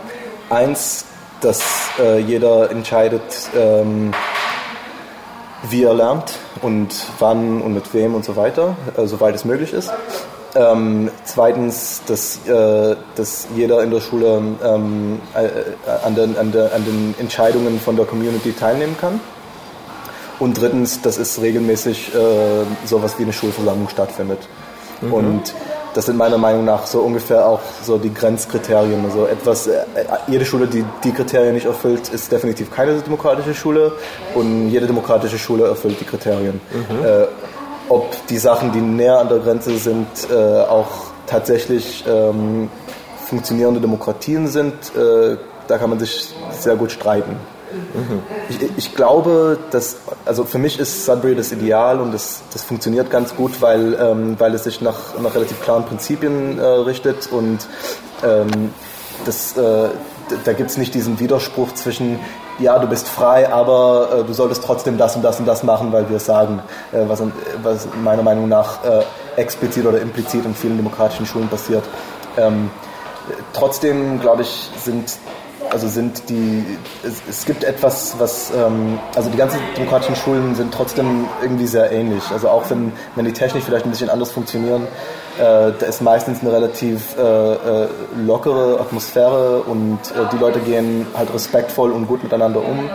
eins, 0.51 1.07
dass 1.41 1.63
äh, 1.99 2.19
jeder 2.19 2.71
entscheidet, 2.71 3.23
ähm, 3.57 4.13
wie 5.71 5.85
er 5.85 5.95
lernt 5.95 6.39
und 6.63 6.95
wann 7.19 7.61
und 7.61 7.75
mit 7.75 7.93
wem 7.95 8.15
und 8.15 8.25
so 8.25 8.37
weiter, 8.37 8.77
äh, 8.97 9.07
soweit 9.07 9.35
es 9.35 9.45
möglich 9.45 9.73
ist. 9.73 9.93
Ähm, 10.55 11.11
zweitens, 11.25 12.03
dass, 12.07 12.47
äh, 12.49 12.97
dass 13.15 13.47
jeder 13.55 13.83
in 13.83 13.91
der 13.91 14.01
Schule 14.01 14.41
ähm, 14.65 15.21
äh, 15.35 16.07
an, 16.07 16.15
den, 16.15 16.37
an, 16.39 16.51
der, 16.51 16.75
an 16.75 16.85
den 16.85 17.15
Entscheidungen 17.19 17.79
von 17.79 17.97
der 17.97 18.07
Community 18.07 18.53
teilnehmen 18.53 18.97
kann. 18.99 19.21
Und 20.39 20.61
drittens, 20.61 21.01
dass 21.01 21.19
es 21.19 21.41
regelmäßig 21.41 22.15
äh, 22.15 22.19
sowas 22.87 23.19
wie 23.19 23.23
eine 23.23 23.33
Schulversammlung 23.33 23.89
stattfindet. 23.89 24.41
Mhm. 25.01 25.13
Und 25.13 25.55
das 25.95 26.05
sind 26.07 26.19
meiner 26.19 26.37
Meinung 26.37 26.67
nach 26.67 26.87
so 26.87 27.01
ungefähr 27.01 27.47
auch 27.47 27.61
so 27.83 27.97
die 27.97 28.13
Grenzkriterien. 28.13 29.03
Also 29.05 29.27
etwas, 29.27 29.67
äh, 29.67 29.85
jede 30.27 30.45
Schule, 30.45 30.67
die 30.67 30.85
die 31.03 31.13
Kriterien 31.13 31.55
nicht 31.55 31.67
erfüllt, 31.67 32.11
ist 32.11 32.31
definitiv 32.31 32.71
keine 32.71 32.93
demokratische 33.01 33.55
Schule 33.55 33.93
und 34.35 34.69
jede 34.69 34.87
demokratische 34.87 35.39
Schule 35.39 35.67
erfüllt 35.67 35.99
die 35.99 36.05
Kriterien. 36.05 36.61
Mhm. 36.71 37.05
Äh, 37.05 37.25
ob 37.89 38.27
die 38.27 38.39
Sachen, 38.39 38.73
die 38.73 38.81
näher 38.81 39.19
an 39.21 39.29
der 39.29 39.39
Grenze 39.39 39.79
sind, 39.79 40.07
äh, 40.31 40.35
auch 40.35 41.13
tatsächlich 41.27 42.05
ähm, 42.07 42.69
funktionierende 43.27 43.81
Demokratien 43.81 44.49
sind, 44.49 44.75
äh, 44.97 45.37
da 45.67 45.79
kann 45.79 45.91
man 45.91 45.99
sich 45.99 46.35
sehr 46.51 46.77
gut 46.77 46.93
streiten. 46.93 47.37
Mhm. 47.73 48.23
Ich, 48.49 48.59
ich, 48.77 48.95
glaube, 48.95 49.59
dass, 49.71 49.97
also 50.25 50.45
für 50.45 50.59
mich 50.59 50.79
ist 50.79 51.05
Sudbury 51.05 51.35
das 51.35 51.53
Ideal 51.53 52.01
und 52.01 52.13
das, 52.13 52.43
das 52.53 52.65
funktioniert 52.65 53.11
ganz 53.11 53.35
gut, 53.35 53.61
weil, 53.61 53.97
ähm, 54.01 54.37
weil 54.39 54.55
es 54.55 54.65
sich 54.65 54.81
nach, 54.81 55.19
nach 55.21 55.35
relativ 55.35 55.61
klaren 55.63 55.85
Prinzipien 55.85 56.59
äh, 56.59 56.63
richtet 56.63 57.29
und 57.33 57.67
ähm, 58.25 58.73
das, 59.25 59.57
äh, 59.57 59.89
da 60.45 60.53
gibt 60.53 60.71
es 60.71 60.77
nicht 60.77 60.95
diesen 60.95 61.19
Widerspruch 61.21 61.73
zwischen, 61.75 62.19
ja, 62.59 62.79
du 62.79 62.87
bist 62.87 63.09
frei, 63.09 63.53
aber 63.53 64.21
äh, 64.21 64.25
du 64.25 64.33
solltest 64.33 64.65
trotzdem 64.65 64.99
das 64.99 65.17
und 65.17 65.23
das 65.23 65.39
und 65.39 65.47
das 65.47 65.63
machen, 65.63 65.93
weil 65.93 66.09
wir 66.09 66.17
es 66.17 66.27
sagen, 66.27 66.61
äh, 66.93 67.03
was, 67.07 67.23
was 67.63 67.89
meiner 68.03 68.23
Meinung 68.23 68.49
nach 68.49 68.85
äh, 68.85 69.03
explizit 69.37 69.87
oder 69.87 70.01
implizit 70.01 70.45
in 70.45 70.55
vielen 70.55 70.77
demokratischen 70.77 71.27
Schulen 71.27 71.49
passiert. 71.49 71.85
Ähm, 72.37 72.71
trotzdem, 73.53 74.21
glaube 74.21 74.43
ich, 74.43 74.71
sind 74.83 75.19
also 75.71 75.89
sind 75.89 76.29
die, 76.29 76.65
es, 77.03 77.23
es 77.29 77.45
gibt 77.45 77.65
etwas, 77.65 78.15
was, 78.19 78.51
ähm, 78.51 78.99
also 79.15 79.31
die 79.31 79.37
ganzen 79.37 79.59
demokratischen 79.77 80.17
Schulen 80.17 80.55
sind 80.55 80.73
trotzdem 80.73 81.29
irgendwie 81.43 81.67
sehr 81.67 81.91
ähnlich. 81.93 82.23
Also 82.33 82.49
auch 82.49 82.69
wenn, 82.71 82.93
wenn 83.15 83.25
die 83.25 83.33
Technik 83.33 83.63
vielleicht 83.63 83.85
ein 83.85 83.91
bisschen 83.91 84.11
anders 84.11 84.31
funktionieren, 84.31 84.85
äh, 85.39 85.73
da 85.79 85.87
ist 85.87 86.01
meistens 86.01 86.41
eine 86.41 86.53
relativ 86.53 87.17
äh, 87.19 87.23
äh, 87.23 87.89
lockere 88.17 88.81
Atmosphäre 88.81 89.63
und 89.63 89.99
äh, 89.99 90.29
die 90.33 90.39
Leute 90.39 90.61
gehen 90.61 91.07
halt 91.17 91.33
respektvoll 91.33 91.93
und 91.93 92.07
gut 92.07 92.23
miteinander 92.23 92.61
um. 92.61 92.91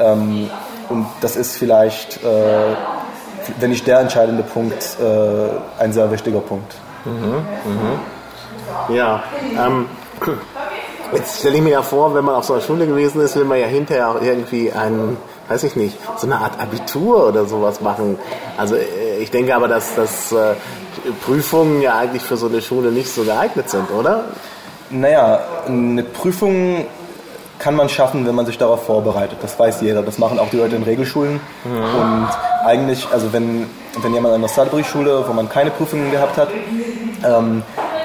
Ähm, 0.00 0.50
und 0.88 1.06
das 1.20 1.36
ist 1.36 1.56
vielleicht, 1.56 2.22
äh, 2.22 2.74
wenn 3.60 3.70
nicht 3.70 3.86
der 3.86 4.00
entscheidende 4.00 4.42
Punkt, 4.42 4.96
äh, 5.00 5.82
ein 5.82 5.92
sehr 5.92 6.10
wichtiger 6.10 6.40
Punkt. 6.40 6.74
Mhm, 7.04 7.34
mh. 7.34 8.94
Ja, 8.94 9.22
ähm, 9.58 9.86
Jetzt 11.12 11.40
stelle 11.40 11.56
ich 11.56 11.62
mir 11.62 11.70
ja 11.70 11.82
vor, 11.82 12.14
wenn 12.14 12.24
man 12.24 12.36
auf 12.36 12.44
so 12.44 12.54
einer 12.54 12.62
Schule 12.62 12.86
gewesen 12.86 13.20
ist, 13.20 13.36
will 13.36 13.44
man 13.44 13.58
ja 13.58 13.66
hinterher 13.66 14.10
auch 14.10 14.22
irgendwie 14.22 14.72
ein, 14.72 15.16
weiß 15.48 15.64
ich 15.64 15.76
nicht, 15.76 15.98
so 16.16 16.26
eine 16.26 16.38
Art 16.38 16.58
Abitur 16.58 17.28
oder 17.28 17.44
sowas 17.44 17.80
machen. 17.80 18.18
Also 18.56 18.76
äh, 18.76 19.18
ich 19.20 19.30
denke 19.30 19.54
aber, 19.54 19.68
dass, 19.68 19.94
dass 19.94 20.32
äh, 20.32 20.54
Prüfungen 21.24 21.82
ja 21.82 21.98
eigentlich 21.98 22.22
für 22.22 22.36
so 22.36 22.46
eine 22.46 22.62
Schule 22.62 22.90
nicht 22.90 23.12
so 23.12 23.24
geeignet 23.24 23.68
sind, 23.68 23.90
oder? 23.90 24.24
Naja, 24.90 25.40
eine 25.66 26.02
Prüfung 26.02 26.86
kann 27.58 27.76
man 27.76 27.88
schaffen, 27.88 28.26
wenn 28.26 28.34
man 28.34 28.46
sich 28.46 28.58
darauf 28.58 28.86
vorbereitet. 28.86 29.38
Das 29.40 29.58
weiß 29.58 29.82
jeder. 29.82 30.02
Das 30.02 30.18
machen 30.18 30.38
auch 30.38 30.50
die 30.50 30.56
Leute 30.56 30.76
in 30.76 30.82
Regelschulen. 30.82 31.40
Mhm. 31.64 32.00
Und 32.00 32.28
eigentlich, 32.64 33.06
also 33.12 33.32
wenn, 33.32 33.66
wenn 34.00 34.12
jemand 34.12 34.34
an 34.34 34.40
der 34.40 34.50
Sudbury-Schule, 34.50 35.24
wo 35.28 35.32
man 35.32 35.48
keine 35.48 35.70
Prüfungen 35.70 36.10
gehabt 36.10 36.36
hat, 36.36 36.48
ähm, 37.24 37.62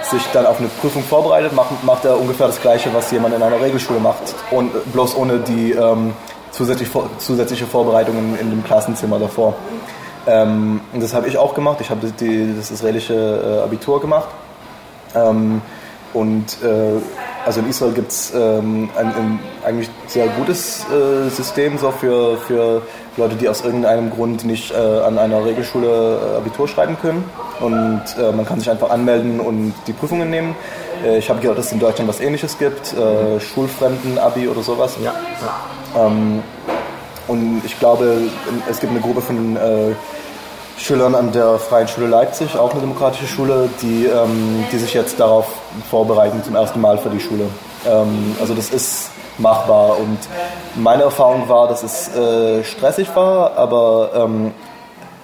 sich 0.10 0.26
dann 0.34 0.45
auf 0.45 0.60
eine 0.60 0.68
Prüfung 0.68 1.03
vorbereitet, 1.03 1.53
macht, 1.53 1.84
macht 1.84 2.05
er 2.05 2.20
ungefähr 2.20 2.47
das 2.47 2.62
Gleiche, 2.62 2.93
was 2.93 3.12
jemand 3.12 3.36
in 3.36 3.41
einer 3.41 3.62
Regelschule 3.62 3.99
macht, 3.99 4.36
und, 4.51 4.72
bloß 4.93 5.16
ohne 5.16 5.39
die 5.39 5.72
ähm, 5.72 6.14
zusätzlich, 6.51 6.89
zusätzliche 7.20 7.66
Vorbereitungen 7.66 8.38
in 8.39 8.49
dem 8.49 8.64
Klassenzimmer 8.64 9.20
davor. 9.20 9.55
Ähm, 10.26 10.82
das 10.93 11.14
habe 11.14 11.28
ich 11.28 11.38
auch 11.38 11.53
gemacht. 11.53 11.78
Ich 11.82 11.89
habe 11.89 12.01
das 12.08 12.72
israelische 12.72 13.14
äh, 13.14 13.64
Abitur 13.64 14.01
gemacht. 14.01 14.28
Ähm, 15.16 15.62
und 16.14 16.45
äh, 16.64 16.99
also 17.45 17.62
in 17.62 17.70
Israel 17.70 17.93
gibt 17.93 18.12
es 18.12 18.34
ähm, 18.34 18.89
ein, 18.97 19.08
ein, 19.08 19.39
eigentlich 19.66 19.89
sehr 20.08 20.28
gutes 20.28 20.86
äh, 20.89 21.30
System 21.30 21.78
so 21.78 21.91
für, 21.91 22.38
für 22.38 22.82
Leute, 23.16 23.36
die 23.36 23.47
aus 23.47 23.62
irgendeinem 23.62 24.10
Grund 24.10 24.43
nicht 24.43 24.72
äh, 24.72 24.76
an 24.76 25.18
einer 25.18 25.45
Regelschule 25.45 26.20
äh, 26.34 26.38
Abitur 26.38 26.68
schreiben 26.68 26.97
können. 27.01 27.24
Und 27.60 28.03
äh, 28.20 28.32
man 28.32 28.45
kann 28.45 28.60
sich 28.60 28.70
einfach 28.70 28.89
anmelden 28.89 29.39
und 29.39 29.74
die 29.88 29.93
Prüfungen 29.93 30.30
nehmen. 30.30 30.55
Äh, 31.05 31.18
ich 31.18 31.30
habe 31.30 31.39
gehört, 31.39 31.58
dass 31.58 31.68
es 31.68 31.72
in 31.72 31.80
Deutschland 31.80 32.10
was 32.10 32.20
ähnliches 32.20 32.58
gibt, 32.58 32.93
äh, 32.93 33.39
Schulfremden-Abi 33.39 34.47
oder 34.47 34.62
sowas. 34.62 34.95
Ja. 35.03 35.14
Ähm, 35.95 36.43
und 37.28 37.62
ich 37.66 37.78
glaube, 37.80 38.22
es 38.70 38.80
gibt 38.80 38.91
eine 38.91 39.01
Gruppe 39.01 39.20
von 39.20 39.58
Schülern 40.78 41.16
an 41.16 41.32
der 41.32 41.58
Freien 41.58 41.88
Schule 41.88 42.08
Leipzig, 42.08 42.55
auch 42.55 42.72
eine 42.72 42.82
demokratische 42.82 43.28
Schule, 43.28 43.70
die, 43.82 44.05
ähm, 44.05 44.64
die 44.72 44.78
sich 44.78 44.93
jetzt 44.93 45.20
darauf 45.20 45.47
vorbereiten, 45.89 46.43
zum 46.43 46.55
ersten 46.55 46.80
Mal 46.80 46.97
für 46.99 47.10
die 47.10 47.20
Schule. 47.20 47.45
Ähm, 47.86 48.36
also 48.39 48.53
das 48.53 48.70
ist 48.70 49.10
machbar 49.39 49.97
und 49.99 50.18
meine 50.76 51.03
Erfahrung 51.03 51.49
war, 51.49 51.68
dass 51.68 51.84
es 51.84 52.16
äh, 52.16 52.64
stressig 52.64 53.08
war, 53.16 53.58
aber 53.58 54.12
ähm, 54.16 54.51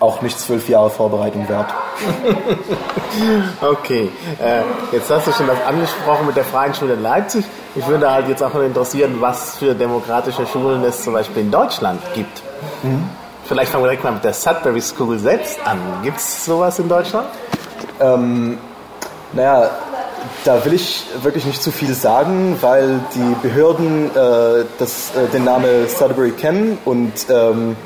auch 0.04 0.22
nicht 0.22 0.38
zwölf 0.38 0.68
Jahre 0.68 0.90
Vorbereitung 0.90 1.48
wert. 1.48 1.74
okay, 3.62 4.12
äh, 4.40 4.62
jetzt 4.92 5.10
hast 5.10 5.28
du 5.28 5.32
schon 5.32 5.48
das 5.48 5.64
angesprochen 5.66 6.28
mit 6.28 6.36
der 6.36 6.44
Freien 6.44 6.74
Schule 6.74 6.96
Leipzig. 6.96 7.46
Ich 7.76 7.88
würde 7.88 8.12
halt 8.12 8.28
jetzt 8.28 8.44
auch 8.44 8.54
mal 8.54 8.66
interessieren, 8.66 9.16
was 9.20 9.58
für 9.58 9.74
demokratische 9.74 10.46
Schulen 10.46 10.84
es 10.84 11.04
zum 11.04 11.14
Beispiel 11.14 11.44
in 11.44 11.52
Deutschland 11.52 12.02
gibt. 12.14 12.44
Mhm. 12.84 13.10
Vielleicht 13.46 13.72
fangen 13.72 13.84
wir 13.84 13.90
direkt 13.90 14.04
mal 14.04 14.12
mit 14.12 14.24
der 14.24 14.34
Sudbury 14.34 14.82
School 14.82 15.18
selbst 15.18 15.58
an. 15.66 15.80
Gibt 16.04 16.18
es 16.18 16.46
sowas 16.46 16.78
in 16.80 16.90
Deutschland? 16.90 17.28
Ähm, 18.02 18.58
naja, 19.32 19.70
da 20.44 20.64
will 20.66 20.74
ich 20.74 21.06
wirklich 21.22 21.46
nicht 21.46 21.64
zu 21.64 21.72
viel 21.72 21.94
sagen, 21.94 22.58
weil 22.60 23.00
die 23.16 23.36
Behörden 23.42 24.08
äh, 24.08 24.66
das, 24.78 25.12
äh, 25.16 25.30
den 25.32 25.46
Namen 25.46 25.88
Sudbury 25.88 26.32
kennen 26.32 26.78
und 26.84 27.14
ähm, 27.30 27.78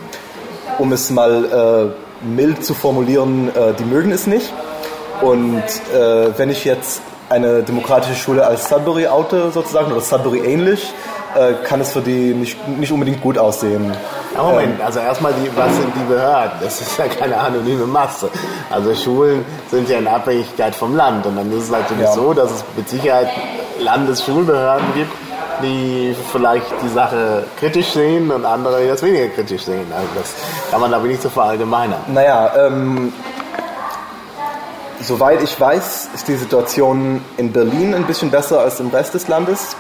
um 0.80 0.92
es 0.92 1.10
mal 1.10 1.94
äh, 1.94 2.07
mild 2.22 2.64
zu 2.64 2.74
formulieren, 2.74 3.50
äh, 3.50 3.74
die 3.74 3.86
mögen 3.86 4.12
es 4.12 4.28
nicht. 4.28 4.52
Und 5.22 5.64
äh, 5.94 6.38
wenn 6.38 6.50
ich 6.50 6.66
jetzt 6.66 7.02
eine 7.30 7.64
demokratische 7.64 8.16
Schule 8.16 8.46
als 8.46 8.70
Sudbury 8.70 9.08
oute 9.08 9.52
sozusagen 9.52 9.92
oder 9.92 10.02
Sudbury 10.02 10.40
ähnlich, 10.40 10.94
äh, 11.36 11.54
kann 11.64 11.82
es 11.82 11.92
für 11.92 12.02
die 12.02 12.34
nicht, 12.34 12.68
nicht 12.68 12.92
unbedingt 12.92 13.22
gut 13.22 13.38
aussehen. 13.38 13.94
Ja, 14.34 14.44
Moment, 14.44 14.82
also 14.82 15.00
erstmal, 15.00 15.34
die, 15.34 15.50
was 15.58 15.76
sind 15.76 15.94
die 15.96 16.14
Behörden? 16.14 16.60
Das 16.62 16.80
ist 16.80 16.98
ja 16.98 17.08
keine 17.08 17.38
anonyme 17.38 17.86
Masse. 17.86 18.30
Also 18.70 18.94
Schulen 18.96 19.44
sind 19.70 19.90
ja 19.90 19.98
in 19.98 20.08
Abhängigkeit 20.08 20.76
vom 20.76 20.96
Land. 20.96 21.26
Und 21.26 21.36
dann 21.38 21.52
ist 21.52 21.64
es 21.64 21.72
natürlich 21.72 22.04
ja. 22.04 22.12
so, 22.12 22.34
dass 22.34 22.52
es 22.52 22.64
mit 22.76 22.88
Sicherheit 22.88 23.30
Landesschulbehörden 23.80 24.88
gibt, 24.96 25.12
die 25.62 26.16
vielleicht 26.32 26.66
die 26.84 26.90
Sache 26.90 27.46
kritisch 27.60 27.92
sehen 27.92 28.32
und 28.32 28.46
andere, 28.46 28.82
die 28.82 28.88
das 28.88 29.04
weniger 29.04 29.28
kritisch 29.30 29.64
sehen. 29.64 29.86
Also 29.96 30.08
das 30.16 30.34
kann 30.72 30.82
man 30.82 30.94
aber 30.94 31.06
nicht 31.06 31.22
so 31.22 31.30
verallgemeinern. 31.30 32.02
Naja, 32.08 32.68
ähm, 32.68 33.14
soweit 35.02 35.42
ich 35.42 35.60
weiß, 35.60 36.10
ist 36.14 36.28
die 36.28 36.36
Situation 36.36 37.22
in 37.38 37.52
Berlin 37.52 37.94
ein 37.94 38.06
bisschen 38.06 38.32
besser 38.32 38.60
als 38.60 38.80
im 38.80 38.90
Rest 38.90 39.14
des 39.14 39.28
Landes. 39.28 39.76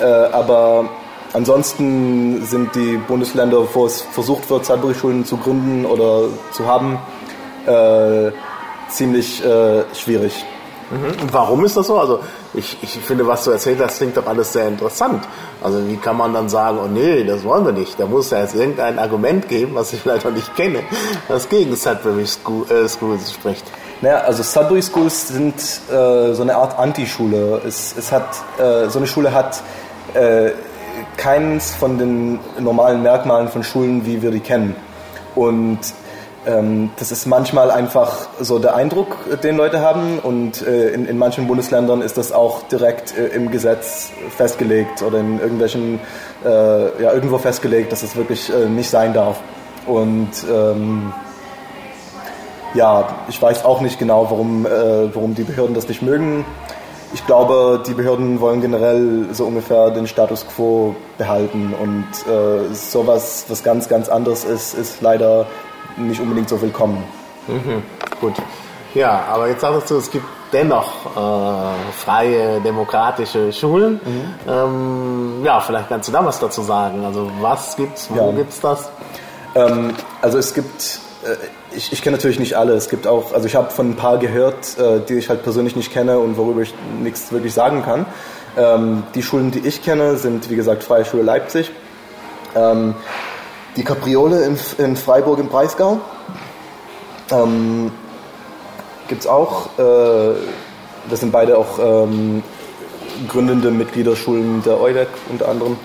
Äh, 0.00 0.04
aber 0.04 0.88
ansonsten 1.32 2.44
sind 2.44 2.74
die 2.74 2.96
Bundesländer, 2.96 3.66
wo 3.72 3.86
es 3.86 4.02
versucht 4.02 4.48
wird, 4.50 4.64
Sudbury-Schulen 4.64 5.24
zu 5.24 5.36
gründen 5.36 5.84
oder 5.84 6.28
zu 6.52 6.66
haben, 6.66 6.98
äh, 7.66 8.30
ziemlich 8.88 9.44
äh, 9.44 9.84
schwierig. 9.94 10.44
Mhm. 10.90 11.28
Warum 11.32 11.64
ist 11.64 11.76
das 11.76 11.86
so? 11.86 11.98
Also 11.98 12.20
ich, 12.54 12.78
ich 12.82 12.98
finde, 12.98 13.26
was 13.26 13.44
du 13.44 13.50
erzählt 13.50 13.80
hast, 13.82 13.98
klingt 13.98 14.16
doch 14.16 14.26
alles 14.26 14.52
sehr 14.52 14.68
interessant. 14.68 15.24
Also 15.62 15.86
wie 15.86 15.96
kann 15.96 16.16
man 16.16 16.32
dann 16.32 16.48
sagen, 16.48 16.78
oh 16.82 16.88
nee, 16.88 17.24
das 17.24 17.44
wollen 17.44 17.64
wir 17.64 17.72
nicht. 17.72 17.98
Da 18.00 18.06
muss 18.06 18.30
ja 18.30 18.40
jetzt 18.40 18.54
irgendein 18.54 18.98
Argument 18.98 19.48
geben, 19.48 19.74
was 19.74 19.92
ich 19.92 20.00
vielleicht 20.00 20.24
noch 20.24 20.32
nicht 20.32 20.54
kenne, 20.56 20.80
was 21.28 21.48
gegen 21.48 21.76
Sudbury 21.76 22.26
School, 22.26 22.70
äh, 22.70 22.88
Schools 22.88 23.32
spricht. 23.32 23.64
Naja, 24.00 24.18
also 24.18 24.42
Sudbury 24.42 24.82
Schools 24.82 25.28
sind 25.28 25.56
äh, 25.90 26.32
so 26.32 26.42
eine 26.42 26.56
Art 26.56 26.78
Antischule. 26.78 27.60
Es, 27.66 27.94
es 27.96 28.12
hat, 28.12 28.28
äh, 28.58 28.88
so 28.88 28.98
eine 28.98 29.06
Schule 29.06 29.32
hat 29.34 29.62
äh, 30.14 30.52
keins 31.16 31.74
von 31.74 31.98
den 31.98 32.38
normalen 32.58 33.02
Merkmalen 33.02 33.48
von 33.48 33.62
Schulen, 33.62 34.06
wie 34.06 34.22
wir 34.22 34.30
die 34.30 34.40
kennen. 34.40 34.74
Und 35.34 35.80
ähm, 36.48 36.90
das 36.98 37.12
ist 37.12 37.26
manchmal 37.26 37.70
einfach 37.70 38.28
so 38.40 38.58
der 38.58 38.74
Eindruck, 38.74 39.16
den 39.42 39.56
Leute 39.56 39.80
haben. 39.80 40.18
Und 40.18 40.66
äh, 40.66 40.88
in, 40.90 41.06
in, 41.06 41.18
manchen 41.18 41.46
Bundesländern 41.46 42.00
ist 42.00 42.16
das 42.16 42.32
auch 42.32 42.62
direkt 42.62 43.16
äh, 43.16 43.26
im 43.28 43.50
Gesetz 43.50 44.10
festgelegt 44.36 45.02
oder 45.02 45.18
in 45.18 45.38
irgendwelchen, 45.38 46.00
äh, 46.44 47.02
ja, 47.02 47.12
irgendwo 47.12 47.38
festgelegt, 47.38 47.92
dass 47.92 48.02
es 48.02 48.16
wirklich 48.16 48.50
äh, 48.52 48.66
nicht 48.66 48.88
sein 48.88 49.12
darf. 49.12 49.40
Und 49.86 50.30
ähm, 50.50 51.12
ja, 52.74 53.08
ich 53.28 53.40
weiß 53.40 53.64
auch 53.64 53.80
nicht 53.82 53.98
genau, 53.98 54.30
warum, 54.30 54.64
äh, 54.66 55.14
warum 55.14 55.34
die 55.34 55.44
Behörden 55.44 55.74
das 55.74 55.88
nicht 55.88 56.02
mögen 56.02 56.44
ich 57.14 57.24
glaube, 57.26 57.82
die 57.86 57.94
Behörden 57.94 58.40
wollen 58.40 58.60
generell 58.60 59.28
so 59.32 59.46
ungefähr 59.46 59.90
den 59.90 60.06
Status 60.06 60.46
quo 60.46 60.94
behalten 61.16 61.72
und 61.80 62.06
äh, 62.30 62.74
sowas, 62.74 63.46
was 63.48 63.62
ganz, 63.62 63.88
ganz 63.88 64.08
anderes 64.08 64.44
ist, 64.44 64.74
ist 64.74 65.00
leider 65.00 65.46
nicht 65.98 66.20
unbedingt 66.20 66.48
so 66.48 66.60
willkommen. 66.60 67.02
Mhm, 67.46 67.82
gut. 68.20 68.34
Ja, 68.94 69.24
aber 69.30 69.48
jetzt 69.48 69.60
sagst 69.60 69.90
du, 69.90 69.96
es 69.96 70.10
gibt 70.10 70.24
dennoch 70.52 70.88
äh, 71.14 71.92
freie 71.92 72.60
demokratische 72.60 73.52
Schulen. 73.52 74.00
Mhm. 74.04 74.50
Ähm, 74.50 75.44
ja, 75.44 75.60
vielleicht 75.60 75.88
kannst 75.88 76.08
du 76.08 76.12
da 76.12 76.24
was 76.24 76.38
dazu 76.38 76.62
sagen. 76.62 77.04
Also 77.04 77.30
was 77.40 77.76
gibt's, 77.76 78.08
wo 78.10 78.30
ja. 78.30 78.32
gibt's 78.32 78.60
das? 78.60 78.90
Ähm, 79.54 79.94
also 80.22 80.38
es 80.38 80.54
gibt 80.54 81.00
äh, 81.24 81.36
ich, 81.76 81.92
ich 81.92 82.02
kenne 82.02 82.16
natürlich 82.16 82.38
nicht 82.38 82.54
alle. 82.56 82.72
Es 82.74 82.88
gibt 82.88 83.06
auch, 83.06 83.32
also 83.32 83.46
ich 83.46 83.54
habe 83.54 83.70
von 83.70 83.90
ein 83.90 83.96
paar 83.96 84.18
gehört, 84.18 84.78
äh, 84.78 85.00
die 85.06 85.14
ich 85.14 85.28
halt 85.28 85.42
persönlich 85.42 85.76
nicht 85.76 85.92
kenne 85.92 86.18
und 86.18 86.36
worüber 86.36 86.62
ich 86.62 86.74
nichts 87.02 87.30
wirklich 87.32 87.52
sagen 87.52 87.82
kann. 87.82 88.06
Ähm, 88.56 89.02
die 89.14 89.22
Schulen, 89.22 89.50
die 89.50 89.60
ich 89.60 89.82
kenne, 89.82 90.16
sind 90.16 90.50
wie 90.50 90.56
gesagt 90.56 90.82
Freie 90.82 91.04
Schule 91.04 91.22
Leipzig, 91.22 91.70
ähm, 92.56 92.94
die 93.78 93.84
Capriole 93.84 94.44
in, 94.44 94.58
in 94.78 94.96
Freiburg 94.96 95.38
im 95.38 95.46
Breisgau. 95.46 96.00
Ähm, 97.30 97.92
gibt 99.06 99.20
es 99.22 99.26
auch, 99.28 99.78
äh, 99.78 100.34
das 101.08 101.20
sind 101.20 101.30
beide 101.30 101.56
auch 101.56 101.78
ähm, 101.78 102.42
gründende 103.28 103.70
Mitgliederschulen 103.70 104.62
der 104.64 104.80
EUDEC 104.80 105.08
unter 105.30 105.48
anderem. 105.48 105.76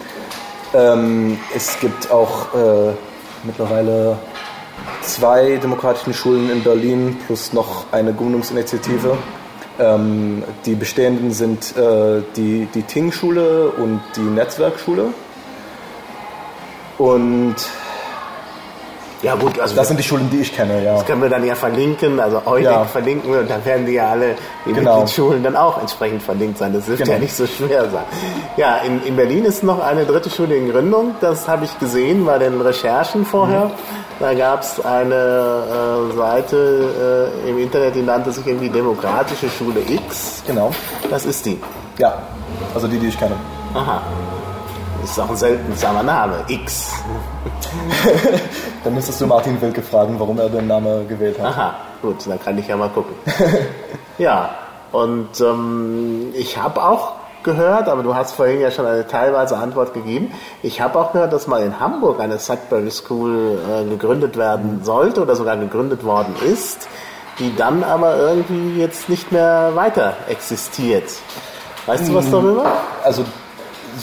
Ähm, 0.73 1.37
es 1.55 1.79
gibt 1.79 2.09
auch 2.09 2.53
äh, 2.55 2.93
mittlerweile 3.43 4.17
zwei 5.01 5.57
demokratischen 5.57 6.15
Schulen 6.15 6.49
in 6.49 6.63
Berlin 6.63 7.19
plus 7.27 7.53
noch 7.53 7.85
eine 7.91 8.11
Gründungsinitiative. 8.11 9.17
Ähm, 9.79 10.43
die 10.65 10.73
bestehenden 10.73 11.31
sind 11.31 11.77
äh, 11.77 12.23
die, 12.35 12.67
die 12.73 12.81
Ting-Schule 12.81 13.69
und 13.69 14.01
die 14.15 14.21
Netzwerkschule. 14.21 15.13
Und 16.97 17.55
ja 19.23 19.35
gut, 19.35 19.59
also 19.59 19.75
das 19.75 19.87
sind 19.87 19.97
die 19.97 20.03
Schulen, 20.03 20.29
die 20.29 20.41
ich 20.41 20.53
kenne, 20.53 20.83
ja. 20.83 20.95
Das 20.95 21.05
können 21.05 21.21
wir 21.21 21.29
dann 21.29 21.45
ja 21.45 21.55
verlinken, 21.55 22.19
also 22.19 22.41
heute 22.45 22.65
ja. 22.65 22.83
verlinken 22.83 23.33
und 23.33 23.49
dann 23.49 23.63
werden 23.65 23.85
die 23.85 23.93
ja 23.93 24.09
alle, 24.09 24.35
die 24.65 24.73
genau. 24.73 25.07
Schulen 25.07 25.41
dann 25.41 25.55
auch 25.55 25.79
entsprechend 25.79 26.21
verlinkt 26.21 26.57
sein. 26.57 26.73
Das 26.73 26.85
dürfte 26.85 27.03
genau. 27.03 27.15
ja 27.15 27.21
nicht 27.21 27.35
so 27.35 27.47
schwer 27.47 27.89
sein. 27.89 28.03
Ja, 28.57 28.77
in, 28.77 29.01
in 29.03 29.15
Berlin 29.15 29.45
ist 29.45 29.63
noch 29.63 29.81
eine 29.81 30.05
dritte 30.05 30.29
Schule 30.29 30.55
in 30.55 30.69
Gründung, 30.69 31.15
das 31.21 31.47
habe 31.47 31.65
ich 31.65 31.79
gesehen 31.79 32.25
bei 32.25 32.37
den 32.37 32.59
Recherchen 32.61 33.25
vorher. 33.25 33.65
Mhm. 33.65 33.71
Da 34.19 34.33
gab 34.33 34.61
es 34.61 34.79
eine 34.83 35.15
äh, 35.15 36.15
Seite 36.15 37.31
äh, 37.45 37.49
im 37.49 37.57
Internet, 37.59 37.95
die 37.95 38.01
nannte 38.01 38.31
sich 38.31 38.45
irgendwie 38.45 38.69
Demokratische 38.69 39.49
Schule 39.49 39.81
X. 39.87 40.43
Genau. 40.45 40.71
Das 41.09 41.25
ist 41.25 41.45
die. 41.45 41.59
Ja, 41.97 42.21
also 42.75 42.87
die, 42.87 42.99
die 42.99 43.07
ich 43.07 43.17
kenne. 43.17 43.35
Aha. 43.73 44.01
Das 45.03 45.11
ist 45.11 45.19
auch 45.19 45.29
ein 45.29 45.35
seltsamer 45.35 46.01
Name, 46.01 46.45
X. 46.47 46.93
dann 48.85 48.93
müsstest 48.93 49.19
du 49.19 49.27
Martin 49.27 49.59
Wilke 49.59 49.81
fragen, 49.81 50.17
warum 50.17 50.39
er 50.39 50.47
den 50.47 50.67
Namen 50.67 51.05
gewählt 51.09 51.37
hat. 51.41 51.47
Aha, 51.47 51.75
gut, 52.01 52.25
dann 52.25 52.41
kann 52.41 52.57
ich 52.57 52.69
ja 52.69 52.77
mal 52.77 52.87
gucken. 52.87 53.13
ja, 54.17 54.51
und 54.93 55.41
ähm, 55.41 56.29
ich 56.33 56.57
habe 56.57 56.81
auch 56.81 57.15
gehört, 57.43 57.89
aber 57.89 58.01
du 58.01 58.15
hast 58.15 58.35
vorhin 58.35 58.61
ja 58.61 58.71
schon 58.71 58.85
eine 58.85 59.05
teilweise 59.05 59.57
Antwort 59.57 59.93
gegeben. 59.93 60.31
Ich 60.61 60.79
habe 60.79 60.97
auch 60.97 61.11
gehört, 61.11 61.33
dass 61.33 61.47
mal 61.47 61.61
in 61.63 61.81
Hamburg 61.81 62.21
eine 62.21 62.39
Sudbury 62.39 62.89
School 62.89 63.59
äh, 63.59 63.83
gegründet 63.89 64.37
werden 64.37 64.85
sollte 64.85 65.21
oder 65.21 65.35
sogar 65.35 65.57
gegründet 65.57 66.05
worden 66.05 66.33
ist, 66.45 66.87
die 67.39 67.53
dann 67.53 67.83
aber 67.83 68.15
irgendwie 68.19 68.79
jetzt 68.79 69.09
nicht 69.09 69.33
mehr 69.33 69.71
weiter 69.73 70.13
existiert. 70.29 71.11
Weißt 71.87 72.07
du 72.07 72.15
was 72.15 72.23
hm, 72.23 72.31
darüber? 72.31 72.71
Also 73.03 73.25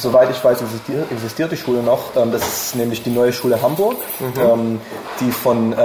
soweit 0.01 0.30
ich 0.30 0.42
weiß, 0.42 0.61
existiert, 0.62 1.11
existiert 1.12 1.53
die 1.53 1.57
Schule 1.57 1.82
noch. 1.82 2.16
Ähm, 2.16 2.32
das 2.32 2.42
ist 2.46 2.76
nämlich 2.76 3.03
die 3.03 3.11
neue 3.11 3.32
Schule 3.32 3.61
Hamburg, 3.62 3.96
mhm. 4.18 4.32
ähm, 4.40 4.80
die 5.20 5.30
von 5.30 5.72
äh, 5.72 5.76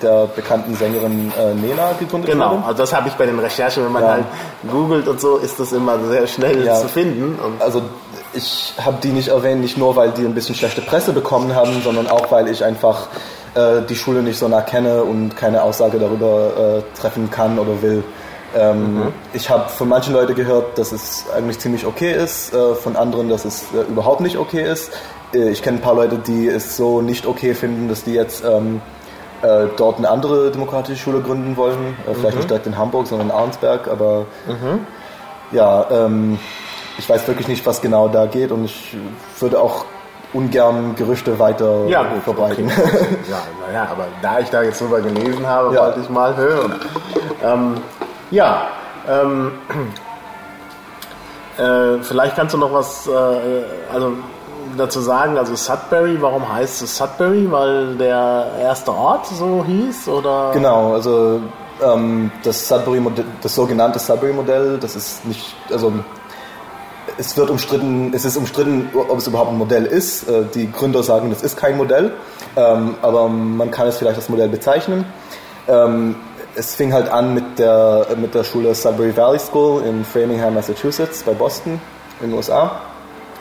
der 0.00 0.26
bekannten 0.34 0.74
Sängerin 0.76 1.32
äh, 1.38 1.54
Nena 1.54 1.92
gegründet 1.98 2.30
Genau, 2.30 2.52
wurde. 2.52 2.64
also 2.64 2.78
das 2.78 2.92
habe 2.92 3.08
ich 3.08 3.14
bei 3.14 3.26
den 3.26 3.38
Recherchen, 3.38 3.84
wenn 3.84 3.92
man 3.92 4.02
Ja. 4.02 4.08
halt 4.12 4.24
googelt 4.70 5.08
und 5.08 5.20
so, 5.20 5.36
ist 5.38 5.58
das 5.60 5.72
immer 5.72 5.98
sehr 6.08 6.26
schnell 6.26 6.64
Ja. 6.64 6.76
zu 6.80 6.88
finden. 6.88 7.38
Also 7.60 7.82
ich 8.34 8.74
habe 8.82 8.96
die 9.02 9.08
nicht 9.10 9.28
erwähnt, 9.28 9.60
nicht 9.60 9.76
nur, 9.76 9.94
weil 9.96 10.10
die 10.12 10.24
ein 10.24 10.34
bisschen 10.34 10.54
schlechte 10.54 10.80
Presse 10.80 11.12
bekommen 11.12 11.54
haben, 11.54 11.82
sondern 11.82 12.08
auch, 12.08 12.30
weil 12.30 12.48
ich 12.48 12.64
einfach 12.64 13.08
äh, 13.54 13.82
die 13.88 13.96
Schule 13.96 14.22
nicht 14.22 14.38
so 14.38 14.48
nah 14.48 14.62
kenne 14.62 15.02
und 15.04 15.36
keine 15.36 15.62
Aussage 15.62 15.98
darüber 15.98 16.78
äh, 16.78 16.98
treffen 16.98 17.30
kann 17.30 17.58
oder 17.58 17.82
will. 17.82 18.02
Ähm, 18.54 19.12
Ich 19.32 19.48
habe 19.50 19.68
von 19.68 19.88
manchen 19.88 20.12
Leuten 20.14 20.34
gehört, 20.34 20.76
dass 20.78 20.92
es 20.92 21.24
eigentlich 21.34 21.58
ziemlich 21.58 21.86
okay 21.86 22.12
ist, 22.12 22.52
äh, 22.54 22.74
von 22.74 22.96
anderen, 22.96 23.28
dass 23.28 23.44
es 23.44 23.62
äh, 23.72 23.80
überhaupt 23.90 24.20
nicht 24.20 24.36
okay 24.36 24.62
ist. 24.62 24.92
Äh, 25.34 25.50
ich 25.50 25.62
kenne 25.62 25.78
ein 25.78 25.80
paar 25.80 25.94
Leute, 25.94 26.18
die 26.18 26.48
es 26.48 26.76
so 26.76 27.00
nicht 27.00 27.26
okay 27.26 27.54
finden, 27.54 27.88
dass 27.88 28.04
die 28.04 28.12
jetzt 28.14 28.44
ähm, 28.44 28.80
äh, 29.42 29.66
dort 29.76 29.98
eine 29.98 30.10
andere 30.10 30.50
demokratische 30.50 30.98
Schule 31.02 31.20
gründen 31.20 31.56
wollen. 31.56 31.96
Äh, 32.08 32.14
vielleicht 32.14 32.36
nicht 32.36 32.50
direkt 32.50 32.66
in 32.66 32.76
Hamburg, 32.76 33.06
sondern 33.06 33.28
in 33.30 33.34
Arnsberg, 33.34 33.88
aber 33.88 34.26
ja, 35.50 35.86
ähm, 35.90 36.38
ich 36.98 37.08
weiß 37.08 37.26
wirklich 37.26 37.48
nicht, 37.48 37.64
was 37.66 37.80
genau 37.80 38.08
da 38.08 38.26
geht 38.26 38.52
und 38.52 38.64
ich 38.64 38.96
würde 39.40 39.60
auch 39.60 39.84
ungern 40.34 40.94
Gerüchte 40.96 41.38
weiter 41.38 41.86
ja, 41.88 42.04
gut, 42.04 42.22
verbreiten. 42.22 42.66
Okay. 42.66 43.16
Ja, 43.30 43.42
naja, 43.66 43.88
aber 43.90 44.06
da 44.22 44.40
ich 44.40 44.48
da 44.48 44.62
jetzt 44.62 44.80
drüber 44.80 45.00
gelesen 45.00 45.46
habe, 45.46 45.74
Ja. 45.74 45.82
wollte 45.86 46.00
ich 46.00 46.08
mal 46.08 46.34
hören. 46.36 46.74
Ähm, 48.32 48.36
ja, 48.36 48.68
ähm, 49.08 49.52
äh, 51.58 52.02
vielleicht 52.02 52.36
kannst 52.36 52.54
du 52.54 52.58
noch 52.58 52.72
was 52.72 53.06
äh, 53.06 53.12
also 53.92 54.14
dazu 54.76 55.00
sagen. 55.00 55.36
Also 55.38 55.54
Sudbury, 55.54 56.20
warum 56.20 56.50
heißt 56.50 56.82
es 56.82 56.96
Sudbury? 56.96 57.50
Weil 57.50 57.96
der 57.96 58.52
erste 58.60 58.92
Ort 58.92 59.26
so 59.26 59.64
hieß? 59.66 60.08
Oder? 60.08 60.50
Genau, 60.52 60.94
also 60.94 61.40
ähm, 61.82 62.30
das 62.42 62.68
Sudbury 62.68 63.02
das 63.42 63.54
sogenannte 63.54 63.98
Sudbury 63.98 64.32
Modell, 64.32 64.78
das 64.78 64.96
ist 64.96 65.24
nicht, 65.24 65.54
also 65.70 65.92
es 67.18 67.36
wird 67.36 67.50
umstritten, 67.50 68.12
es 68.14 68.24
ist 68.24 68.36
umstritten, 68.36 68.90
ob 68.94 69.18
es 69.18 69.26
überhaupt 69.26 69.50
ein 69.50 69.58
Modell 69.58 69.84
ist. 69.84 70.28
Äh, 70.28 70.44
Die 70.54 70.70
Gründer 70.70 71.02
sagen, 71.02 71.30
es 71.32 71.42
ist 71.42 71.56
kein 71.56 71.76
Modell, 71.76 72.12
ähm, 72.56 72.94
aber 73.02 73.28
man 73.28 73.70
kann 73.70 73.88
es 73.88 73.98
vielleicht 73.98 74.16
als 74.16 74.28
Modell 74.28 74.48
bezeichnen. 74.48 75.04
Es 76.54 76.74
fing 76.74 76.92
halt 76.92 77.08
an 77.08 77.34
mit 77.34 77.58
der, 77.58 78.06
mit 78.20 78.34
der 78.34 78.44
Schule 78.44 78.74
Sudbury 78.74 79.16
Valley 79.16 79.38
School 79.38 79.82
in 79.84 80.04
Framingham, 80.04 80.54
Massachusetts, 80.54 81.22
bei 81.22 81.32
Boston 81.32 81.80
in 82.20 82.28
den 82.28 82.36
USA. 82.36 82.80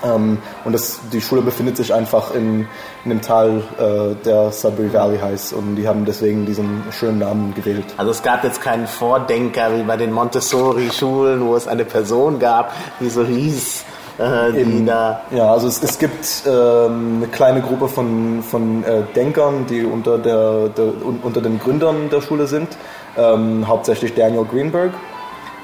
Ähm, 0.04 0.38
und 0.66 0.74
das, 0.74 1.00
die 1.12 1.22
Schule 1.22 1.42
befindet 1.42 1.78
sich 1.78 1.94
einfach 1.94 2.34
in, 2.34 2.68
in 3.06 3.12
einem 3.12 3.22
Tal, 3.22 3.64
äh, 3.78 4.16
der 4.24 4.52
Sudbury 4.52 4.94
Valley 4.94 5.20
heißt. 5.20 5.54
Und 5.54 5.76
die 5.76 5.88
haben 5.88 6.06
deswegen 6.06 6.46
diesen 6.46 6.84
schönen 6.92 7.20
Namen 7.20 7.54
gewählt. 7.54 7.86
Also 7.98 8.12
es 8.12 8.24
gab 8.24 8.44
jetzt 8.44 8.62
keinen 8.62 8.88
Vordenker 8.88 9.78
wie 9.78 9.84
bei 9.84 9.98
den 9.98 10.12
Montessori-Schulen, 10.12 11.46
wo 11.46 11.56
es 11.56 11.68
eine 11.68 11.86
Person 11.86 12.40
gab, 12.40 12.74
die 13.00 13.10
so 13.10 13.24
hieß, 13.24 13.86
äh, 14.18 14.52
die 14.54 14.60
Eben. 14.60 14.86
da... 14.86 15.22
Ja, 15.32 15.52
also 15.52 15.68
es, 15.68 15.82
es 15.84 15.98
gibt 16.00 16.44
ähm, 16.46 17.18
eine 17.18 17.28
kleine 17.28 17.62
Gruppe 17.62 17.88
von, 17.88 18.44
von 18.44 18.84
äh, 18.84 19.04
Denkern, 19.16 19.66
die 19.68 19.84
unter, 19.84 20.18
der, 20.18 20.70
der, 20.70 20.86
un, 20.86 21.20
unter 21.22 21.42
den 21.42 21.60
Gründern 21.60 22.10
der 22.10 22.22
Schule 22.22 22.48
sind. 22.48 22.70
Ähm, 23.18 23.68
hauptsächlich 23.68 24.14
Daniel 24.16 24.46
Greenberg. 24.46 24.92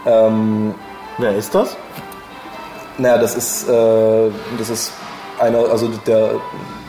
Ähm, 0.05 0.73
Wer 1.17 1.35
ist 1.35 1.53
das? 1.55 1.75
naja, 2.99 3.17
das 3.17 3.35
ist, 3.35 3.69
äh, 3.69 4.29
das 4.57 4.69
ist 4.69 4.91
einer, 5.39 5.59
also 5.69 5.87
der, 6.07 6.31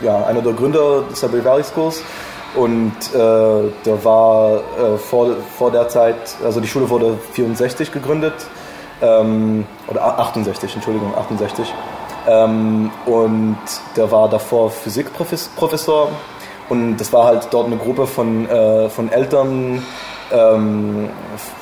ja, 0.01 0.25
einer 0.25 0.41
der 0.41 0.53
Gründer 0.53 1.03
des 1.09 1.19
Sudbury 1.19 1.43
Valley 1.45 1.63
Schools. 1.63 2.01
Und 2.55 2.93
äh, 3.13 3.71
der 3.85 4.03
war 4.03 4.55
äh, 4.55 4.97
vor, 4.97 5.35
vor 5.57 5.69
der 5.71 5.87
Zeit, 5.87 6.15
also 6.43 6.59
die 6.59 6.67
Schule 6.67 6.89
wurde 6.89 7.15
64 7.33 7.91
gegründet, 7.91 8.33
ähm, 9.03 9.65
oder 9.87 10.03
a- 10.03 10.17
68, 10.23 10.73
Entschuldigung, 10.75 11.13
68. 11.15 11.71
Ähm, 12.27 12.89
und 13.05 13.57
der 13.95 14.11
war 14.11 14.27
davor 14.29 14.71
Physikprofessor 14.71 16.09
und 16.69 16.97
das 16.97 17.13
war 17.13 17.25
halt 17.25 17.47
dort 17.51 17.67
eine 17.67 17.77
Gruppe 17.77 18.07
von, 18.07 18.49
äh, 18.49 18.89
von 18.89 19.11
Eltern, 19.11 19.85
ähm, 20.31 21.09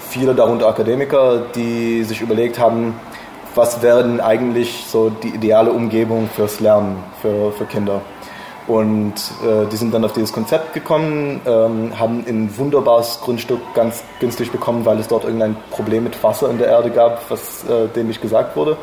viele 0.10 0.34
darunter 0.36 0.68
Akademiker, 0.68 1.42
die 1.56 2.04
sich 2.04 2.22
überlegt 2.22 2.60
haben, 2.60 2.96
was 3.56 3.82
wäre 3.82 4.04
denn 4.04 4.22
eigentlich 4.22 4.86
so 4.88 5.10
die 5.10 5.30
ideale 5.30 5.72
Umgebung 5.72 6.30
fürs 6.34 6.60
Lernen 6.60 7.04
für, 7.22 7.52
für 7.52 7.66
Kinder. 7.66 8.02
Und 8.68 9.14
äh, 9.14 9.66
die 9.72 9.78
sind 9.78 9.94
dann 9.94 10.04
auf 10.04 10.12
dieses 10.12 10.34
Konzept 10.34 10.74
gekommen, 10.74 11.40
ähm, 11.46 11.98
haben 11.98 12.26
ein 12.28 12.56
wunderbares 12.58 13.22
Grundstück 13.22 13.62
ganz 13.74 14.04
günstig 14.20 14.52
bekommen, 14.52 14.86
weil 14.86 15.00
es 15.00 15.08
dort 15.08 15.24
irgendein 15.24 15.56
Problem 15.72 16.04
mit 16.04 16.22
Wasser 16.22 16.50
in 16.50 16.58
der 16.58 16.68
Erde 16.68 16.90
gab, 16.90 17.30
was 17.32 17.64
äh, 17.64 17.88
dem 17.96 18.08
nicht 18.08 18.22
gesagt 18.22 18.58
wurde. 18.58 18.78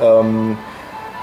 Ähm, 0.00 0.56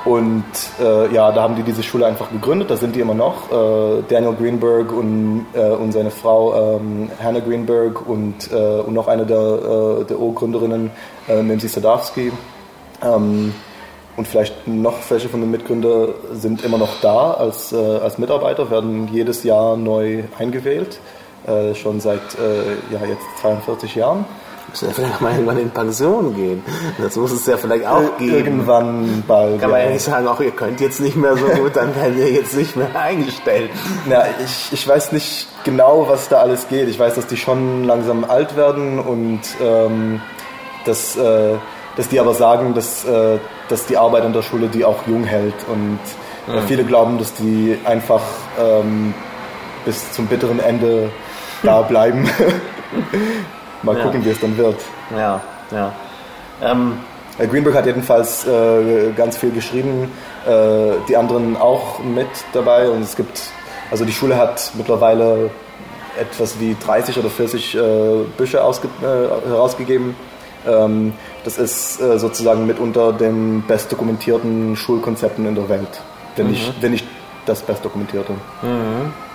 und 0.06 0.44
äh, 0.80 1.12
ja, 1.12 1.32
da 1.32 1.42
haben 1.42 1.56
die 1.56 1.64
diese 1.64 1.82
Schule 1.82 2.06
einfach 2.06 2.30
gegründet, 2.32 2.70
da 2.70 2.78
sind 2.78 2.96
die 2.96 3.00
immer 3.00 3.16
noch. 3.16 3.52
Äh, 3.52 4.04
Daniel 4.08 4.34
Greenberg 4.34 4.92
und, 4.92 5.48
äh, 5.54 5.72
und 5.72 5.92
seine 5.94 6.12
Frau 6.12 6.78
ähm, 6.78 7.10
Hannah 7.22 7.40
Greenberg 7.40 8.08
und, 8.08 8.52
äh, 8.52 8.56
und 8.56 8.94
noch 8.94 9.08
eine 9.08 9.26
der, 9.26 9.38
äh, 9.38 10.06
der 10.06 10.20
Urgründerinnen, 10.20 10.92
äh, 11.28 11.42
Mimsy 11.42 11.68
Sadowski. 11.68 12.32
Ähm, 13.02 13.56
und 14.16 14.28
vielleicht 14.28 14.68
noch 14.68 14.94
welche 15.10 15.28
von 15.28 15.42
den 15.42 15.50
Mitgründern 15.50 16.14
sind 16.34 16.64
immer 16.64 16.78
noch 16.78 17.02
da 17.02 17.32
als, 17.32 17.74
äh, 17.74 17.76
als 17.76 18.20
Mitarbeiter, 18.20 18.70
werden 18.70 19.10
jedes 19.12 19.44
Jahr 19.44 19.76
neu 19.76 20.24
eingewählt, 20.38 21.00
äh, 21.48 21.74
schon 21.74 22.00
seit 22.00 22.22
äh, 22.36 22.94
ja, 22.94 23.04
jetzt 23.08 23.26
42 23.42 23.96
Jahren. 23.96 24.26
Müssen 24.76 24.90
ja 24.90 24.94
vielleicht 24.94 25.22
mal 25.22 25.32
irgendwann 25.32 25.58
in 25.60 25.70
Pension 25.72 26.36
gehen. 26.36 26.62
Das 27.02 27.16
muss 27.16 27.32
es 27.32 27.46
ja 27.46 27.56
vielleicht 27.56 27.88
auch 27.88 28.02
Ir- 28.02 28.18
geben. 28.20 28.34
Irgendwann 28.36 29.24
bald. 29.26 29.62
Kann 29.62 29.72
man 29.72 29.80
ja 29.80 29.90
nicht 29.90 30.02
sagen, 30.04 30.28
auch 30.28 30.42
ihr 30.42 30.52
könnt 30.52 30.82
jetzt 30.82 31.00
nicht 31.00 31.16
mehr 31.16 31.38
so 31.38 31.46
gut, 31.46 31.78
dann 31.78 31.96
werdet 31.96 32.18
ihr 32.18 32.30
jetzt 32.32 32.58
nicht 32.58 32.76
mehr 32.76 32.90
eingestellt. 32.94 33.70
Na, 34.06 34.24
ich, 34.44 34.74
ich 34.74 34.86
weiß 34.86 35.14
nicht 35.14 35.48
genau, 35.64 36.08
was 36.10 36.28
da 36.28 36.40
alles 36.42 36.68
geht. 36.68 36.90
Ich 36.90 37.00
weiß, 37.00 37.16
dass 37.16 37.26
die 37.28 37.38
schon 37.38 37.86
langsam 37.86 38.26
alt 38.26 38.58
werden 38.58 39.00
und 39.00 39.40
ähm, 39.64 40.22
dass, 40.84 41.16
äh, 41.16 41.54
dass 41.96 42.10
die 42.10 42.20
aber 42.20 42.34
sagen, 42.34 42.74
dass, 42.74 43.06
äh, 43.06 43.38
dass 43.70 43.86
die 43.86 43.96
Arbeit 43.96 44.24
an 44.24 44.34
der 44.34 44.42
Schule 44.42 44.68
die 44.68 44.84
auch 44.84 45.08
jung 45.08 45.24
hält. 45.24 45.56
Und 45.72 46.00
äh, 46.54 46.60
viele 46.68 46.84
glauben, 46.84 47.18
dass 47.18 47.34
die 47.34 47.78
einfach 47.86 48.24
ähm, 48.60 49.14
bis 49.86 50.12
zum 50.12 50.28
bitteren 50.28 50.60
Ende 50.60 51.12
da 51.64 51.82
bleiben. 51.82 52.30
Mal 53.86 53.98
Ja. 53.98 54.04
gucken, 54.04 54.26
wie 54.26 54.30
es 54.30 54.40
dann 54.40 54.58
wird. 54.58 54.76
Ja, 55.16 55.42
ja. 55.72 55.94
Ähm, 56.62 56.98
Äh, 57.38 57.48
Greenberg 57.48 57.76
hat 57.76 57.86
jedenfalls 57.86 58.48
äh, 58.48 59.12
ganz 59.14 59.36
viel 59.36 59.52
geschrieben, 59.52 60.10
äh, 60.48 60.92
die 61.10 61.18
anderen 61.18 61.58
auch 61.58 62.00
mit 62.00 62.28
dabei 62.54 62.88
und 62.90 63.02
es 63.02 63.18
gibt, 63.18 63.42
also 63.92 64.06
die 64.06 64.14
Schule 64.14 64.38
hat 64.38 64.72
mittlerweile 64.76 65.50
etwas 66.18 66.58
wie 66.62 66.78
30 66.86 67.20
oder 67.20 67.30
40 67.30 67.76
äh, 67.76 67.80
Bücher 68.38 68.60
äh, 68.60 69.50
herausgegeben. 69.50 70.16
Ähm, 70.66 71.12
das 71.44 71.58
ist 71.58 72.00
äh, 72.00 72.18
sozusagen 72.18 72.66
mitunter 72.66 73.12
den 73.12 73.66
bestdokumentierten 73.68 74.78
Schulkonzepten 74.78 75.46
in 75.46 75.56
der 75.56 75.68
Welt, 75.68 76.02
wenn, 76.38 76.48
nicht, 76.48 76.74
wenn 76.82 76.92
nicht 76.92 77.06
das 77.46 77.62
bestdokumentierte. 77.64 78.32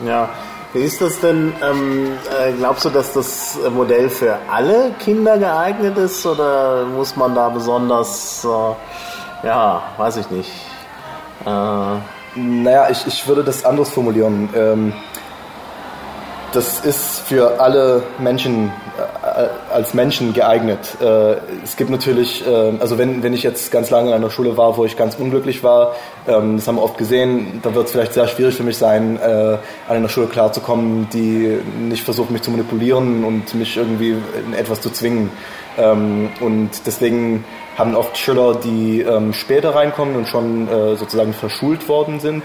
ja. 0.06 0.30
Wie 0.72 0.82
ist 0.82 1.00
das 1.00 1.18
denn? 1.20 1.52
Ähm, 1.62 2.12
äh, 2.38 2.52
glaubst 2.52 2.84
du, 2.84 2.90
dass 2.90 3.12
das 3.12 3.58
Modell 3.74 4.08
für 4.08 4.38
alle 4.50 4.92
Kinder 5.00 5.36
geeignet 5.36 5.98
ist 5.98 6.24
oder 6.24 6.84
muss 6.84 7.16
man 7.16 7.34
da 7.34 7.48
besonders, 7.48 8.44
äh, 8.44 9.46
ja, 9.46 9.82
weiß 9.96 10.18
ich 10.18 10.30
nicht. 10.30 10.50
Äh, 11.44 11.96
Naja, 12.36 12.88
ich, 12.88 13.04
ich 13.08 13.26
würde 13.26 13.42
das 13.42 13.64
anders 13.64 13.90
formulieren. 13.90 14.48
Ähm, 14.54 14.92
das 16.52 16.78
ist 16.80 17.20
für 17.26 17.58
alle 17.60 18.04
Menschen 18.18 18.70
äh, 18.96 19.19
als 19.72 19.94
Menschen 19.94 20.32
geeignet. 20.32 20.96
Äh, 21.00 21.36
es 21.62 21.76
gibt 21.76 21.90
natürlich, 21.90 22.46
äh, 22.46 22.72
also 22.80 22.98
wenn, 22.98 23.22
wenn 23.22 23.32
ich 23.32 23.42
jetzt 23.42 23.70
ganz 23.70 23.90
lange 23.90 24.08
in 24.08 24.14
einer 24.14 24.30
Schule 24.30 24.56
war, 24.56 24.76
wo 24.76 24.84
ich 24.84 24.96
ganz 24.96 25.14
unglücklich 25.16 25.62
war, 25.62 25.94
ähm, 26.26 26.56
das 26.56 26.66
haben 26.66 26.76
wir 26.76 26.82
oft 26.82 26.98
gesehen, 26.98 27.60
da 27.62 27.74
wird 27.74 27.86
es 27.86 27.92
vielleicht 27.92 28.14
sehr 28.14 28.26
schwierig 28.26 28.54
für 28.54 28.62
mich 28.62 28.76
sein, 28.76 29.18
äh, 29.18 29.26
an 29.88 29.96
einer 29.96 30.08
Schule 30.08 30.26
klarzukommen, 30.26 31.08
die 31.12 31.58
nicht 31.78 32.04
versucht, 32.04 32.30
mich 32.30 32.42
zu 32.42 32.50
manipulieren 32.50 33.24
und 33.24 33.54
mich 33.54 33.76
irgendwie 33.76 34.16
in 34.46 34.54
etwas 34.54 34.80
zu 34.80 34.90
zwingen. 34.90 35.30
Ähm, 35.78 36.30
und 36.40 36.70
deswegen 36.86 37.44
haben 37.78 37.94
oft 37.94 38.18
Schüler, 38.18 38.54
die 38.54 39.00
ähm, 39.00 39.32
später 39.32 39.74
reinkommen 39.74 40.16
und 40.16 40.28
schon 40.28 40.68
äh, 40.68 40.96
sozusagen 40.96 41.32
verschult 41.32 41.88
worden 41.88 42.20
sind, 42.20 42.44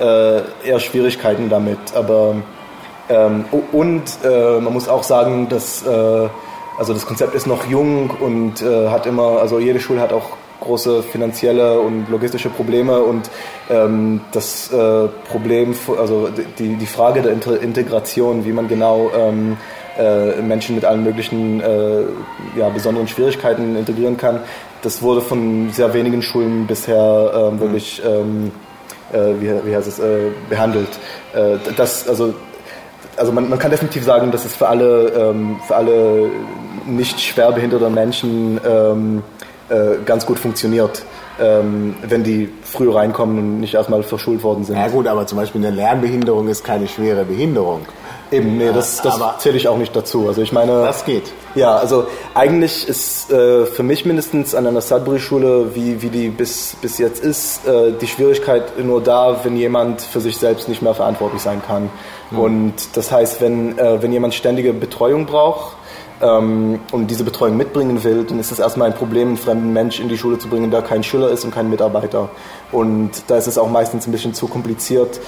äh, 0.00 0.40
eher 0.66 0.80
Schwierigkeiten 0.80 1.48
damit. 1.48 1.78
Aber 1.94 2.36
ähm, 3.12 3.44
und 3.72 4.02
äh, 4.24 4.60
man 4.60 4.72
muss 4.72 4.88
auch 4.88 5.02
sagen, 5.02 5.48
dass 5.48 5.86
äh, 5.86 6.28
also 6.78 6.94
das 6.94 7.04
Konzept 7.04 7.34
ist 7.34 7.46
noch 7.46 7.66
jung 7.66 8.10
und 8.10 8.62
äh, 8.62 8.88
hat 8.88 9.06
immer, 9.06 9.40
also 9.40 9.58
jede 9.58 9.78
Schule 9.78 10.00
hat 10.00 10.12
auch 10.12 10.30
große 10.60 11.02
finanzielle 11.02 11.80
und 11.80 12.08
logistische 12.08 12.48
Probleme 12.48 13.00
und 13.00 13.28
ähm, 13.68 14.20
das 14.32 14.72
äh, 14.72 15.08
Problem, 15.30 15.74
also 15.98 16.28
die, 16.58 16.76
die 16.76 16.86
Frage 16.86 17.20
der 17.20 17.32
Integration, 17.60 18.44
wie 18.44 18.52
man 18.52 18.68
genau 18.68 19.10
ähm, 19.14 19.56
äh, 19.98 20.40
Menschen 20.40 20.76
mit 20.76 20.84
allen 20.84 21.04
möglichen 21.04 21.60
äh, 21.60 22.02
ja, 22.56 22.68
besonderen 22.68 23.08
Schwierigkeiten 23.08 23.76
integrieren 23.76 24.16
kann, 24.16 24.40
das 24.82 25.02
wurde 25.02 25.20
von 25.20 25.70
sehr 25.72 25.92
wenigen 25.92 26.22
Schulen 26.22 26.66
bisher 26.66 27.50
ähm, 27.52 27.60
wirklich, 27.60 28.00
ähm, 28.04 28.52
äh, 29.12 29.40
wie, 29.40 29.68
wie 29.68 29.76
heißt 29.76 29.88
es, 29.88 30.00
behandelt. 30.48 30.88
Das, 31.76 32.08
also 32.08 32.34
also 33.16 33.32
man, 33.32 33.48
man, 33.48 33.58
kann 33.58 33.70
definitiv 33.70 34.04
sagen, 34.04 34.30
dass 34.30 34.44
es 34.44 34.54
für 34.54 34.68
alle, 34.68 35.08
ähm, 35.08 35.60
für 35.66 35.76
alle 35.76 36.30
nicht 36.86 37.20
schwerbehinderten 37.20 37.92
Menschen 37.92 38.60
ähm, 38.66 39.22
äh, 39.68 40.02
ganz 40.04 40.26
gut 40.26 40.38
funktioniert, 40.38 41.02
ähm, 41.40 41.96
wenn 42.02 42.24
die 42.24 42.52
früh 42.62 42.90
reinkommen 42.90 43.38
und 43.38 43.60
nicht 43.60 43.74
erstmal 43.74 44.02
verschult 44.02 44.42
worden 44.42 44.64
sind. 44.64 44.76
Ja 44.76 44.88
gut, 44.88 45.06
aber 45.06 45.26
zum 45.26 45.38
Beispiel 45.38 45.64
eine 45.64 45.74
Lernbehinderung 45.74 46.48
ist 46.48 46.64
keine 46.64 46.88
schwere 46.88 47.24
Behinderung. 47.24 47.82
Eben, 48.32 48.56
nee, 48.56 48.70
das, 48.72 49.02
das 49.02 49.20
zähle 49.38 49.58
ich 49.58 49.68
auch 49.68 49.76
nicht 49.76 49.94
dazu. 49.94 50.26
Also 50.26 50.40
ich 50.40 50.52
meine, 50.52 50.72
das 50.82 51.04
geht. 51.04 51.24
Ja, 51.54 51.76
also 51.76 52.06
eigentlich 52.34 52.88
ist 52.88 53.30
äh, 53.30 53.66
für 53.66 53.82
mich 53.82 54.06
mindestens 54.06 54.54
an 54.54 54.66
einer 54.66 54.80
Sudbury-Schule, 54.80 55.74
wie, 55.74 56.00
wie 56.00 56.08
die 56.08 56.28
bis, 56.28 56.74
bis 56.80 56.96
jetzt 56.96 57.22
ist, 57.22 57.66
äh, 57.66 57.92
die 57.92 58.06
Schwierigkeit 58.06 58.82
nur 58.82 59.02
da, 59.02 59.40
wenn 59.42 59.56
jemand 59.56 60.00
für 60.00 60.20
sich 60.20 60.38
selbst 60.38 60.66
nicht 60.70 60.80
mehr 60.80 60.94
verantwortlich 60.94 61.42
sein 61.42 61.60
kann. 61.66 61.90
Mhm. 62.32 62.38
Und 62.38 62.74
das 62.94 63.12
heißt, 63.12 63.40
wenn, 63.40 63.78
äh, 63.78 64.02
wenn 64.02 64.12
jemand 64.12 64.34
ständige 64.34 64.72
Betreuung 64.72 65.26
braucht, 65.26 65.76
ähm, 66.20 66.80
und 66.92 67.08
diese 67.08 67.24
Betreuung 67.24 67.56
mitbringen 67.56 68.04
will, 68.04 68.24
dann 68.24 68.38
ist 68.38 68.52
es 68.52 68.60
erstmal 68.60 68.88
ein 68.88 68.94
Problem, 68.94 69.28
einen 69.28 69.36
fremden 69.36 69.72
Mensch 69.72 69.98
in 69.98 70.08
die 70.08 70.16
Schule 70.16 70.38
zu 70.38 70.48
bringen, 70.48 70.70
der 70.70 70.82
kein 70.82 71.02
Schüler 71.02 71.30
ist 71.30 71.44
und 71.44 71.52
kein 71.52 71.68
Mitarbeiter. 71.68 72.30
Und 72.70 73.10
da 73.26 73.36
ist 73.36 73.48
es 73.48 73.58
auch 73.58 73.68
meistens 73.68 74.06
ein 74.06 74.12
bisschen 74.12 74.32
zu 74.32 74.46
kompliziert 74.46 75.20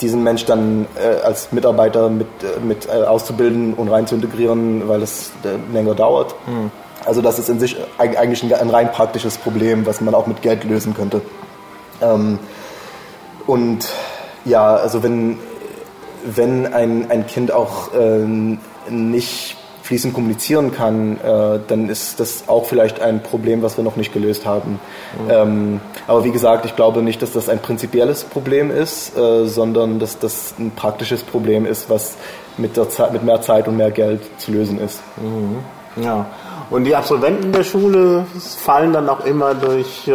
diesen 0.00 0.22
Mensch 0.22 0.44
dann 0.44 0.86
äh, 0.96 1.22
als 1.22 1.52
Mitarbeiter 1.52 2.08
mit, 2.08 2.26
äh, 2.42 2.60
mit 2.60 2.86
äh, 2.86 3.04
auszubilden 3.04 3.74
und 3.74 3.88
rein 3.88 4.06
zu 4.06 4.14
integrieren, 4.14 4.88
weil 4.88 5.02
es 5.02 5.32
äh, 5.44 5.72
länger 5.72 5.94
dauert. 5.94 6.34
Mhm. 6.46 6.70
Also 7.04 7.22
das 7.22 7.38
ist 7.38 7.48
in 7.48 7.60
sich 7.60 7.76
eigentlich 7.98 8.42
ein, 8.42 8.52
ein, 8.52 8.70
rein 8.70 8.90
praktisches 8.90 9.38
Problem, 9.38 9.86
was 9.86 10.00
man 10.00 10.14
auch 10.14 10.26
mit 10.26 10.42
Geld 10.42 10.64
lösen 10.64 10.94
könnte. 10.94 11.22
Ähm, 12.02 12.38
und 13.46 13.86
ja, 14.44 14.74
also 14.74 15.02
wenn, 15.02 15.38
wenn 16.34 16.72
ein, 16.72 17.10
ein 17.10 17.26
Kind 17.26 17.52
auch 17.52 17.92
äh, 17.94 18.24
nicht 18.90 19.56
fließend 19.86 20.14
kommunizieren 20.14 20.72
kann, 20.72 21.18
äh, 21.20 21.60
dann 21.68 21.88
ist 21.88 22.18
das 22.18 22.48
auch 22.48 22.66
vielleicht 22.66 23.00
ein 23.00 23.22
Problem, 23.22 23.62
was 23.62 23.76
wir 23.76 23.84
noch 23.84 23.94
nicht 23.94 24.12
gelöst 24.12 24.44
haben. 24.44 24.80
Mhm. 25.22 25.30
Ähm, 25.30 25.80
aber 26.08 26.24
wie 26.24 26.32
gesagt, 26.32 26.64
ich 26.64 26.74
glaube 26.74 27.02
nicht, 27.02 27.22
dass 27.22 27.32
das 27.32 27.48
ein 27.48 27.60
prinzipielles 27.60 28.24
Problem 28.24 28.72
ist, 28.72 29.16
äh, 29.16 29.46
sondern 29.46 30.00
dass 30.00 30.18
das 30.18 30.54
ein 30.58 30.72
praktisches 30.72 31.22
Problem 31.22 31.66
ist, 31.66 31.88
was 31.88 32.16
mit, 32.58 32.76
der 32.76 32.90
Zeit, 32.90 33.12
mit 33.12 33.22
mehr 33.22 33.40
Zeit 33.42 33.68
und 33.68 33.76
mehr 33.76 33.92
Geld 33.92 34.22
zu 34.38 34.50
lösen 34.50 34.80
ist. 34.80 35.00
Mhm. 35.18 36.02
Ja. 36.02 36.26
Und 36.68 36.84
die 36.84 36.96
Absolventen 36.96 37.52
der 37.52 37.62
Schule 37.62 38.26
fallen 38.58 38.92
dann 38.92 39.08
auch 39.08 39.24
immer 39.24 39.54
durch, 39.54 40.08
äh, 40.08 40.12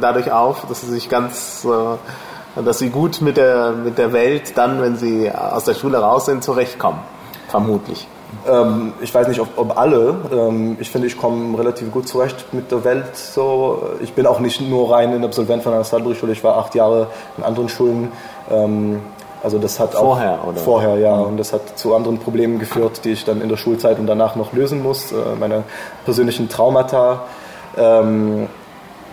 dadurch 0.00 0.30
auf, 0.30 0.64
dass 0.68 0.82
sie 0.82 0.92
sich 0.92 1.08
ganz, 1.08 1.66
äh, 1.68 1.96
dass 2.64 2.78
sie 2.78 2.90
gut 2.90 3.20
mit 3.20 3.36
der, 3.36 3.72
mit 3.72 3.98
der 3.98 4.12
Welt 4.12 4.56
dann, 4.56 4.80
wenn 4.80 4.96
sie 4.96 5.30
aus 5.30 5.64
der 5.64 5.74
Schule 5.74 5.98
raus 5.98 6.26
sind, 6.26 6.42
zurechtkommen. 6.42 7.00
Vermutlich. 7.48 8.06
Ähm, 8.46 8.92
ich 9.00 9.14
weiß 9.14 9.28
nicht, 9.28 9.40
ob, 9.40 9.56
ob 9.56 9.78
alle. 9.78 10.16
Ähm, 10.32 10.76
ich 10.80 10.90
finde, 10.90 11.06
ich 11.06 11.16
komme 11.16 11.58
relativ 11.58 11.90
gut 11.90 12.08
zurecht 12.08 12.52
mit 12.52 12.70
der 12.70 12.84
Welt. 12.84 13.16
So. 13.16 13.90
Ich 14.00 14.12
bin 14.12 14.26
auch 14.26 14.40
nicht 14.40 14.60
nur 14.60 14.92
rein 14.92 15.12
ein 15.12 15.24
Absolvent 15.24 15.62
von 15.62 15.72
einer 15.72 15.84
Sudbury-Schule. 15.84 16.32
Ich 16.32 16.44
war 16.44 16.56
acht 16.56 16.74
Jahre 16.74 17.08
in 17.36 17.44
anderen 17.44 17.68
Schulen. 17.68 18.12
Ähm, 18.50 19.00
also 19.42 19.58
das 19.58 19.78
hat 19.78 19.94
vorher, 19.94 20.40
auch 20.42 20.48
oder? 20.48 20.58
vorher, 20.58 20.98
ja. 20.98 21.16
Mhm. 21.16 21.26
Und 21.26 21.36
das 21.38 21.52
hat 21.52 21.78
zu 21.78 21.94
anderen 21.94 22.18
Problemen 22.18 22.58
geführt, 22.58 23.04
die 23.04 23.12
ich 23.12 23.24
dann 23.24 23.40
in 23.40 23.48
der 23.48 23.56
Schulzeit 23.56 23.98
und 23.98 24.06
danach 24.06 24.36
noch 24.36 24.52
lösen 24.52 24.82
muss. 24.82 25.12
Äh, 25.12 25.16
meine 25.38 25.64
persönlichen 26.04 26.48
Traumata. 26.48 27.22
Ähm, 27.76 28.48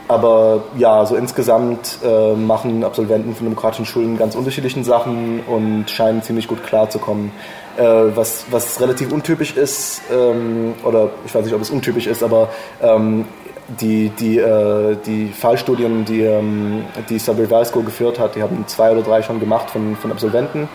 aber 0.07 0.63
ja, 0.77 1.05
so 1.05 1.15
insgesamt 1.15 1.99
äh, 2.03 2.33
machen 2.33 2.83
Absolventen 2.83 3.35
von 3.35 3.45
demokratischen 3.45 3.85
Schulen 3.85 4.17
ganz 4.17 4.35
unterschiedlichen 4.35 4.83
Sachen 4.83 5.41
und 5.47 5.89
scheinen 5.89 6.21
ziemlich 6.21 6.47
gut 6.47 6.63
klarzukommen. 6.63 7.31
Äh, 7.77 7.83
was, 8.15 8.45
was 8.51 8.79
relativ 8.79 9.11
untypisch 9.11 9.57
ist, 9.57 10.01
ähm, 10.13 10.75
oder 10.83 11.09
ich 11.25 11.33
weiß 11.33 11.43
nicht, 11.43 11.55
ob 11.55 11.61
es 11.61 11.69
untypisch 11.69 12.07
ist, 12.07 12.23
aber 12.23 12.49
ähm, 12.81 13.25
die, 13.81 14.09
die, 14.09 14.37
äh, 14.37 14.95
die 15.05 15.27
Fallstudien, 15.27 16.05
die 16.05 16.21
ähm, 16.21 16.85
die 17.09 17.17
Sabri 17.17 17.47
School 17.65 17.83
geführt 17.83 18.19
hat, 18.19 18.35
die 18.35 18.43
haben 18.43 18.63
zwei 18.67 18.91
oder 18.91 19.01
drei 19.01 19.21
schon 19.23 19.39
gemacht 19.39 19.69
von, 19.69 19.95
von 19.95 20.11
Absolventen, 20.11 20.69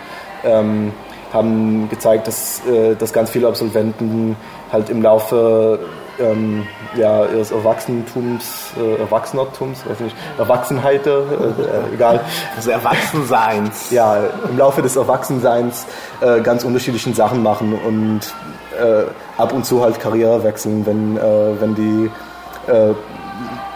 ähm, 0.44 0.92
haben 1.32 1.88
gezeigt, 1.88 2.26
dass, 2.26 2.66
äh, 2.66 2.96
dass 2.96 3.12
ganz 3.12 3.30
viele 3.30 3.46
Absolventen 3.46 4.36
halt 4.72 4.90
im 4.90 5.02
Laufe 5.02 5.78
ähm, 6.20 6.66
ja, 6.96 7.26
ihres 7.26 7.50
Erwachsentums, 7.50 8.72
äh, 8.78 9.00
Erwachsenertums, 9.00 9.86
weiß 9.88 10.00
nicht, 10.00 10.16
Erwachsenheit, 10.38 11.06
äh, 11.06 11.10
äh, 11.10 11.94
egal. 11.94 12.20
Des 12.56 12.66
Erwachsenseins. 12.66 13.90
Ja, 13.90 14.18
im 14.48 14.58
Laufe 14.58 14.82
des 14.82 14.96
Erwachsenseins 14.96 15.86
äh, 16.20 16.40
ganz 16.40 16.64
unterschiedlichen 16.64 17.14
Sachen 17.14 17.42
machen 17.42 17.74
und 17.74 18.20
äh, 18.78 19.04
ab 19.36 19.52
und 19.52 19.64
zu 19.64 19.82
halt 19.82 19.98
Karriere 20.00 20.44
wechseln, 20.44 20.86
wenn, 20.86 21.16
äh, 21.16 21.60
wenn 21.60 21.74
die 21.74 22.10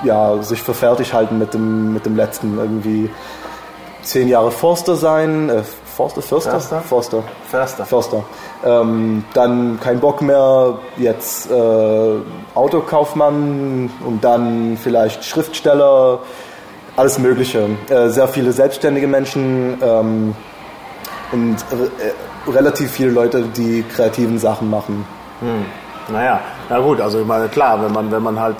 ja, 0.04 0.40
sich 0.42 0.62
für 0.62 0.74
fertig 0.74 1.14
halten 1.14 1.38
mit 1.38 1.52
dem, 1.52 1.94
mit 1.94 2.06
dem 2.06 2.14
letzten 2.14 2.58
irgendwie 2.58 3.10
zehn 4.02 4.28
Jahre 4.28 4.52
Forster 4.52 4.94
sein, 4.94 5.50
Forster, 5.94 6.22
Förster? 6.22 6.50
Förster? 6.50 6.80
Forster. 6.80 7.22
Förster. 7.50 7.86
Förster. 7.86 8.24
Ähm, 8.64 9.24
dann 9.34 9.78
kein 9.80 10.00
Bock 10.00 10.22
mehr, 10.22 10.78
jetzt 10.96 11.50
äh, 11.50 12.14
Autokaufmann 12.54 13.90
und 14.06 14.24
dann 14.24 14.78
vielleicht 14.82 15.24
Schriftsteller, 15.24 16.20
alles 16.96 17.18
Mögliche. 17.18 17.68
Äh, 17.90 18.08
sehr 18.08 18.28
viele 18.28 18.52
selbstständige 18.52 19.06
Menschen 19.06 19.76
ähm, 19.82 20.34
und 21.32 21.56
äh, 21.56 22.50
relativ 22.50 22.90
viele 22.90 23.10
Leute, 23.10 23.44
die 23.54 23.84
kreativen 23.94 24.38
Sachen 24.38 24.70
machen. 24.70 25.04
Hm. 25.40 25.66
Naja, 26.12 26.40
na 26.68 26.78
gut, 26.78 27.00
also 27.00 27.20
ich 27.20 27.26
meine, 27.26 27.48
klar, 27.48 27.82
wenn 27.82 27.92
man, 27.92 28.10
wenn 28.10 28.22
man 28.22 28.38
halt 28.38 28.56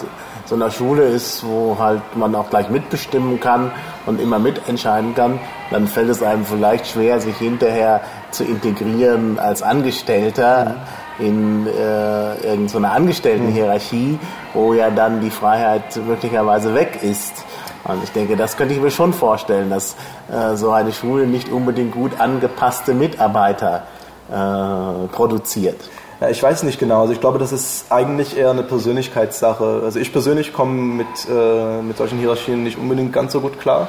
so 0.47 0.55
einer 0.55 0.71
Schule 0.71 1.05
ist, 1.05 1.45
wo 1.45 1.77
halt 1.79 2.03
man 2.17 2.35
auch 2.35 2.51
gleich 2.51 2.69
mitbestimmen 2.69 3.41
kann 3.41 3.71
und 4.07 4.21
immer 4.21 4.39
mitentscheiden 4.39 5.15
kann, 5.15 5.39
dann 5.71 5.87
fällt 5.87 6.09
es 6.09 6.23
einem 6.23 6.45
vielleicht 6.45 6.87
schwer, 6.87 7.21
sich 7.21 7.37
hinterher 7.37 8.01
zu 8.35 8.45
integrieren 8.45 9.39
als 9.39 9.63
Angestellter 9.63 10.77
mhm. 11.19 11.27
in 11.27 11.67
äh, 11.67 12.35
irgendeiner 12.47 12.93
Angestelltenhierarchie, 12.93 14.19
wo 14.53 14.75
ja 14.75 14.91
dann 14.91 15.21
die 15.21 15.31
Freiheit 15.31 15.97
möglicherweise 16.07 16.75
weg 16.75 16.99
ist. 17.03 17.45
Und 17.85 18.03
ich 18.03 18.11
denke, 18.11 18.37
das 18.37 18.57
könnte 18.57 18.75
ich 18.75 18.81
mir 18.81 18.91
schon 18.91 19.13
vorstellen, 19.13 19.71
dass 19.71 19.97
äh, 20.33 20.57
so 20.57 20.71
eine 20.73 20.93
Schule 20.93 21.27
nicht 21.27 21.51
unbedingt 21.51 21.93
gut 21.93 22.19
angepasste 22.19 22.95
Mitarbeiter 22.95 23.85
äh, 24.31 25.07
produziert. 25.09 25.81
Ja, 26.21 26.31
ich 26.31 26.43
weiß 26.43 26.63
nicht 26.63 26.79
genau. 26.79 27.03
Also 27.03 27.13
ich 27.13 27.21
glaube, 27.21 27.39
das 27.39 27.53
ist 27.53 27.93
eigentlich 27.93 28.39
eher 28.39 28.51
eine 28.51 28.63
Persönlichkeitssache. 28.63 29.83
Also 29.85 29.99
ich 29.99 30.13
persönlich 30.13 30.53
komme 30.53 30.73
mit, 30.73 31.07
äh, 31.29 31.83
mit 31.83 31.99
solchen 31.99 32.19
Hierarchien 32.19 32.63
nicht 32.63 32.79
unbedingt 32.79 33.13
ganz 33.13 33.33
so 33.33 33.41
gut 33.41 33.61
klar. 33.61 33.89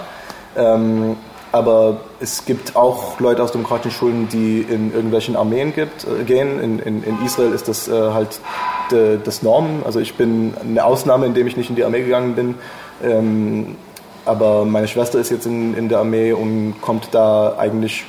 Ähm, 0.57 1.15
aber 1.55 2.01
es 2.19 2.43
gibt 2.43 2.75
auch 2.75 3.17
Leute 3.21 3.41
aus 3.41 3.53
demokratischen 3.53 3.95
Schulen, 3.95 4.27
die 4.27 4.59
in 4.59 4.93
irgendwelchen 4.93 5.37
Armeen 5.37 5.73
gibt, 5.73 6.05
äh, 6.05 6.25
gehen. 6.25 6.59
In, 6.59 6.79
in, 6.79 7.01
in, 7.01 7.25
Israel 7.25 7.53
ist 7.53 7.69
das 7.69 7.87
äh, 7.87 7.93
halt 7.93 8.41
de, 8.91 9.17
das 9.23 9.41
Norm. 9.41 9.81
Also 9.85 10.01
ich 10.01 10.15
bin 10.15 10.53
eine 10.59 10.83
Ausnahme, 10.83 11.25
indem 11.25 11.47
ich 11.47 11.55
nicht 11.55 11.69
in 11.69 11.77
die 11.77 11.85
Armee 11.85 12.01
gegangen 12.01 12.35
bin. 12.35 12.55
Ähm, 13.01 13.77
aber 14.25 14.65
meine 14.65 14.89
Schwester 14.89 15.17
ist 15.17 15.31
jetzt 15.31 15.45
in, 15.45 15.77
in 15.77 15.87
der 15.87 15.99
Armee 15.99 16.33
und 16.33 16.75
kommt 16.81 17.07
da 17.13 17.55
eigentlich 17.57 18.03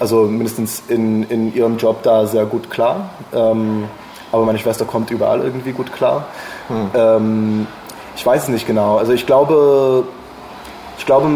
also 0.00 0.24
mindestens 0.24 0.82
in, 0.88 1.22
in 1.30 1.54
ihrem 1.54 1.76
Job 1.76 2.02
da 2.02 2.26
sehr 2.26 2.46
gut 2.46 2.68
klar. 2.68 3.10
Ähm, 3.32 3.84
aber 4.32 4.44
meine 4.44 4.58
Schwester 4.58 4.84
kommt 4.86 5.12
überall 5.12 5.40
irgendwie 5.40 5.70
gut 5.70 5.92
klar. 5.92 6.26
Hm. 6.66 6.90
Ähm, 6.96 7.66
ich 8.16 8.26
weiß 8.26 8.42
es 8.42 8.48
nicht 8.48 8.66
genau. 8.66 8.96
Also 8.96 9.12
ich 9.12 9.24
glaube, 9.24 10.02
ich 10.98 11.06
glaube, 11.06 11.28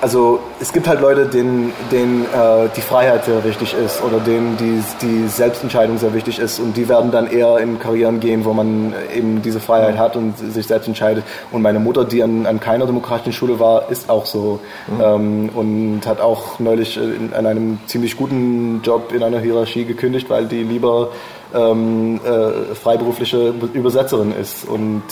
also 0.00 0.40
es 0.60 0.72
gibt 0.72 0.88
halt 0.88 1.00
Leute, 1.00 1.26
denen, 1.26 1.72
denen 1.90 2.24
äh, 2.24 2.68
die 2.76 2.80
Freiheit 2.80 3.24
sehr 3.24 3.42
wichtig 3.44 3.74
ist 3.74 4.02
oder 4.02 4.20
denen 4.20 4.56
die, 4.56 4.82
die 5.00 5.26
Selbstentscheidung 5.28 5.98
sehr 5.98 6.12
wichtig 6.12 6.38
ist 6.38 6.58
und 6.58 6.76
die 6.76 6.88
werden 6.88 7.10
dann 7.10 7.26
eher 7.26 7.58
in 7.58 7.78
Karrieren 7.78 8.20
gehen, 8.20 8.44
wo 8.44 8.52
man 8.52 8.94
eben 9.14 9.42
diese 9.42 9.60
Freiheit 9.60 9.96
hat 9.96 10.16
und 10.16 10.36
sich 10.38 10.66
selbst 10.66 10.86
entscheidet. 10.86 11.24
Und 11.50 11.62
meine 11.62 11.78
Mutter, 11.78 12.04
die 12.04 12.22
an, 12.22 12.46
an 12.46 12.60
keiner 12.60 12.86
demokratischen 12.86 13.32
Schule 13.32 13.58
war, 13.58 13.90
ist 13.90 14.10
auch 14.10 14.26
so 14.26 14.60
mhm. 14.86 15.00
ähm, 15.02 15.50
und 15.54 16.00
hat 16.06 16.20
auch 16.20 16.58
neulich 16.58 16.96
in, 16.96 17.32
an 17.32 17.46
einem 17.46 17.78
ziemlich 17.86 18.16
guten 18.16 18.82
Job 18.82 19.12
in 19.12 19.22
einer 19.22 19.40
Hierarchie 19.40 19.84
gekündigt, 19.84 20.28
weil 20.28 20.46
die 20.46 20.62
lieber 20.62 21.08
ähm, 21.54 22.20
äh, 22.24 22.74
freiberufliche 22.74 23.54
Übersetzerin 23.72 24.34
ist 24.38 24.66
und 24.68 25.02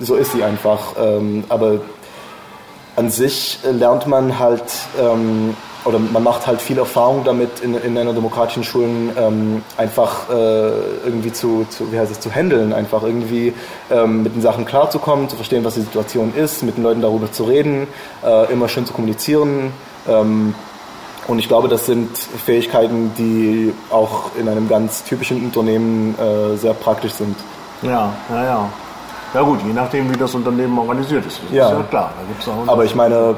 so 0.00 0.14
ist 0.14 0.32
sie 0.32 0.42
einfach. 0.44 0.94
Ähm, 1.00 1.44
aber 1.48 1.80
an 2.98 3.10
sich 3.10 3.60
lernt 3.62 4.08
man 4.08 4.40
halt 4.40 4.64
ähm, 5.00 5.56
oder 5.84 6.00
man 6.00 6.24
macht 6.24 6.48
halt 6.48 6.60
viel 6.60 6.78
Erfahrung 6.78 7.22
damit 7.24 7.60
in, 7.60 7.74
in 7.76 7.96
einer 7.96 8.12
demokratischen 8.12 8.64
Schulen 8.64 9.10
ähm, 9.16 9.62
einfach 9.76 10.28
äh, 10.28 10.32
irgendwie 11.04 11.32
zu, 11.32 11.64
zu, 11.70 11.92
wie 11.92 11.98
heißt 11.98 12.10
es, 12.10 12.18
zu 12.18 12.30
handeln, 12.34 12.72
einfach 12.72 13.04
irgendwie 13.04 13.54
ähm, 13.88 14.24
mit 14.24 14.34
den 14.34 14.42
Sachen 14.42 14.64
klarzukommen, 14.64 15.28
zu 15.28 15.36
verstehen, 15.36 15.64
was 15.64 15.74
die 15.74 15.82
Situation 15.82 16.34
ist, 16.34 16.64
mit 16.64 16.76
den 16.76 16.82
Leuten 16.82 17.00
darüber 17.00 17.30
zu 17.30 17.44
reden, 17.44 17.86
äh, 18.24 18.52
immer 18.52 18.68
schön 18.68 18.84
zu 18.84 18.92
kommunizieren. 18.92 19.72
Ähm, 20.08 20.54
und 21.28 21.38
ich 21.38 21.46
glaube, 21.46 21.68
das 21.68 21.86
sind 21.86 22.10
Fähigkeiten, 22.18 23.12
die 23.16 23.72
auch 23.90 24.30
in 24.36 24.48
einem 24.48 24.68
ganz 24.68 25.04
typischen 25.04 25.44
Unternehmen 25.44 26.16
äh, 26.18 26.56
sehr 26.56 26.74
praktisch 26.74 27.12
sind. 27.12 27.36
Ja, 27.82 28.12
ja, 28.28 28.44
ja. 28.44 28.70
Ja 29.34 29.42
gut, 29.42 29.60
je 29.66 29.72
nachdem, 29.72 30.12
wie 30.12 30.16
das 30.16 30.34
Unternehmen 30.34 30.78
organisiert 30.78 31.26
ist. 31.26 31.40
Das 31.44 31.52
ja. 31.52 31.66
ist 31.66 31.72
ja 31.72 31.82
klar. 31.90 32.10
Da 32.18 32.26
gibt's 32.26 32.48
auch 32.48 32.72
Aber 32.72 32.84
ich 32.84 32.94
meine, 32.94 33.36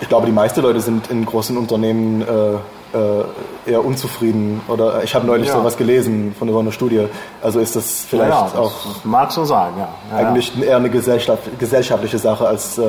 ich 0.00 0.08
glaube, 0.08 0.26
die 0.26 0.32
meisten 0.32 0.60
Leute 0.62 0.80
sind 0.80 1.10
in 1.10 1.24
großen 1.24 1.56
Unternehmen 1.56 2.22
äh, 2.22 2.54
äh, 2.94 3.24
eher 3.70 3.84
unzufrieden. 3.84 4.60
Oder 4.68 5.02
ich 5.02 5.14
habe 5.14 5.26
neulich 5.26 5.48
Ja. 5.48 5.54
sowas 5.54 5.76
gelesen 5.76 6.34
von 6.38 6.48
so 6.48 6.58
einer 6.58 6.72
Studie. 6.72 7.06
Also 7.42 7.60
ist 7.60 7.74
das 7.74 8.04
vielleicht 8.08 8.30
ja, 8.30 8.40
ja, 8.40 8.44
das 8.44 8.56
auch 8.56 8.72
mag 9.04 9.32
so 9.32 9.44
sein, 9.44 9.72
ja. 9.78 10.16
eigentlich 10.16 10.52
eher 10.60 10.76
eine 10.76 10.90
Gesellschaft, 10.90 11.42
gesellschaftliche 11.58 12.18
Sache 12.18 12.46
als 12.46 12.78
äh, 12.78 12.82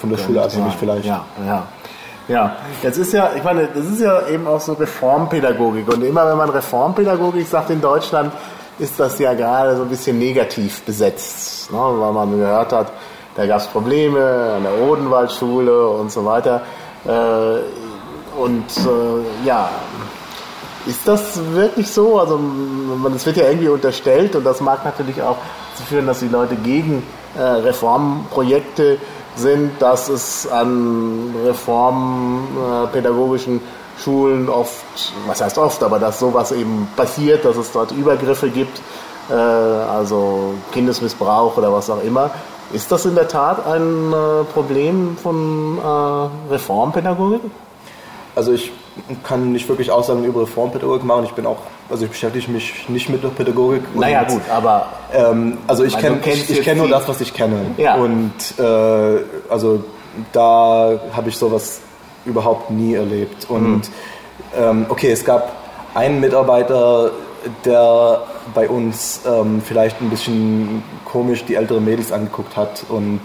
von 0.00 0.10
der 0.10 0.18
Schule 0.18 0.42
abhängig 0.42 0.74
vielleicht. 0.78 1.04
Ja, 1.04 1.24
ja. 1.46 1.62
Ja, 2.28 2.56
jetzt 2.82 2.98
ist 2.98 3.12
ja, 3.12 3.30
ich 3.36 3.42
meine, 3.42 3.66
das 3.74 3.84
ist 3.84 4.00
ja 4.00 4.28
eben 4.28 4.46
auch 4.46 4.60
so 4.60 4.74
Reformpädagogik. 4.74 5.92
Und 5.92 6.02
immer 6.02 6.24
wenn 6.28 6.36
man 6.36 6.50
Reformpädagogik 6.50 7.46
sagt 7.48 7.70
in 7.70 7.80
Deutschland, 7.80 8.32
ist 8.78 8.98
das 8.98 9.18
ja 9.18 9.34
gerade 9.34 9.76
so 9.76 9.82
ein 9.82 9.88
bisschen 9.88 10.18
negativ 10.18 10.82
besetzt. 10.82 11.70
Ne? 11.70 11.78
Weil 11.78 12.12
man 12.12 12.38
gehört 12.38 12.72
hat, 12.72 12.92
da 13.34 13.46
gab 13.46 13.60
es 13.60 13.66
Probleme 13.66 14.54
an 14.56 14.64
der 14.64 14.82
Odenwaldschule 14.82 15.88
und 15.88 16.12
so 16.12 16.24
weiter. 16.24 16.62
Äh, 17.04 18.38
und 18.38 18.64
äh, 18.78 19.46
ja, 19.46 19.70
ist 20.86 21.06
das 21.06 21.38
wirklich 21.52 21.90
so? 21.90 22.18
Also 22.18 22.40
es 23.14 23.26
wird 23.26 23.36
ja 23.36 23.44
irgendwie 23.44 23.68
unterstellt 23.68 24.34
und 24.34 24.44
das 24.44 24.60
mag 24.60 24.84
natürlich 24.84 25.22
auch 25.22 25.36
zu 25.76 25.84
führen, 25.84 26.06
dass 26.06 26.20
die 26.20 26.28
Leute 26.28 26.56
gegen 26.56 27.02
äh, 27.36 27.42
Reformprojekte 27.42 28.98
sind, 29.36 29.80
dass 29.80 30.08
es 30.08 30.46
an 30.46 31.34
reformpädagogischen 31.44 33.60
Schulen 34.02 34.48
oft, 34.48 34.84
was 35.26 35.40
heißt 35.40 35.58
oft, 35.58 35.82
aber 35.82 35.98
dass 35.98 36.18
sowas 36.18 36.52
eben 36.52 36.88
passiert, 36.96 37.44
dass 37.44 37.56
es 37.56 37.70
dort 37.72 37.92
Übergriffe 37.92 38.48
gibt, 38.48 38.80
äh, 39.30 39.34
also 39.34 40.54
Kindesmissbrauch 40.72 41.56
oder 41.56 41.72
was 41.72 41.88
auch 41.90 42.02
immer. 42.02 42.30
Ist 42.72 42.90
das 42.90 43.04
in 43.04 43.14
der 43.14 43.28
Tat 43.28 43.66
ein 43.66 44.12
äh, 44.12 44.44
Problem 44.52 45.16
von 45.22 45.78
äh, 45.78 46.52
Reformpädagogik? 46.52 47.42
Also 48.34 48.52
ich 48.52 48.72
kann 49.24 49.52
nicht 49.52 49.68
wirklich 49.68 49.90
Aussagen 49.90 50.24
über 50.24 50.42
Reformpädagogik 50.42 51.04
machen. 51.04 51.24
Ich 51.24 51.32
bin 51.32 51.46
auch, 51.46 51.58
also 51.90 52.04
ich 52.04 52.10
beschäftige 52.10 52.50
mich 52.50 52.88
nicht 52.88 53.08
mit 53.10 53.22
der 53.22 53.28
Pädagogik. 53.28 53.82
Naja 53.94 54.24
gut, 54.24 54.42
aber 54.50 54.86
Ähm, 55.12 55.58
also 55.66 55.84
ich 55.84 55.94
du 55.94 56.00
kenne 56.00 56.20
ich, 56.24 56.50
ich 56.50 56.62
kenn 56.62 56.78
nur 56.78 56.88
das, 56.88 57.06
was 57.06 57.20
ich 57.20 57.34
kenne. 57.34 57.58
Ja. 57.76 57.96
Und 57.96 58.32
äh, 58.58 59.18
also 59.50 59.84
da 60.32 60.98
habe 61.14 61.28
ich 61.28 61.36
sowas 61.36 61.80
überhaupt 62.24 62.70
nie 62.70 62.94
erlebt. 62.94 63.48
Und 63.48 63.82
ähm, 64.56 64.86
okay, 64.88 65.10
es 65.10 65.24
gab 65.24 65.52
einen 65.94 66.20
Mitarbeiter, 66.20 67.10
der 67.64 68.22
bei 68.54 68.68
uns 68.68 69.20
ähm, 69.26 69.62
vielleicht 69.64 70.00
ein 70.00 70.10
bisschen 70.10 70.82
komisch 71.04 71.44
die 71.44 71.54
ältere 71.54 71.80
Mädels 71.80 72.12
angeguckt 72.12 72.56
hat 72.56 72.84
und 72.88 73.20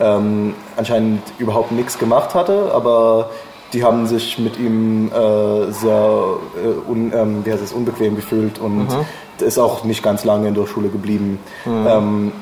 ähm, 0.00 0.54
anscheinend 0.76 1.22
überhaupt 1.38 1.72
nichts 1.72 1.98
gemacht 1.98 2.34
hatte, 2.34 2.70
aber 2.72 3.30
die 3.72 3.84
haben 3.84 4.06
sich 4.06 4.38
mit 4.38 4.58
ihm 4.58 5.08
äh, 5.12 5.70
sehr 5.72 6.38
äh, 6.56 6.90
un, 6.90 7.12
ähm, 7.14 7.44
wie 7.44 7.52
heißt 7.52 7.62
es, 7.62 7.72
unbequem 7.72 8.16
gefühlt 8.16 8.58
und 8.58 8.88
ist 9.40 9.58
auch 9.58 9.84
nicht 9.84 10.02
ganz 10.02 10.24
lange 10.24 10.48
in 10.48 10.54
der 10.54 10.66
Schule 10.66 10.88
geblieben. 10.88 11.38
Ähm, 11.66 12.32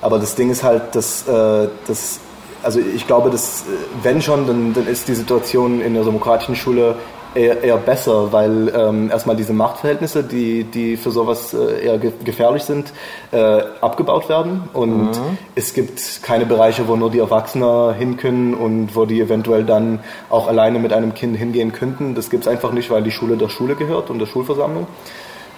aber 0.00 0.18
das 0.18 0.34
Ding 0.34 0.50
ist 0.50 0.62
halt, 0.62 0.94
dass, 0.94 1.28
äh, 1.28 1.68
dass 1.86 2.20
also 2.62 2.80
ich 2.80 3.06
glaube, 3.06 3.30
dass 3.30 3.62
äh, 3.62 3.64
wenn 4.02 4.22
schon, 4.22 4.46
dann, 4.46 4.74
dann 4.74 4.86
ist 4.86 5.08
die 5.08 5.14
Situation 5.14 5.80
in 5.80 5.94
der 5.94 6.04
demokratischen 6.04 6.56
Schule 6.56 6.96
eher, 7.34 7.62
eher 7.62 7.76
besser, 7.76 8.32
weil 8.32 8.72
ähm, 8.74 9.10
erstmal 9.10 9.36
diese 9.36 9.52
Machtverhältnisse, 9.52 10.24
die, 10.24 10.64
die 10.64 10.96
für 10.96 11.10
sowas 11.10 11.54
äh, 11.54 11.84
eher 11.84 11.98
ge 11.98 12.12
gefährlich 12.24 12.64
sind, 12.64 12.92
äh, 13.30 13.62
abgebaut 13.80 14.28
werden 14.28 14.68
und 14.72 15.10
es 15.54 15.74
gibt 15.74 16.22
keine 16.22 16.46
Bereiche, 16.46 16.88
wo 16.88 16.96
nur 16.96 17.10
die 17.10 17.20
Erwachsenen 17.20 17.94
hin 17.94 18.16
können 18.16 18.54
und 18.54 18.96
wo 18.96 19.04
die 19.04 19.20
eventuell 19.20 19.64
dann 19.64 20.00
auch 20.28 20.48
alleine 20.48 20.78
mit 20.78 20.92
einem 20.92 21.14
Kind 21.14 21.36
hingehen 21.36 21.72
könnten. 21.72 22.14
Das 22.14 22.30
gibt 22.30 22.44
es 22.44 22.48
einfach 22.48 22.72
nicht, 22.72 22.90
weil 22.90 23.02
die 23.02 23.12
Schule 23.12 23.36
der 23.36 23.48
Schule 23.48 23.76
gehört 23.76 24.10
und 24.10 24.18
der 24.18 24.26
Schulversammlung. 24.26 24.86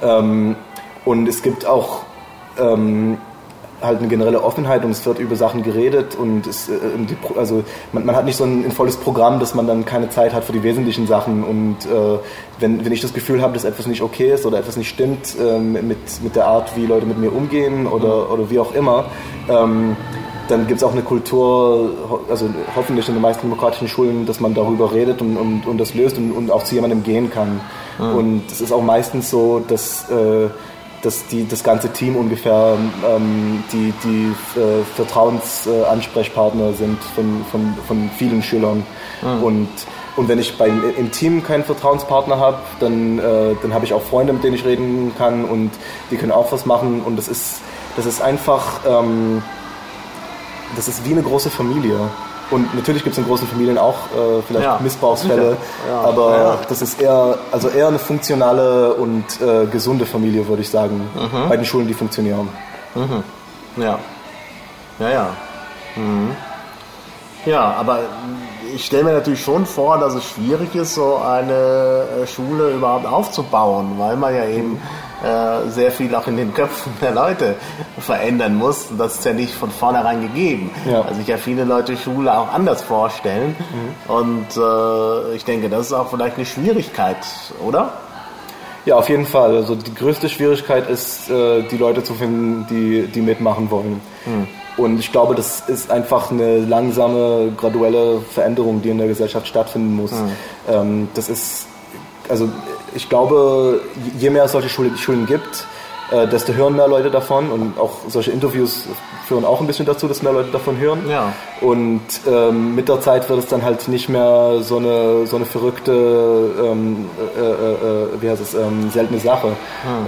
Ähm, 0.03 0.57
und 1.05 1.29
es 1.29 1.43
gibt 1.43 1.67
auch 1.67 2.03
ähm, 2.59 3.19
halt 3.83 3.99
eine 3.99 4.09
generelle 4.09 4.43
Offenheit 4.43 4.85
und 4.85 4.91
es 4.91 5.05
wird 5.05 5.19
über 5.19 5.37
Sachen 5.37 5.63
geredet 5.63 6.15
und 6.15 6.47
es, 6.47 6.69
äh, 6.69 6.75
also 7.37 7.65
man, 7.93 8.07
man 8.07 8.17
hat 8.17 8.25
nicht 8.25 8.37
so 8.37 8.45
ein, 8.45 8.65
ein 8.65 8.73
volles 8.73 8.97
Programm, 8.97 9.41
dass 9.41 9.55
man 9.55 9.67
dann 9.67 9.85
keine 9.85 10.09
Zeit 10.11 10.33
hat 10.33 10.45
für 10.45 10.53
die 10.53 10.63
wesentlichen 10.63 11.07
Sachen 11.07 11.45
und 11.45 11.77
äh, 11.87 12.19
wenn, 12.61 12.85
wenn 12.85 12.93
ich 12.93 13.01
das 13.01 13.13
Gefühl 13.13 13.43
habe, 13.43 13.55
dass 13.55 13.65
etwas 13.65 13.87
nicht 13.87 14.03
okay 14.03 14.33
ist 14.33 14.47
oder 14.47 14.59
etwas 14.59 14.77
nicht 14.77 14.89
stimmt 14.89 15.37
ähm, 15.41 15.73
mit, 15.73 16.23
mit 16.23 16.37
der 16.37 16.47
Art, 16.47 16.77
wie 16.77 16.87
Leute 16.87 17.07
mit 17.07 17.19
mir 17.19 17.33
umgehen 17.33 17.87
oder, 17.87 18.31
oder 18.33 18.51
wie 18.51 18.59
auch 18.59 18.75
immer, 18.75 19.07
ähm, 19.49 19.97
dann 20.49 20.67
gibt 20.67 20.79
es 20.79 20.85
auch 20.85 20.93
eine 20.93 21.03
Kultur, 21.03 22.23
also 22.29 22.49
hoffentlich 22.77 23.09
in 23.09 23.15
den 23.15 23.23
meisten 23.23 23.43
demokratischen 23.43 23.89
Schulen, 23.89 24.27
dass 24.27 24.41
man 24.41 24.55
darüber 24.55 24.93
redet 24.93 25.23
und, 25.23 25.37
und, 25.37 25.67
und 25.67 25.79
das 25.79 25.95
löst 25.95 26.19
und, 26.19 26.33
und 26.33 26.51
auch 26.51 26.65
zu 26.65 26.75
jemandem 26.75 27.03
gehen 27.03 27.31
kann. 27.31 27.61
Und 27.99 28.43
es 28.51 28.61
ist 28.61 28.73
auch 28.73 28.83
meistens 28.83 29.31
so, 29.31 29.61
dass, 29.61 30.11
äh, 30.11 30.49
dass 31.03 31.27
die, 31.27 31.47
das 31.47 31.65
ganze 31.65 31.93
Team 31.93 32.17
ungefähr 32.17 32.77
ähm, 33.07 33.63
die, 33.73 33.93
die 34.05 34.61
äh, 34.61 34.85
Vertrauensansprechpartner 34.95 36.73
sind 36.75 36.99
von, 37.15 37.45
von, 37.51 37.75
von 37.87 38.11
vielen 38.17 38.43
Schülern. 38.43 38.87
Und, 39.43 39.69
und 40.17 40.29
wenn 40.29 40.39
ich 40.39 40.57
beim, 40.59 40.83
im 40.97 41.11
Team 41.11 41.43
keinen 41.43 41.65
Vertrauenspartner 41.65 42.39
habe, 42.39 42.59
dann, 42.81 43.19
äh, 43.19 43.55
dann 43.63 43.75
habe 43.75 43.85
ich 43.85 43.93
auch 43.93 44.03
Freunde, 44.03 44.33
mit 44.33 44.45
denen 44.45 44.55
ich 44.55 44.65
reden 44.65 45.13
kann 45.17 45.45
und 45.45 45.71
die 46.11 46.17
können 46.17 46.33
auch 46.33 46.53
was 46.53 46.67
machen. 46.67 47.03
Und 47.03 47.17
das 47.17 47.29
ist, 47.29 47.61
das 47.97 48.07
ist 48.07 48.23
einfach, 48.23 48.81
ähm, 48.87 49.43
das 50.77 50.89
ist 50.89 51.05
wie 51.05 51.13
eine 51.13 51.23
große 51.23 51.51
Familie. 51.51 51.99
Und 52.53 52.75
natürlich 52.75 53.03
gibt 53.03 53.15
es 53.15 53.19
in 53.19 53.27
großen 53.27 53.49
Familien 53.49 53.79
auch 53.79 53.95
äh, 54.15 54.43
vielleicht 54.47 54.65
Ja, 54.65 54.79
Missbrauchsfälle. 54.81 55.57
Ja, 55.89 56.01
aber 56.03 56.37
ja. 56.37 56.59
das 56.69 56.83
ist 56.83 57.01
eher, 57.01 57.39
also 57.51 57.69
eher 57.69 57.89
eine 57.89 57.99
funktionale 57.99 58.95
und 58.95 59.25
äh, 59.41 59.67
gesunde 59.67 60.07
Familie, 60.07 60.47
würde 60.47 60.63
ich 60.63 60.69
sagen, 60.71 61.09
Mhm. 61.15 61.49
bei 61.49 61.57
den 61.57 61.65
Schulen, 61.65 61.89
die 61.89 61.95
funktionieren. 61.95 62.49
Ja. 63.77 63.99
Ja, 64.99 65.11
ja. 65.11 65.27
Mhm. 65.97 66.37
Ja, 67.47 67.75
aber 67.81 68.01
ich 68.75 68.85
stelle 68.85 69.05
mir 69.05 69.13
natürlich 69.15 69.43
schon 69.43 69.67
vor, 69.67 69.99
dass 69.99 70.15
es 70.15 70.25
schwierig 70.25 70.75
ist, 70.75 70.95
so 70.95 71.17
eine 71.17 72.05
äh, 72.23 72.27
Schule 72.27 72.71
überhaupt 72.71 73.07
aufzubauen, 73.07 73.95
weil 73.99 74.17
man 74.17 74.35
ja 74.35 74.45
eben 74.47 74.81
äh, 75.23 75.71
sehr 75.71 75.93
viel 75.93 76.15
auch 76.15 76.27
in 76.27 76.37
den 76.37 76.53
Köpfen 76.53 76.93
der 77.01 77.13
Leute 77.13 77.55
verändern 77.99 78.57
muss. 78.57 78.91
Und 78.91 78.99
das 78.99 79.15
ist 79.15 79.25
ja 79.25 79.33
nicht 79.33 79.55
von 79.55 79.71
vornherein 79.71 80.23
gegeben. 80.23 80.71
Ja. 80.85 81.03
Also 81.03 81.15
sich 81.15 81.29
ja 81.29 81.37
viele 81.37 81.65
Leute 81.65 81.97
Schule 81.97 82.37
auch 82.37 82.53
anders 82.53 82.83
vorstellen. 82.83 83.55
Und 84.09 84.47
äh, 84.57 85.35
ich 85.35 85.45
denke, 85.45 85.69
das 85.69 85.87
ist 85.87 85.93
auch 85.93 86.11
vielleicht 86.11 86.37
eine 86.37 86.47
Schwierigkeit, 86.47 87.25
oder? 87.65 87.93
Ja, 88.85 88.97
auf 88.97 89.09
jeden 89.09 89.27
Fall. 89.27 89.57
Also 89.57 89.77
die 89.77 89.95
größte 89.95 90.29
Schwierigkeit 90.29 90.91
ist, 90.91 91.31
äh, 91.31 91.63
die 91.63 91.77
Leute 91.77 92.03
zu 92.03 92.15
finden, 92.15 92.67
die, 92.69 93.07
die 93.07 93.21
mitmachen 93.21 93.71
wollen. 93.71 94.01
Und 94.77 94.99
ich 94.99 95.13
glaube, 95.13 95.35
das 95.35 95.69
ist 95.69 95.91
einfach 95.91 96.31
eine 96.31 96.59
langsame, 96.61 97.53
graduelle 97.57 98.21
Veränderung, 98.23 98.83
die 98.83 98.89
in 98.89 98.99
der 98.99 99.07
Gesellschaft 99.07 99.47
stattfinden 99.47 99.95
muss. 99.95 100.13
Ähm, 100.69 101.09
das 101.15 101.29
ist, 101.29 101.67
also 102.29 102.49
ich 102.95 103.09
glaube, 103.09 103.81
je 104.19 104.31
mehr 104.31 104.45
es 104.45 104.53
solche 104.53 104.69
Schulen, 104.69 105.27
gibt, 105.27 105.67
äh, 106.11 106.27
desto 106.27 106.53
hören 106.53 106.77
mehr 106.77 106.89
Leute 106.89 107.11
davon 107.11 107.51
und 107.51 107.79
auch 107.79 107.93
solche 108.09 108.31
Interviews 108.31 108.87
führen 109.27 109.45
auch 109.45 109.61
ein 109.61 109.67
bisschen 109.67 109.87
dazu, 109.87 110.09
dass 110.09 110.23
mehr 110.23 110.33
Leute 110.33 110.51
davon 110.51 110.77
hören. 110.79 111.09
Ja. 111.09 111.33
Und 111.61 112.03
ähm, 112.29 112.75
mit 112.75 112.89
der 112.89 113.01
Zeit 113.01 113.29
wird 113.31 113.39
es 113.39 113.47
dann 113.47 113.63
halt 113.63 113.89
nicht 113.89 114.09
mehr 114.09 114.59
so 114.61 114.77
eine, 114.77 115.27
so 115.27 115.37
eine 115.37 115.47
verrückte, 115.47 115.93
ähm, 115.93 117.09
äh, 117.19 117.41
äh, 117.41 117.73
äh, 117.73 118.07
wie 118.21 118.29
heißt 118.29 118.43
es, 118.43 118.55
ähm, 118.55 118.91
seltene 118.91 119.21
Sache. 119.21 119.53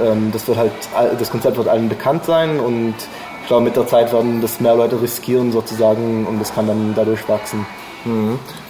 Ähm, 0.05 0.31
das 0.33 0.47
wird 0.47 0.59
halt, 0.59 0.73
das 1.19 1.31
Konzept 1.31 1.57
wird 1.57 1.69
allen 1.69 1.89
bekannt 1.89 2.25
sein 2.25 2.61
und 2.61 2.95
ich 3.43 3.49
glaube, 3.49 3.65
mit 3.65 3.77
der 3.77 3.87
Zeit 3.87 4.13
werden 4.13 4.41
das 4.41 4.61
mehr 4.61 4.75
Leute 4.75 5.01
riskieren 5.01 5.53
sozusagen 5.53 6.27
und 6.27 6.41
das 6.41 6.55
kann 6.55 6.67
dann 6.67 6.95
dadurch 6.95 7.29
wachsen. 7.29 7.67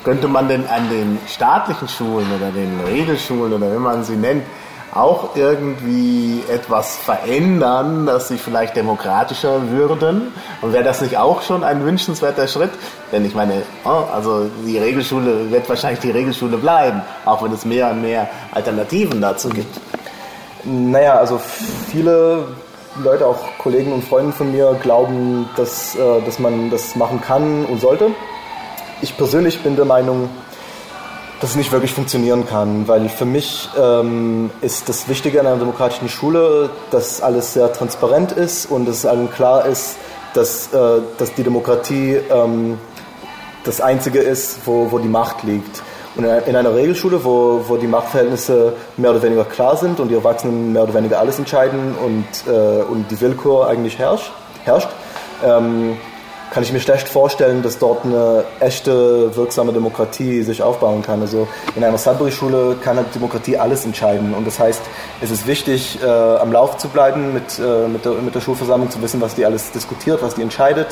Könnte 0.05 0.29
man 0.29 0.49
denn 0.49 0.67
an 0.67 0.89
den 0.91 1.19
staatlichen 1.27 1.89
Schulen 1.89 2.27
oder 2.37 2.51
den 2.51 2.81
Regelschulen 2.87 3.53
oder 3.53 3.73
wie 3.73 3.79
man 3.79 4.05
sie 4.05 4.17
nennt, 4.17 4.45
auch 4.95 5.35
irgendwie 5.35 6.45
etwas 6.49 6.97
verändern, 6.97 8.07
dass 8.07 8.29
sie 8.29 8.39
vielleicht 8.39 8.77
demokratischer 8.77 9.71
würden? 9.71 10.33
Und 10.63 10.73
wäre 10.73 10.85
das 10.85 11.01
nicht 11.01 11.19
auch 11.19 11.43
schon 11.43 11.65
ein 11.65 11.85
wünschenswerter 11.85 12.47
Schritt? 12.47 12.71
Denn 13.11 13.25
ich 13.25 13.35
meine, 13.35 13.63
oh, 13.85 14.05
also 14.13 14.49
die 14.65 14.79
Regelschule 14.79 15.51
wird 15.51 15.69
wahrscheinlich 15.69 16.01
die 16.01 16.13
Regelschule 16.13 16.57
bleiben, 16.57 17.03
auch 17.25 17.43
wenn 17.43 17.53
es 17.53 17.65
mehr 17.65 17.91
und 17.91 18.03
mehr 18.03 18.29
Alternativen 18.53 19.21
dazu 19.21 19.49
gibt. 19.49 19.81
Naja, 20.63 21.17
also 21.17 21.41
viele 21.91 22.47
Leute, 23.03 23.27
auch 23.27 23.39
Kollegen 23.59 23.93
und 23.93 24.05
Freunde 24.05 24.33
von 24.33 24.53
mir, 24.53 24.79
glauben, 24.81 25.49
dass, 25.57 25.97
äh, 25.97 26.23
dass 26.25 26.39
man 26.39 26.71
das 26.71 26.95
machen 26.95 27.21
kann 27.21 27.65
und 27.67 27.81
sollte. 27.81 28.11
Ich 29.05 29.19
persönlich 29.19 29.63
bin 29.63 29.77
der 29.77 29.85
Meinung, 29.85 30.31
dass 31.43 31.51
es 31.51 31.57
nicht 31.57 31.71
wirklich 31.73 31.93
funktionieren 31.93 32.47
kann, 32.47 32.89
weil 32.89 33.11
für 33.11 33.27
mich 33.27 33.69
ähm, 33.79 34.51
ist 34.63 34.89
das 34.89 35.11
Wichtige 35.11 35.41
an 35.41 35.47
einer 35.47 35.59
demokratischen 35.59 36.09
Schule, 36.09 36.71
dass 36.91 37.21
alles 37.21 37.53
sehr 37.53 37.71
transparent 37.71 38.33
ist 38.33 38.65
und 38.65 38.89
dass 38.89 39.05
allen 39.05 39.31
klar 39.31 39.67
ist, 39.67 39.97
dass, 40.33 40.73
äh, 40.73 41.03
dass 41.19 41.35
die 41.35 41.43
Demokratie 41.43 42.19
ähm, 42.31 42.79
das 43.65 43.83
Einzige 43.83 44.21
ist, 44.21 44.61
wo, 44.65 44.91
wo 44.91 44.99
die 44.99 45.09
Macht 45.09 45.43
liegt. 45.43 45.83
Und 46.17 46.25
in 46.25 46.57
einer 46.57 46.75
Regelschule, 46.75 47.23
wo, 47.23 47.63
wo 47.69 47.77
die 47.77 47.87
Machtverhältnisse 47.87 48.73
mehr 48.97 49.11
oder 49.11 49.23
weniger 49.23 49.45
klar 49.45 49.77
sind 49.77 50.01
und 50.01 50.09
die 50.09 50.15
Erwachsenen 50.15 50.73
mehr 50.73 50.85
oder 50.85 50.95
weniger 50.95 51.19
alles 51.19 51.39
entscheiden 51.39 51.95
und, 52.03 52.25
äh, 52.51 52.83
und 52.85 53.11
die 53.11 53.21
Willkür 53.21 53.69
eigentlich 53.69 53.99
herrscht, 53.99 54.33
herrscht 54.65 54.89
ähm, 55.45 55.99
kann 56.51 56.63
ich 56.63 56.73
mir 56.73 56.81
schlecht 56.81 57.09
vorstellen, 57.09 57.63
dass 57.63 57.79
dort 57.79 58.05
eine 58.05 58.45
echte, 58.61 59.35
wirksame 59.35 59.73
Demokratie 59.73 60.43
sich 60.43 60.63
aufbauen 60.63 61.03
kann. 61.03 61.21
Also 61.21 61.49
in 61.75 61.83
einer 61.83 61.99
Sudbury-Schule 61.99 62.77
kann 62.83 62.99
eine 62.99 63.09
Demokratie 63.09 63.57
alles 63.57 63.85
entscheiden. 63.85 64.35
Und 64.35 64.47
das 64.47 64.59
heißt, 64.59 64.83
es 65.21 65.31
ist 65.31 65.47
wichtig, 65.47 65.99
äh, 66.03 66.07
am 66.07 66.53
Lauf 66.53 66.77
zu 66.79 66.89
bleiben, 66.89 67.35
mit, 67.35 67.59
äh, 67.59 67.89
mit, 67.89 68.05
der, 68.05 68.13
mit 68.13 68.35
der 68.35 68.41
Schulversammlung 68.41 68.91
zu 68.91 69.03
wissen, 69.03 69.21
was 69.21 69.35
die 69.35 69.45
alles 69.45 69.73
diskutiert, 69.73 70.23
was 70.23 70.35
die 70.35 70.43
entscheidet. 70.43 70.89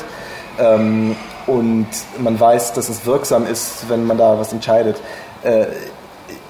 Ähm, 0.59 1.17
und 1.47 1.89
man 2.19 2.39
weiß, 2.39 2.73
dass 2.73 2.89
es 2.89 3.07
wirksam 3.07 3.47
ist, 3.47 3.89
wenn 3.89 4.05
man 4.07 4.19
da 4.19 4.39
was 4.39 4.53
entscheidet. 4.53 5.01
Äh, 5.43 5.67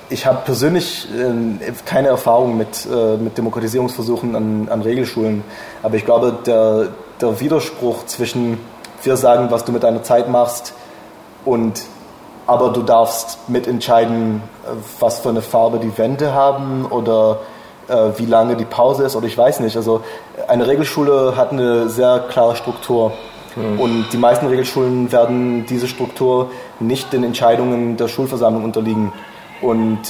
ich 0.09 0.27
habe 0.27 0.43
persönlich 0.45 1.09
äh, 1.11 1.73
keine 1.87 2.09
Erfahrung 2.09 2.57
mit, 2.57 2.87
äh, 2.87 3.17
mit 3.17 3.39
Demokratisierungsversuchen 3.39 4.37
an, 4.37 4.69
an 4.69 4.83
Regelschulen, 4.83 5.43
aber 5.83 5.97
ich 5.97 6.05
glaube, 6.05 6.39
der, 6.45 6.89
der 7.21 7.41
Widerspruch 7.41 8.05
zwischen 8.07 8.59
wir 9.03 9.17
sagen, 9.17 9.51
was 9.51 9.65
du 9.65 9.73
mit 9.73 9.83
deiner 9.83 10.03
Zeit 10.03 10.29
machst 10.29 10.75
und 11.45 11.83
aber 12.47 12.71
du 12.71 12.83
darfst 12.83 13.49
mitentscheiden, 13.49 14.43
was 14.99 15.21
für 15.21 15.29
eine 15.29 15.43
Farbe 15.43 15.79
die 15.79 15.97
Wände 15.97 16.35
haben 16.35 16.87
oder 16.87 17.39
äh, 17.89 18.11
wie 18.17 18.27
lange 18.27 18.57
die 18.57 18.65
Pause 18.65 19.05
ist 19.05 19.17
oder 19.17 19.27
ich 19.27 19.39
weiß 19.39 19.61
nicht. 19.61 19.77
Also 19.77 20.03
eine 20.49 20.67
Regelschule 20.67 21.35
hat 21.37 21.53
eine 21.53 21.89
sehr 21.89 22.19
klare 22.29 22.57
Struktur. 22.57 23.13
Mhm. 23.55 23.81
Und 23.81 24.07
die 24.13 24.17
meisten 24.17 24.47
Regelschulen 24.47 25.13
werden 25.13 25.67
diese 25.67 25.87
Struktur 25.87 26.51
nicht 26.81 27.13
den 27.13 27.25
Entscheidungen 27.25 27.97
der 27.97 28.09
Schulversammlung 28.09 28.65
unterliegen. 28.65 29.13
Und 29.61 30.01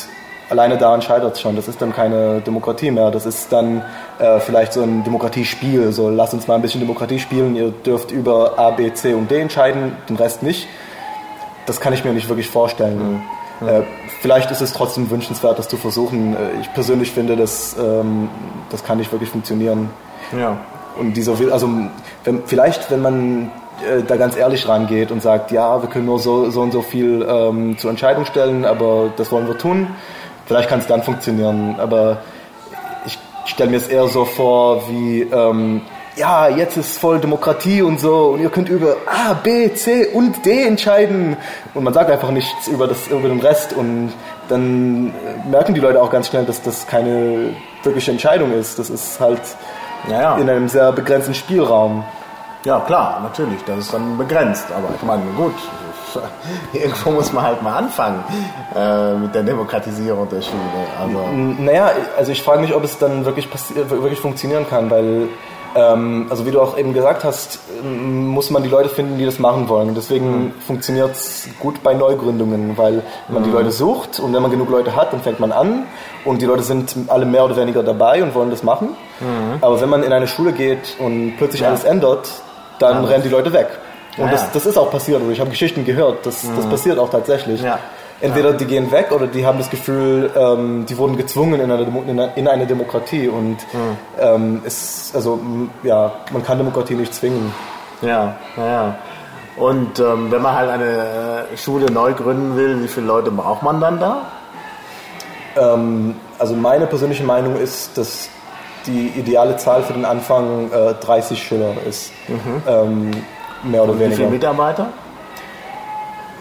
alleine 0.53 0.77
daran 0.77 1.03
scheitert 1.03 1.35
es 1.35 1.41
schon. 1.41 1.57
Das 1.57 1.67
ist 1.67 1.81
dann 1.81 1.93
keine 1.93 2.41
Demokratie 2.41 2.91
mehr. 2.91 3.11
Das 3.11 3.27
ist 3.27 3.51
dann 3.51 3.83
äh, 4.19 4.39
vielleicht 4.39 4.75
so 4.75 4.83
ein 4.83 5.03
Demokratiespiel. 5.03 5.93
So, 5.93 6.11
lasst 6.11 6.35
uns 6.35 6.47
mal 6.47 6.55
ein 6.57 6.63
bisschen 6.63 6.81
Demokratie 6.81 7.19
spielen. 7.19 7.57
Ihr 7.57 7.71
dürft 7.71 8.13
über 8.13 8.59
A, 8.59 8.71
B, 8.71 8.93
C 8.93 9.15
und 9.15 9.31
D 9.31 9.41
entscheiden, 9.41 9.97
den 10.09 10.17
Rest 10.17 10.43
nicht. 10.43 10.69
Das 11.67 11.81
kann 11.81 11.93
ich 11.95 12.05
mir 12.05 12.13
nicht 12.13 12.29
wirklich 12.29 12.49
vorstellen. 12.49 13.23
Mhm. 13.61 13.69
Äh, 13.69 13.83
vielleicht 14.21 14.51
ist 14.51 14.61
es 14.61 14.73
trotzdem 14.73 15.11
wünschenswert, 15.11 15.59
das 15.59 15.69
zu 15.69 15.79
versuchen. 15.79 16.37
Äh, 16.37 16.61
ich 16.61 16.73
persönlich 16.75 17.11
finde, 17.13 17.35
das, 17.37 17.75
ähm, 17.79 18.29
das 18.71 18.85
kann 18.85 18.99
nicht 18.99 19.11
wirklich 19.11 19.31
funktionieren. 19.31 19.89
Ja. 20.39 20.59
Und 20.99 21.17
dieser, 21.17 21.33
also 21.51 21.69
wenn, 22.25 22.43
vielleicht, 22.45 22.91
wenn 22.91 23.01
man 23.01 23.51
äh, 23.81 24.03
da 24.07 24.17
ganz 24.17 24.37
ehrlich 24.37 24.69
rangeht 24.69 25.11
und 25.11 25.23
sagt, 25.23 25.51
ja, 25.51 25.81
wir 25.81 25.89
können 25.89 26.05
nur 26.05 26.19
so, 26.19 26.51
so 26.51 26.61
und 26.61 26.73
so 26.73 26.83
viel 26.83 27.27
ähm, 27.27 27.79
zur 27.79 27.91
Entscheidung 27.91 28.27
stellen, 28.27 28.67
aber 28.67 29.11
das 29.17 29.33
wollen 29.33 29.47
wir 29.47 29.57
tun, 29.57 29.89
vielleicht 30.47 30.69
kann 30.69 30.81
es 30.81 30.87
dann 30.87 31.03
funktionieren. 31.03 31.77
Aber 31.79 32.19
ich 33.07 33.19
stelle 33.47 33.71
mir 33.71 33.77
es 33.77 33.89
eher 33.89 34.07
so 34.09 34.25
vor 34.25 34.89
wie, 34.89 35.23
ähm, 35.23 35.83
ja, 36.17 36.49
jetzt 36.49 36.77
ist 36.77 36.99
voll 36.99 37.21
Demokratie 37.21 37.83
und 37.83 37.99
so 37.99 38.33
und 38.35 38.41
ihr 38.41 38.51
könnt 38.51 38.69
über 38.69 38.97
A, 39.07 39.33
B, 39.33 39.73
C 39.75 40.07
und 40.07 40.45
D 40.45 40.67
entscheiden 40.67 41.37
und 41.75 41.85
man 41.85 41.95
sagt 41.95 42.11
einfach 42.11 42.31
nichts 42.31 42.69
über, 42.69 42.87
das, 42.87 43.09
über 43.09 43.29
den 43.29 43.41
Rest 43.41 43.73
und 43.73 44.13
dann 44.49 45.13
merken 45.51 45.75
die 45.75 45.81
Leute 45.81 46.03
auch 46.03 46.11
ganz 46.11 46.29
schnell, 46.29 46.45
dass 46.45 46.61
das 46.63 46.87
keine 46.87 47.55
wirkliche 47.83 48.11
Entscheidung 48.11 48.53
ist. 48.53 48.79
Das 48.79 48.91
ist 48.91 49.19
halt 49.21 49.41
ja, 50.09 50.21
ja. 50.21 50.37
in 50.37 50.51
einem 50.51 50.69
sehr 50.69 50.93
begrenzten 50.93 51.35
Spielraum. 51.35 52.05
Ja, 52.65 52.81
klar, 52.81 53.21
natürlich, 53.23 53.63
das 53.65 53.79
ist 53.79 53.95
dann 53.95 54.19
begrenzt. 54.19 54.67
Aber 54.71 54.95
ich 54.95 55.03
meine, 55.03 55.23
gut, 55.37 55.55
irgendwo 56.73 57.11
muss 57.11 57.33
man 57.33 57.45
halt 57.45 57.63
mal 57.63 57.77
anfangen 57.77 58.25
äh, 58.75 59.15
mit 59.15 59.35
der 59.35 59.43
Demokratisierung 59.43 60.29
der 60.29 60.43
Schule. 60.43 60.61
Also. 61.01 61.63
Naja, 61.63 61.91
also 62.17 62.33
ich 62.33 62.43
frage 62.43 62.61
mich, 62.61 62.75
ob 62.75 62.85
es 62.85 62.99
dann 62.99 63.25
wirklich, 63.25 63.49
wirklich 63.75 64.21
funktionieren 64.21 64.67
kann, 64.69 64.91
weil 64.91 65.29
ähm, 65.75 66.27
also 66.29 66.45
wie 66.47 66.51
du 66.51 66.61
auch 66.61 66.77
eben 66.77 66.93
gesagt 66.93 67.25
hast, 67.25 67.61
muss 67.83 68.51
man 68.51 68.63
die 68.63 68.69
Leute 68.69 68.89
finden, 68.89 69.19
die 69.19 69.25
das 69.25 69.39
machen 69.39 69.69
wollen. 69.69 69.89
Und 69.89 69.97
deswegen 69.97 70.45
mhm. 70.45 70.53
funktioniert 70.67 71.13
es 71.13 71.49
gut 71.61 71.83
bei 71.83 71.95
Neugründungen, 71.95 72.77
weil 72.77 73.03
man 73.29 73.43
mhm. 73.43 73.47
die 73.47 73.51
Leute 73.51 73.71
sucht 73.71 74.21
und 74.21 74.33
wenn 74.35 74.43
man 74.43 74.51
genug 74.51 74.71
Leute 74.71 74.95
hat, 74.95 75.13
dann 75.13 75.21
fängt 75.21 75.41
man 75.41 75.53
an 75.53 75.87
und 76.25 76.43
die 76.43 76.47
Leute 76.47 76.63
sind 76.63 76.95
alle 77.09 77.25
mehr 77.25 77.45
oder 77.45 77.57
weniger 77.57 77.83
dabei 77.83 78.23
und 78.23 78.35
wollen 78.35 78.51
das 78.51 78.63
machen. 78.63 78.97
Mhm. 79.21 79.59
Aber 79.61 79.81
wenn 79.81 79.89
man 79.89 80.03
in 80.03 80.13
eine 80.13 80.27
Schule 80.27 80.53
geht 80.53 80.97
und 80.99 81.37
plötzlich 81.39 81.63
ja. 81.63 81.69
alles 81.69 81.85
ändert, 81.85 82.29
dann 82.79 83.03
ja. 83.05 83.09
rennen 83.09 83.23
die 83.23 83.31
Leute 83.31 83.53
weg. 83.53 83.69
Und 84.17 84.27
ja, 84.27 84.31
das, 84.33 84.53
das 84.53 84.67
ist 84.67 84.77
auch 84.77 84.91
passiert, 84.91 85.23
oder 85.23 85.31
ich 85.31 85.41
habe 85.41 85.51
Geschichten 85.51 85.85
gehört, 85.85 86.27
das, 86.27 86.43
das 86.43 86.67
mhm. 86.67 86.71
passiert 86.71 86.99
auch 86.99 87.11
tatsächlich. 87.11 87.63
Entweder 88.21 88.53
die 88.53 88.67
gehen 88.67 88.93
weg 88.93 89.11
oder 89.11 89.27
die 89.27 89.45
haben 89.45 89.59
das 89.59 89.69
Gefühl, 89.69 90.31
ähm, 90.37 90.87
die 90.87 90.97
wurden 90.97 91.17
gezwungen 91.17 91.61
in 91.61 91.73
eine, 91.73 91.85
Demo 91.85 92.05
in 92.37 92.47
eine 92.47 92.67
Demokratie. 92.67 93.27
Und 93.27 93.57
mhm. 93.73 93.97
ähm, 94.21 94.63
es, 94.65 95.11
also, 95.13 95.41
ja, 95.83 96.13
man 96.31 96.45
kann 96.45 96.59
Demokratie 96.59 96.95
nicht 96.95 97.13
zwingen. 97.13 97.53
Ja, 98.01 98.37
ja. 98.57 98.97
Und 99.57 99.99
ähm, 99.99 100.31
wenn 100.31 100.41
man 100.41 100.55
halt 100.55 100.71
eine 100.71 101.49
äh, 101.53 101.57
Schule 101.57 101.91
neu 101.91 102.13
gründen 102.13 102.57
will, 102.57 102.83
wie 102.83 102.89
viele 102.89 103.07
Leute 103.07 103.31
braucht 103.31 103.63
man 103.63 103.81
dann 103.81 103.99
da? 103.99 104.23
Ähm, 105.57 106.15
also 106.39 106.55
meine 106.55 106.87
persönliche 106.87 107.25
Meinung 107.25 107.57
ist, 107.57 107.99
dass 107.99 108.29
die 108.87 109.09
ideale 109.09 109.57
Zahl 109.57 109.83
für 109.83 109.93
den 109.93 110.05
Anfang 110.05 110.71
äh, 110.73 110.95
30 110.95 111.43
Schüler 111.43 111.75
ist. 111.87 112.13
Mhm. 112.29 112.63
Mehr 113.63 113.83
oder 113.83 113.93
Und 113.93 113.99
weniger. 113.99 114.13
Wie 114.13 114.17
viele 114.17 114.31
Mitarbeiter? 114.31 114.89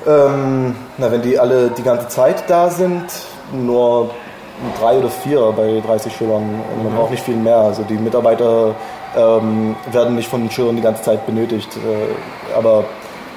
Ähm, 0.08 0.76
na, 0.98 1.12
wenn 1.12 1.22
die 1.22 1.38
alle 1.38 1.70
die 1.70 1.84
ganze 1.84 2.08
Zeit 2.08 2.44
da 2.48 2.70
sind, 2.70 3.06
nur 3.54 4.10
drei 4.80 4.98
oder 4.98 5.10
vier 5.10 5.54
bei 5.56 5.82
30 5.86 6.16
Schülern. 6.16 6.62
Man 6.84 6.92
mhm. 6.92 6.96
braucht 6.96 7.12
nicht 7.12 7.24
viel 7.24 7.36
mehr. 7.36 7.58
Also 7.58 7.84
die 7.84 7.96
Mitarbeiter 7.96 8.74
ähm, 9.16 9.76
werden 9.92 10.16
nicht 10.16 10.30
von 10.30 10.42
den 10.42 10.52
Schülern 10.52 10.76
die 10.76 10.82
ganze 10.82 11.04
Zeit 11.04 11.26
benötigt. 11.26 11.70
Äh, 11.78 12.58
aber 12.58 12.86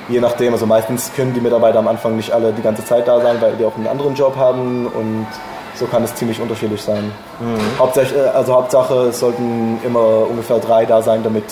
je 0.09 0.21
nachdem, 0.21 0.53
also 0.53 0.67
meistens 0.67 1.13
können 1.15 1.35
die 1.35 1.41
Mitarbeiter 1.41 1.79
am 1.79 1.89
Anfang 1.89 2.17
nicht 2.17 2.33
alle 2.33 2.53
die 2.53 2.63
ganze 2.63 2.85
Zeit 2.85 3.09
da 3.09 3.21
sein, 3.21 3.37
weil 3.41 3.57
die 3.57 3.65
auch 3.65 3.77
einen 3.77 3.87
anderen 3.87 4.15
Job 4.15 4.37
haben 4.37 4.87
und 4.87 5.27
so 5.75 5.87
kann 5.87 6.05
es 6.05 6.15
ziemlich 6.15 6.41
unterschiedlich 6.41 6.83
sein. 6.83 7.11
Mhm. 7.41 7.79
Hauptsächlich, 7.79 8.19
äh, 8.19 8.29
also 8.29 8.55
Hauptsache, 8.55 8.95
es 9.09 9.21
sollten 9.21 9.81
immer 9.85 10.29
ungefähr 10.29 10.59
drei 10.59 10.85
da 10.85 11.03
sein, 11.03 11.23
damit 11.23 11.45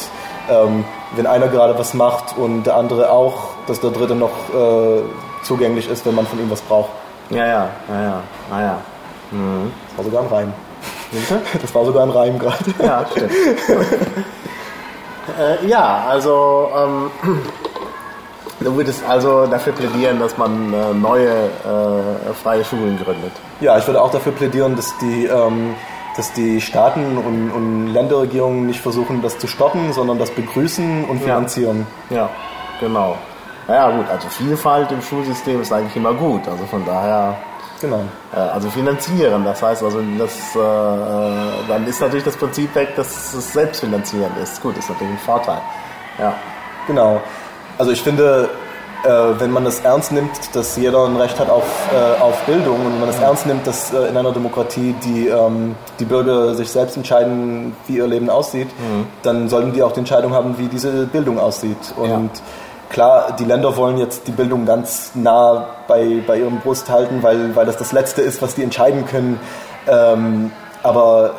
ähm, 0.51 0.85
wenn 1.15 1.27
einer 1.27 1.49
gerade 1.49 1.79
was 1.79 1.95
macht 1.95 2.37
und 2.37 2.65
der 2.65 2.77
andere 2.77 3.11
auch, 3.11 3.51
dass 3.67 3.81
der 3.81 3.91
dritte 3.91 4.15
noch 4.15 4.31
äh, 4.55 5.03
zugänglich 5.43 5.89
ist, 5.89 6.07
wenn 6.07 6.15
man 6.15 6.27
von 6.27 6.39
ihm 6.39 6.51
was 6.51 6.61
braucht. 6.61 6.91
Ja, 7.31 7.47
ja, 7.47 7.69
ja, 7.89 8.03
ja. 8.03 8.23
Ah, 8.51 8.77
mhm. 9.31 9.73
Das 9.89 9.99
war 9.99 10.05
sogar 10.05 10.23
ein 10.23 10.29
Reim. 10.29 10.53
Das 11.61 11.75
war 11.75 11.85
sogar 11.85 12.03
ein 12.05 12.11
Reim 12.11 12.39
gerade. 12.39 12.65
Ja, 12.83 13.05
stimmt. 13.11 13.33
äh, 15.39 15.67
ja, 15.67 16.07
also 16.09 16.69
ähm, 16.77 17.11
du 18.61 18.77
würdest 18.77 19.03
also 19.09 19.47
dafür 19.47 19.73
plädieren, 19.73 20.19
dass 20.19 20.37
man 20.39 20.73
äh, 20.73 20.95
neue 20.95 21.29
äh, 21.29 22.33
freie 22.43 22.65
Schulen 22.65 22.99
gründet. 23.03 23.33
Ja, 23.61 23.79
ich 23.79 23.87
würde 23.87 24.01
auch 24.01 24.11
dafür 24.11 24.33
plädieren, 24.33 24.75
dass 24.77 24.97
die 24.99 25.27
ähm, 25.27 25.75
dass 26.17 26.33
die 26.33 26.61
Staaten 26.61 27.17
und, 27.19 27.51
und, 27.51 27.89
Länderregierungen 27.89 28.67
nicht 28.67 28.81
versuchen, 28.81 29.23
das 29.23 29.39
zu 29.39 29.47
stoppen, 29.47 29.93
sondern 29.93 30.19
das 30.19 30.31
begrüßen 30.31 31.05
und 31.05 31.23
finanzieren. 31.23 31.87
Ja, 32.11 32.17
ja 32.17 32.31
genau. 32.81 33.17
Naja 33.69 33.91
gut, 33.97 34.09
also 34.11 34.29
Vielfalt 34.29 34.91
im 34.93 35.01
Schulsystem 35.01 35.61
ist 35.63 35.73
eigentlich 35.73 35.97
immer 35.97 36.13
gut. 36.15 36.47
Also 36.49 36.65
von 36.67 36.85
daher. 36.85 37.37
Genau. 37.81 38.05
Äh, 38.33 38.39
also 38.39 38.71
finanzieren, 38.71 39.45
das 39.45 39.61
heißt 39.63 39.83
also, 39.83 40.01
das, 40.19 40.55
äh, 40.55 40.59
äh, 40.59 41.69
dann 41.69 41.87
ist 41.87 42.01
natürlich 42.01 42.25
das 42.25 42.37
Prinzip 42.37 42.75
weg, 42.75 42.95
dass 42.97 43.35
es 43.35 43.53
selbstfinanzierend 43.53 44.37
ist. 44.39 44.63
Gut, 44.63 44.77
ist 44.77 44.89
natürlich 44.89 45.15
ein 45.15 45.19
Vorteil. 45.19 45.61
Ja. 46.19 46.35
Genau. 46.87 47.21
Also 47.79 47.91
ich 47.91 48.03
finde, 48.03 48.51
äh, 49.05 49.41
wenn 49.41 49.51
man 49.51 49.65
das 49.65 49.81
ernst 49.81 50.13
nimmt, 50.13 50.31
dass 50.55 50.77
jeder 50.77 51.05
ein 51.07 51.17
Recht 51.17 51.39
hat 51.39 51.51
auf, 51.51 51.65
äh, 51.93 52.21
auf 52.21 52.41
Bildung 52.45 52.87
und 52.87 52.93
wenn 52.93 53.01
man 53.01 53.09
das 53.09 53.19
ernst 53.19 53.47
nimmt, 53.47 53.67
dass 53.67 53.93
äh, 53.93 54.09
in 54.09 54.17
einer 54.17 54.33
Demokratie 54.33 54.95
die, 55.05 55.29
ähm, 55.29 55.75
die 55.99 56.05
Bürger 56.05 56.55
sich 56.55 56.71
selbst 56.71 56.97
entscheiden, 56.97 57.75
wie 57.87 57.97
ihr 57.97 58.07
Leben 58.07 58.31
aussieht, 58.31 58.69
mhm. 58.69 59.07
dann 59.23 59.49
sollten 59.49 59.73
die 59.73 59.83
auch 59.83 59.93
die 59.93 60.01
Entscheidung 60.01 60.33
haben, 60.33 60.59
wie 60.59 60.69
diese 60.69 61.07
Bildung 61.07 61.39
aussieht. 61.39 61.95
Und 61.97 62.11
ja. 62.11 62.21
klar, 62.91 63.37
die 63.39 63.45
Länder 63.45 63.77
wollen 63.77 63.99
jetzt 63.99 64.29
die 64.29 64.33
Bildung 64.33 64.67
ganz 64.67 65.13
nah 65.15 65.67
bei, 65.89 66.23
bei 66.27 66.39
ihrem 66.39 66.61
Brust 66.61 66.89
halten, 66.89 67.23
weil, 67.23 67.57
weil 67.57 67.67
das 67.67 67.77
das 67.77 67.93
Letzte 67.93 68.23
ist, 68.23 68.41
was 68.41 68.55
die 68.55 68.63
entscheiden 68.63 69.05
können. 69.07 69.41
Ähm, 69.89 70.53
aber 70.83 71.35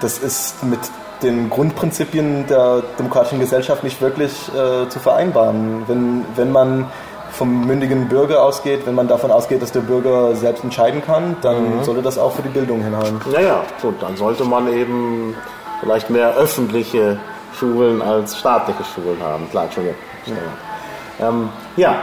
das 0.00 0.18
ist 0.18 0.62
mit 0.64 0.80
den 1.22 1.50
Grundprinzipien 1.50 2.46
der 2.46 2.82
demokratischen 2.98 3.40
Gesellschaft 3.40 3.84
nicht 3.84 4.00
wirklich 4.00 4.32
äh, 4.48 4.88
zu 4.88 4.98
vereinbaren. 4.98 5.84
Wenn, 5.86 6.24
wenn 6.36 6.52
man 6.52 6.86
vom 7.32 7.66
mündigen 7.66 8.08
Bürger 8.08 8.42
ausgeht, 8.42 8.86
wenn 8.86 8.94
man 8.94 9.08
davon 9.08 9.30
ausgeht, 9.30 9.62
dass 9.62 9.72
der 9.72 9.80
Bürger 9.80 10.34
selbst 10.34 10.64
entscheiden 10.64 11.02
kann, 11.04 11.36
dann 11.42 11.78
mhm. 11.78 11.84
sollte 11.84 12.02
das 12.02 12.18
auch 12.18 12.32
für 12.32 12.42
die 12.42 12.48
Bildung 12.48 12.82
hinhauen. 12.82 13.20
Naja, 13.32 13.62
gut, 13.80 13.94
dann 14.00 14.16
sollte 14.16 14.44
man 14.44 14.72
eben 14.72 15.36
vielleicht 15.80 16.10
mehr 16.10 16.34
öffentliche 16.36 17.18
Schulen 17.58 18.02
als 18.02 18.38
staatliche 18.38 18.84
Schulen 18.84 19.22
haben. 19.22 19.48
Klar, 19.50 19.64
Entschuldigung. 19.64 19.98
Ja. 20.26 21.28
Ähm, 21.28 21.48
ja. 21.76 21.96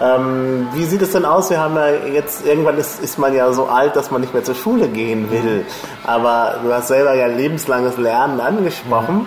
Ähm, 0.00 0.68
wie 0.72 0.84
sieht 0.84 1.02
es 1.02 1.12
denn 1.12 1.24
aus? 1.24 1.50
Wir 1.50 1.60
haben 1.60 1.76
ja 1.76 1.90
jetzt, 1.90 2.46
irgendwann 2.46 2.78
ist, 2.78 3.02
ist 3.02 3.18
man 3.18 3.34
ja 3.34 3.52
so 3.52 3.66
alt, 3.66 3.96
dass 3.96 4.10
man 4.10 4.22
nicht 4.22 4.32
mehr 4.32 4.42
zur 4.42 4.54
Schule 4.54 4.88
gehen 4.88 5.30
will. 5.30 5.66
Aber 6.04 6.60
du 6.62 6.72
hast 6.72 6.88
selber 6.88 7.14
ja 7.14 7.26
lebenslanges 7.26 7.98
Lernen 7.98 8.40
angesprochen. 8.40 9.26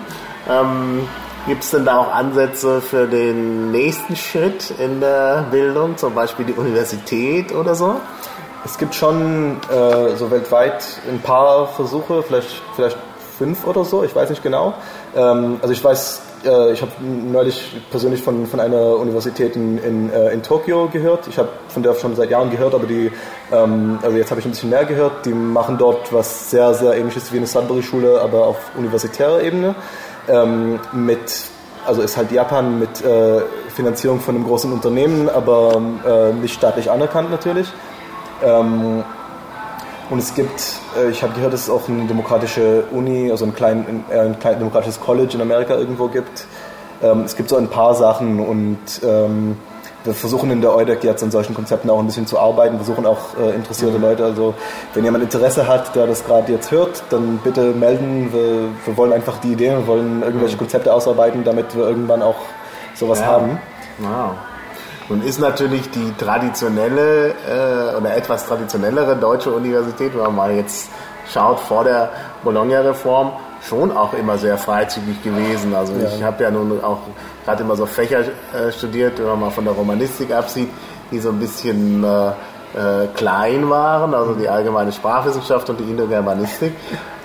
Ähm, 0.50 1.08
Gibt 1.46 1.62
es 1.62 1.70
denn 1.70 1.84
da 1.84 1.98
auch 1.98 2.12
Ansätze 2.12 2.80
für 2.80 3.06
den 3.06 3.70
nächsten 3.70 4.16
Schritt 4.16 4.72
in 4.78 5.00
der 5.00 5.44
Bildung, 5.50 5.96
zum 5.98 6.14
Beispiel 6.14 6.46
die 6.46 6.54
Universität 6.54 7.54
oder 7.54 7.74
so? 7.74 7.96
Es 8.64 8.78
gibt 8.78 8.94
schon 8.94 9.58
äh, 9.70 10.16
so 10.16 10.30
weltweit 10.30 10.82
ein 11.06 11.20
paar 11.20 11.68
Versuche, 11.68 12.22
vielleicht, 12.22 12.62
vielleicht 12.74 12.96
fünf 13.36 13.66
oder 13.66 13.84
so, 13.84 14.04
ich 14.04 14.14
weiß 14.16 14.30
nicht 14.30 14.42
genau. 14.42 14.72
Ähm, 15.14 15.58
also 15.60 15.72
ich 15.72 15.84
weiß 15.84 16.22
äh, 16.44 16.72
ich 16.72 16.82
habe 16.82 16.92
neulich 17.02 17.72
persönlich 17.90 18.22
von, 18.22 18.46
von 18.46 18.60
einer 18.60 18.96
Universität 18.96 19.56
in, 19.56 19.78
in, 19.78 20.12
äh, 20.12 20.30
in 20.30 20.42
Tokio 20.42 20.88
gehört. 20.88 21.26
Ich 21.28 21.38
habe 21.38 21.48
von 21.68 21.82
der 21.82 21.94
schon 21.94 22.14
seit 22.16 22.30
Jahren 22.30 22.50
gehört, 22.50 22.74
aber 22.74 22.86
die, 22.86 23.10
ähm, 23.52 23.98
also 24.02 24.16
jetzt 24.16 24.30
habe 24.30 24.40
ich 24.40 24.46
ein 24.46 24.50
bisschen 24.50 24.70
mehr 24.70 24.84
gehört. 24.84 25.26
Die 25.26 25.32
machen 25.32 25.78
dort 25.78 26.12
was 26.12 26.50
sehr, 26.50 26.74
sehr 26.74 26.96
ähnliches 26.96 27.32
wie 27.32 27.38
eine 27.38 27.46
Sudbury-Schule, 27.46 28.20
aber 28.20 28.46
auf 28.46 28.56
universitärer 28.76 29.42
Ebene. 29.42 29.74
Ähm, 30.28 30.80
mit, 30.92 31.46
also 31.86 32.02
ist 32.02 32.16
halt 32.16 32.32
Japan 32.32 32.78
mit 32.78 33.04
äh, 33.04 33.42
Finanzierung 33.74 34.20
von 34.20 34.34
einem 34.34 34.44
großen 34.44 34.72
Unternehmen, 34.72 35.28
aber 35.28 35.82
äh, 36.06 36.32
nicht 36.32 36.54
staatlich 36.54 36.90
anerkannt 36.90 37.30
natürlich. 37.30 37.68
Ähm, 38.42 39.04
und 40.10 40.18
es 40.18 40.34
gibt, 40.34 40.80
äh, 40.96 41.10
ich 41.10 41.22
habe 41.22 41.32
gehört, 41.34 41.52
dass 41.52 41.62
es 41.62 41.70
auch 41.70 41.88
eine 41.88 42.06
demokratische 42.06 42.84
Uni, 42.92 43.30
also 43.30 43.44
ein, 43.44 43.54
klein, 43.54 44.04
ein 44.10 44.38
klein 44.38 44.58
demokratisches 44.58 45.00
College 45.00 45.34
in 45.34 45.40
Amerika 45.40 45.74
irgendwo 45.74 46.08
gibt. 46.08 46.46
Ähm, 47.02 47.22
es 47.22 47.36
gibt 47.36 47.48
so 47.48 47.56
ein 47.56 47.68
paar 47.68 47.94
Sachen 47.94 48.40
und 48.40 48.78
ähm, 49.02 49.56
wir 50.04 50.12
versuchen 50.12 50.50
in 50.50 50.60
der 50.60 50.74
EUDEC 50.74 51.02
jetzt 51.02 51.22
an 51.22 51.30
solchen 51.30 51.54
Konzepten 51.54 51.88
auch 51.88 51.98
ein 51.98 52.06
bisschen 52.06 52.26
zu 52.26 52.38
arbeiten, 52.38 52.76
versuchen 52.76 53.06
auch 53.06 53.36
äh, 53.40 53.54
interessierte 53.54 53.96
mhm. 53.96 54.04
Leute, 54.04 54.24
also 54.24 54.54
wenn 54.92 55.04
jemand 55.04 55.24
Interesse 55.24 55.66
hat, 55.66 55.94
der 55.94 56.06
das 56.06 56.24
gerade 56.24 56.52
jetzt 56.52 56.70
hört, 56.70 57.02
dann 57.10 57.38
bitte 57.42 57.72
melden. 57.72 58.30
Wir, 58.32 58.68
wir, 58.84 58.96
wollen 58.96 59.12
einfach 59.12 59.38
die 59.38 59.52
Ideen, 59.52 59.78
wir 59.78 59.86
wollen 59.86 60.22
irgendwelche 60.22 60.56
mhm. 60.56 60.60
Konzepte 60.60 60.92
ausarbeiten, 60.92 61.42
damit 61.42 61.74
wir 61.74 61.88
irgendwann 61.88 62.22
auch 62.22 62.36
sowas 62.94 63.20
ja. 63.20 63.26
haben. 63.26 63.58
Wow. 63.98 64.32
Nun 65.08 65.22
ist 65.22 65.38
natürlich 65.38 65.90
die 65.90 66.12
traditionelle 66.16 67.28
äh, 67.30 67.96
oder 67.96 68.16
etwas 68.16 68.46
traditionellere 68.46 69.16
deutsche 69.16 69.50
Universität, 69.50 70.14
wenn 70.14 70.22
man 70.22 70.34
mal 70.34 70.52
jetzt 70.52 70.88
schaut, 71.32 71.60
vor 71.60 71.84
der 71.84 72.10
Bologna-Reform 72.42 73.32
schon 73.68 73.96
auch 73.96 74.14
immer 74.14 74.38
sehr 74.38 74.56
freizügig 74.56 75.22
gewesen. 75.22 75.74
Also 75.74 75.94
ja. 75.94 76.08
ich 76.14 76.22
habe 76.22 76.42
ja 76.42 76.50
nun 76.50 76.82
auch 76.82 77.00
gerade 77.44 77.62
immer 77.62 77.76
so 77.76 77.86
Fächer 77.86 78.20
äh, 78.20 78.72
studiert, 78.72 79.18
wenn 79.18 79.26
man 79.26 79.40
mal 79.40 79.50
von 79.50 79.64
der 79.64 79.74
Romanistik 79.74 80.32
absieht, 80.32 80.68
die 81.10 81.18
so 81.18 81.30
ein 81.30 81.38
bisschen 81.38 82.02
äh, 82.04 82.28
äh, 82.28 83.06
klein 83.14 83.68
waren, 83.70 84.14
also 84.14 84.34
die 84.34 84.48
allgemeine 84.48 84.92
Sprachwissenschaft 84.92 85.68
und 85.70 85.80
die 85.80 85.84
Indogermanistik. 85.84 86.72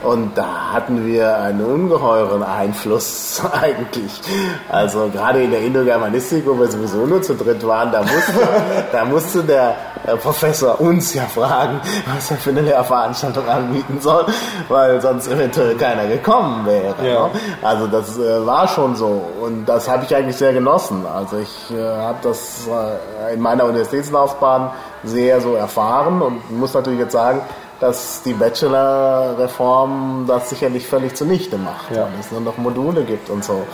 Und 0.03 0.37
da 0.37 0.73
hatten 0.73 1.05
wir 1.05 1.37
einen 1.37 1.61
ungeheuren 1.61 2.41
Einfluss 2.43 3.41
eigentlich. 3.61 4.21
Also 4.69 5.09
gerade 5.09 5.43
in 5.43 5.51
der 5.51 5.61
Indogermanistik, 5.61 6.45
wo 6.45 6.57
wir 6.57 6.67
sowieso 6.67 7.05
nur 7.05 7.21
zu 7.21 7.35
dritt 7.35 7.65
waren, 7.67 7.91
da 7.91 8.01
musste, 8.01 8.33
da 8.91 9.05
musste 9.05 9.43
der 9.43 9.75
Professor 10.21 10.79
uns 10.79 11.13
ja 11.13 11.23
fragen, 11.23 11.81
was 12.13 12.31
er 12.31 12.37
für 12.37 12.51
eine 12.51 12.61
Lehrveranstaltung 12.61 13.47
anbieten 13.47 13.99
soll, 13.99 14.25
weil 14.69 15.01
sonst 15.01 15.27
eventuell 15.27 15.75
keiner 15.75 16.07
gekommen 16.07 16.65
wäre. 16.65 16.95
Ja. 17.03 17.27
Ne? 17.27 17.31
Also 17.61 17.87
das 17.87 18.17
äh, 18.17 18.45
war 18.45 18.67
schon 18.67 18.95
so 18.95 19.21
und 19.41 19.65
das 19.65 19.89
habe 19.89 20.05
ich 20.05 20.15
eigentlich 20.15 20.37
sehr 20.37 20.53
genossen. 20.53 21.05
Also 21.05 21.37
ich 21.37 21.75
äh, 21.75 21.81
habe 21.81 22.19
das 22.21 22.67
äh, 22.67 23.33
in 23.33 23.41
meiner 23.41 23.65
Universitätslaufbahn 23.65 24.71
sehr 25.03 25.41
so 25.41 25.55
erfahren 25.55 26.21
und 26.21 26.57
muss 26.57 26.73
natürlich 26.73 26.99
jetzt 26.99 27.13
sagen, 27.13 27.41
dass 27.79 28.21
die 28.23 28.33
Bachelor-Reform 28.33 30.25
das 30.27 30.49
sicherlich 30.49 30.87
völlig 30.87 31.15
zunichte 31.15 31.57
macht, 31.57 31.91
ja. 31.91 32.03
weil 32.03 32.19
es 32.19 32.31
nur 32.31 32.41
noch 32.41 32.57
Module 32.57 33.03
gibt 33.03 33.29
und 33.29 33.43
so. 33.43 33.65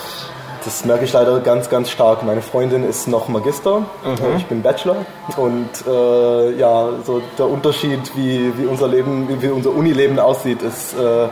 Das 0.63 0.83
merke 0.83 1.05
ich 1.05 1.13
leider 1.13 1.39
ganz, 1.41 1.69
ganz 1.69 1.91
stark. 1.91 2.23
Meine 2.23 2.41
Freundin 2.41 2.83
ist 2.83 3.07
noch 3.07 3.27
Magister, 3.27 3.81
mhm. 3.81 4.37
ich 4.37 4.45
bin 4.47 4.63
Bachelor 4.63 5.05
und 5.37 5.69
äh, 5.87 6.57
ja, 6.57 6.89
so 7.03 7.21
der 7.37 7.47
Unterschied, 7.47 8.15
wie, 8.15 8.57
wie 8.57 8.65
unser 8.65 8.87
Leben, 8.87 9.29
wie, 9.29 9.41
wie 9.41 9.49
unser 9.49 9.69
Unileben 9.71 10.17
aussieht, 10.19 10.61
ist 10.63 10.93
äh, 10.95 11.27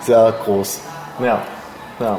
sehr 0.00 0.34
groß. 0.44 0.80
Ja, 1.20 1.42
ja. 1.98 2.18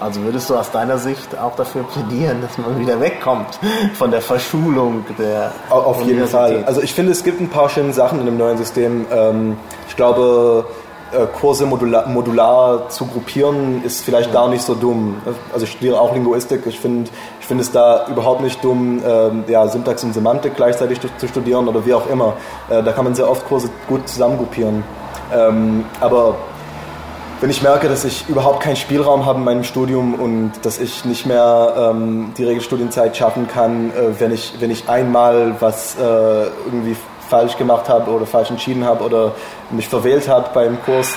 Also 0.00 0.22
würdest 0.22 0.50
du 0.50 0.56
aus 0.56 0.70
deiner 0.70 0.98
Sicht 0.98 1.38
auch 1.38 1.56
dafür 1.56 1.84
plädieren, 1.84 2.42
dass 2.42 2.58
man 2.58 2.78
wieder 2.78 3.00
wegkommt 3.00 3.58
von 3.94 4.10
der 4.10 4.20
Verschulung 4.20 5.04
der 5.18 5.52
Auf 5.70 6.02
jeden 6.02 6.26
Fall. 6.26 6.64
Also 6.66 6.82
ich 6.82 6.92
finde, 6.92 7.12
es 7.12 7.24
gibt 7.24 7.40
ein 7.40 7.48
paar 7.48 7.68
schöne 7.68 7.92
Sachen 7.92 8.20
in 8.20 8.26
dem 8.26 8.36
neuen 8.36 8.58
System. 8.58 9.06
Ähm, 9.10 9.56
ich 9.88 9.96
glaube, 9.96 10.66
äh, 11.12 11.26
Kurse 11.40 11.66
modular, 11.66 12.08
modular, 12.08 12.88
zu 12.88 13.06
gruppieren 13.06 13.82
ist 13.84 14.04
vielleicht 14.04 14.32
gar 14.32 14.48
nicht 14.48 14.62
so 14.62 14.74
dumm. 14.74 15.16
Also 15.52 15.64
ich 15.64 15.72
studiere 15.72 16.00
auch 16.00 16.12
Linguistik. 16.12 16.66
Ich 16.66 16.80
finde 16.80 17.08
ich 17.40 17.46
find 17.46 17.60
es 17.60 17.70
da 17.70 18.06
überhaupt 18.08 18.42
nicht 18.42 18.62
dumm, 18.62 19.00
ähm, 19.06 19.44
ja, 19.46 19.66
Syntax 19.68 20.02
und 20.04 20.12
Semantik 20.12 20.56
gleichzeitig 20.56 21.00
zu 21.00 21.28
studieren 21.28 21.68
oder 21.68 21.86
wie 21.86 21.94
auch 21.94 22.08
immer. 22.10 22.34
Äh, 22.68 22.82
da 22.82 22.92
kann 22.92 23.04
man 23.04 23.14
sehr 23.14 23.30
oft 23.30 23.46
Kurse 23.46 23.70
gut 23.88 24.08
zusammengruppieren. 24.08 24.82
Ähm, 25.32 25.84
aber 26.00 26.36
wenn 27.40 27.50
ich 27.50 27.62
merke, 27.62 27.88
dass 27.88 28.04
ich 28.04 28.28
überhaupt 28.28 28.62
keinen 28.62 28.76
Spielraum 28.76 29.26
habe 29.26 29.38
in 29.38 29.44
meinem 29.44 29.64
Studium 29.64 30.14
und 30.14 30.52
dass 30.62 30.78
ich 30.78 31.04
nicht 31.04 31.26
mehr 31.26 31.74
ähm, 31.76 32.32
die 32.36 32.44
Regelstudienzeit 32.44 33.16
schaffen 33.16 33.46
kann, 33.46 33.90
äh, 33.90 34.18
wenn, 34.18 34.32
ich, 34.32 34.54
wenn 34.58 34.70
ich 34.70 34.88
einmal 34.88 35.60
was 35.60 35.96
äh, 35.96 36.00
irgendwie 36.00 36.96
falsch 37.28 37.56
gemacht 37.56 37.88
habe 37.88 38.10
oder 38.10 38.26
falsch 38.26 38.50
entschieden 38.50 38.84
habe 38.84 39.04
oder 39.04 39.32
mich 39.70 39.88
verwählt 39.88 40.28
habe 40.28 40.48
beim 40.54 40.82
Kurs, 40.82 41.14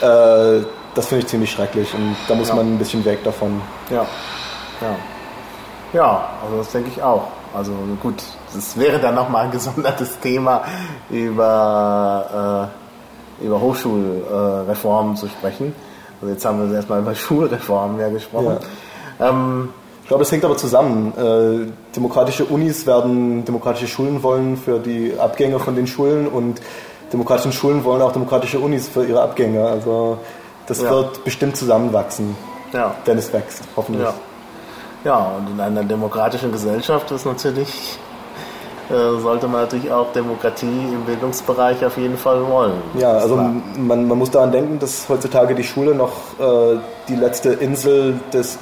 äh, 0.00 0.64
das 0.94 1.06
finde 1.06 1.24
ich 1.24 1.26
ziemlich 1.28 1.50
schrecklich 1.50 1.94
und 1.94 2.16
da 2.28 2.34
muss 2.34 2.48
ja. 2.48 2.54
man 2.54 2.74
ein 2.74 2.78
bisschen 2.78 3.04
weg 3.04 3.22
davon. 3.22 3.60
Ja, 3.90 4.06
ja. 4.80 4.96
Ja, 5.92 6.28
also 6.42 6.56
das 6.58 6.72
denke 6.72 6.88
ich 6.88 7.02
auch. 7.02 7.28
Also 7.54 7.72
gut, 8.00 8.14
es 8.56 8.78
wäre 8.78 8.98
dann 8.98 9.14
nochmal 9.14 9.44
ein 9.44 9.50
gesondertes 9.52 10.18
Thema 10.20 10.62
über 11.10 12.70
äh, 12.72 12.81
über 13.42 13.60
Hochschulreformen 13.60 15.16
zu 15.16 15.28
sprechen. 15.28 15.74
Also 16.20 16.32
jetzt 16.32 16.44
haben 16.44 16.68
wir 16.68 16.76
erstmal 16.76 17.00
über 17.00 17.14
Schulreformen 17.14 18.00
ja 18.00 18.08
gesprochen. 18.08 18.58
Ja. 19.18 19.28
Ähm, 19.28 19.68
ich 20.02 20.08
glaube, 20.08 20.22
es 20.24 20.32
hängt 20.32 20.44
aber 20.44 20.56
zusammen. 20.56 21.12
Äh, 21.16 21.94
demokratische 21.94 22.44
Unis 22.44 22.86
werden 22.86 23.44
demokratische 23.44 23.86
Schulen 23.86 24.22
wollen 24.22 24.56
für 24.56 24.78
die 24.78 25.14
Abgänger 25.18 25.60
von 25.60 25.76
den 25.76 25.86
Schulen 25.86 26.26
und 26.26 26.60
demokratische 27.12 27.52
Schulen 27.52 27.84
wollen 27.84 28.02
auch 28.02 28.12
demokratische 28.12 28.58
Unis 28.58 28.88
für 28.88 29.04
ihre 29.04 29.22
Abgänger. 29.22 29.66
Also 29.66 30.18
das 30.66 30.82
ja. 30.82 30.90
wird 30.90 31.24
bestimmt 31.24 31.56
zusammenwachsen, 31.56 32.36
ja. 32.72 32.94
wenn 33.04 33.18
es 33.18 33.32
wächst, 33.32 33.62
hoffentlich. 33.76 34.06
Ja. 34.06 34.14
ja, 35.04 35.32
und 35.38 35.50
in 35.50 35.60
einer 35.60 35.84
demokratischen 35.84 36.52
Gesellschaft 36.52 37.10
ist 37.10 37.24
natürlich 37.24 37.98
sollte 38.88 39.48
man 39.48 39.62
natürlich 39.62 39.90
auch 39.90 40.12
Demokratie 40.12 40.66
im 40.66 41.04
Bildungsbereich 41.06 41.84
auf 41.84 41.96
jeden 41.96 42.16
Fall 42.16 42.46
wollen. 42.46 42.74
Ja, 42.98 43.12
also 43.12 43.36
man, 43.36 44.08
man 44.08 44.18
muss 44.18 44.30
daran 44.30 44.52
denken, 44.52 44.78
dass 44.78 45.08
heutzutage 45.08 45.54
die 45.54 45.64
Schule 45.64 45.94
noch 45.94 46.12
äh, 46.38 46.78
die 47.08 47.16
letzte 47.16 47.50
Insel 47.50 48.20
des 48.32 48.58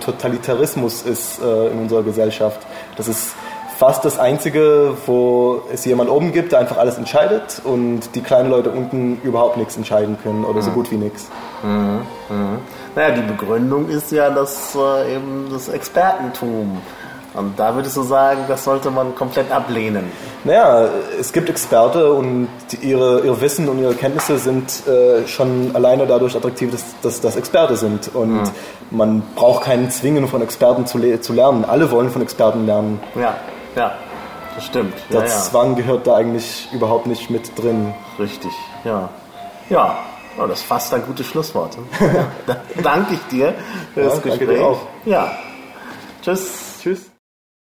Totalitarismus 0.00 1.02
ist 1.02 1.42
äh, 1.42 1.68
in 1.68 1.80
unserer 1.80 2.02
Gesellschaft. 2.02 2.60
Das 2.96 3.08
ist 3.08 3.34
fast 3.78 4.04
das 4.04 4.18
Einzige, 4.18 4.94
wo 5.06 5.62
es 5.72 5.84
jemand 5.84 6.10
oben 6.10 6.32
gibt, 6.32 6.52
der 6.52 6.58
einfach 6.58 6.78
alles 6.78 6.98
entscheidet 6.98 7.62
und 7.64 8.14
die 8.14 8.20
kleinen 8.20 8.50
Leute 8.50 8.70
unten 8.70 9.20
überhaupt 9.22 9.56
nichts 9.56 9.76
entscheiden 9.76 10.18
können 10.22 10.44
oder 10.44 10.62
so 10.62 10.70
mhm. 10.70 10.74
gut 10.74 10.90
wie 10.90 10.96
nichts. 10.96 11.28
Mhm. 11.62 12.00
Mhm. 12.28 12.58
Naja, 12.96 13.14
die 13.14 13.22
Begründung 13.22 13.88
ist 13.88 14.10
ja, 14.10 14.30
dass 14.30 14.74
äh, 14.74 15.14
eben 15.14 15.48
das 15.52 15.68
Expertentum 15.68 16.78
Und 17.38 17.58
da 17.58 17.74
würdest 17.74 17.96
du 17.96 18.02
sagen, 18.02 18.40
das 18.48 18.64
sollte 18.64 18.90
man 18.90 19.14
komplett 19.14 19.52
ablehnen. 19.52 20.10
Naja, 20.42 20.88
es 21.18 21.32
gibt 21.32 21.48
Experte 21.48 22.12
und 22.12 22.48
ihre, 22.82 23.20
ihr 23.20 23.40
Wissen 23.40 23.68
und 23.68 23.80
ihre 23.80 23.94
Kenntnisse 23.94 24.38
sind 24.38 24.86
äh, 24.88 25.26
schon 25.28 25.70
alleine 25.74 26.06
dadurch 26.06 26.34
attraktiv, 26.34 26.72
dass, 26.72 26.84
dass 27.00 27.20
das 27.20 27.36
Experte 27.36 27.76
sind. 27.76 28.14
Und 28.14 28.42
mhm. 28.42 28.50
man 28.90 29.22
braucht 29.36 29.64
keinen 29.64 29.90
Zwingen 29.90 30.26
von 30.26 30.42
Experten 30.42 30.86
zu, 30.86 30.98
le 30.98 31.20
zu 31.20 31.32
lernen. 31.32 31.64
Alle 31.64 31.90
wollen 31.92 32.10
von 32.10 32.22
Experten 32.22 32.66
lernen. 32.66 33.00
Ja, 33.14 33.36
ja, 33.76 33.92
das 34.56 34.64
stimmt. 34.64 34.94
Der 35.12 35.20
ja, 35.20 35.26
Zwang 35.26 35.76
gehört 35.76 36.06
da 36.08 36.16
eigentlich 36.16 36.68
überhaupt 36.72 37.06
nicht 37.06 37.30
mit 37.30 37.56
drin. 37.56 37.94
Richtig, 38.18 38.52
ja. 38.84 39.08
Ja, 39.70 39.98
oh, 40.40 40.46
das 40.46 40.62
fasst 40.62 40.92
ein 40.92 41.04
gutes 41.06 41.26
Schlusswort. 41.26 41.78
da 42.46 42.56
danke 42.82 43.14
ich 43.14 43.20
dir 43.30 43.54
für 43.94 44.02
das 44.02 44.14
ja, 44.14 44.20
Gespräch. 44.22 44.48
Danke 44.48 44.54
dir 44.54 44.66
auch. 44.66 44.80
Ja. 45.04 45.30
Tschüss. 46.22 46.67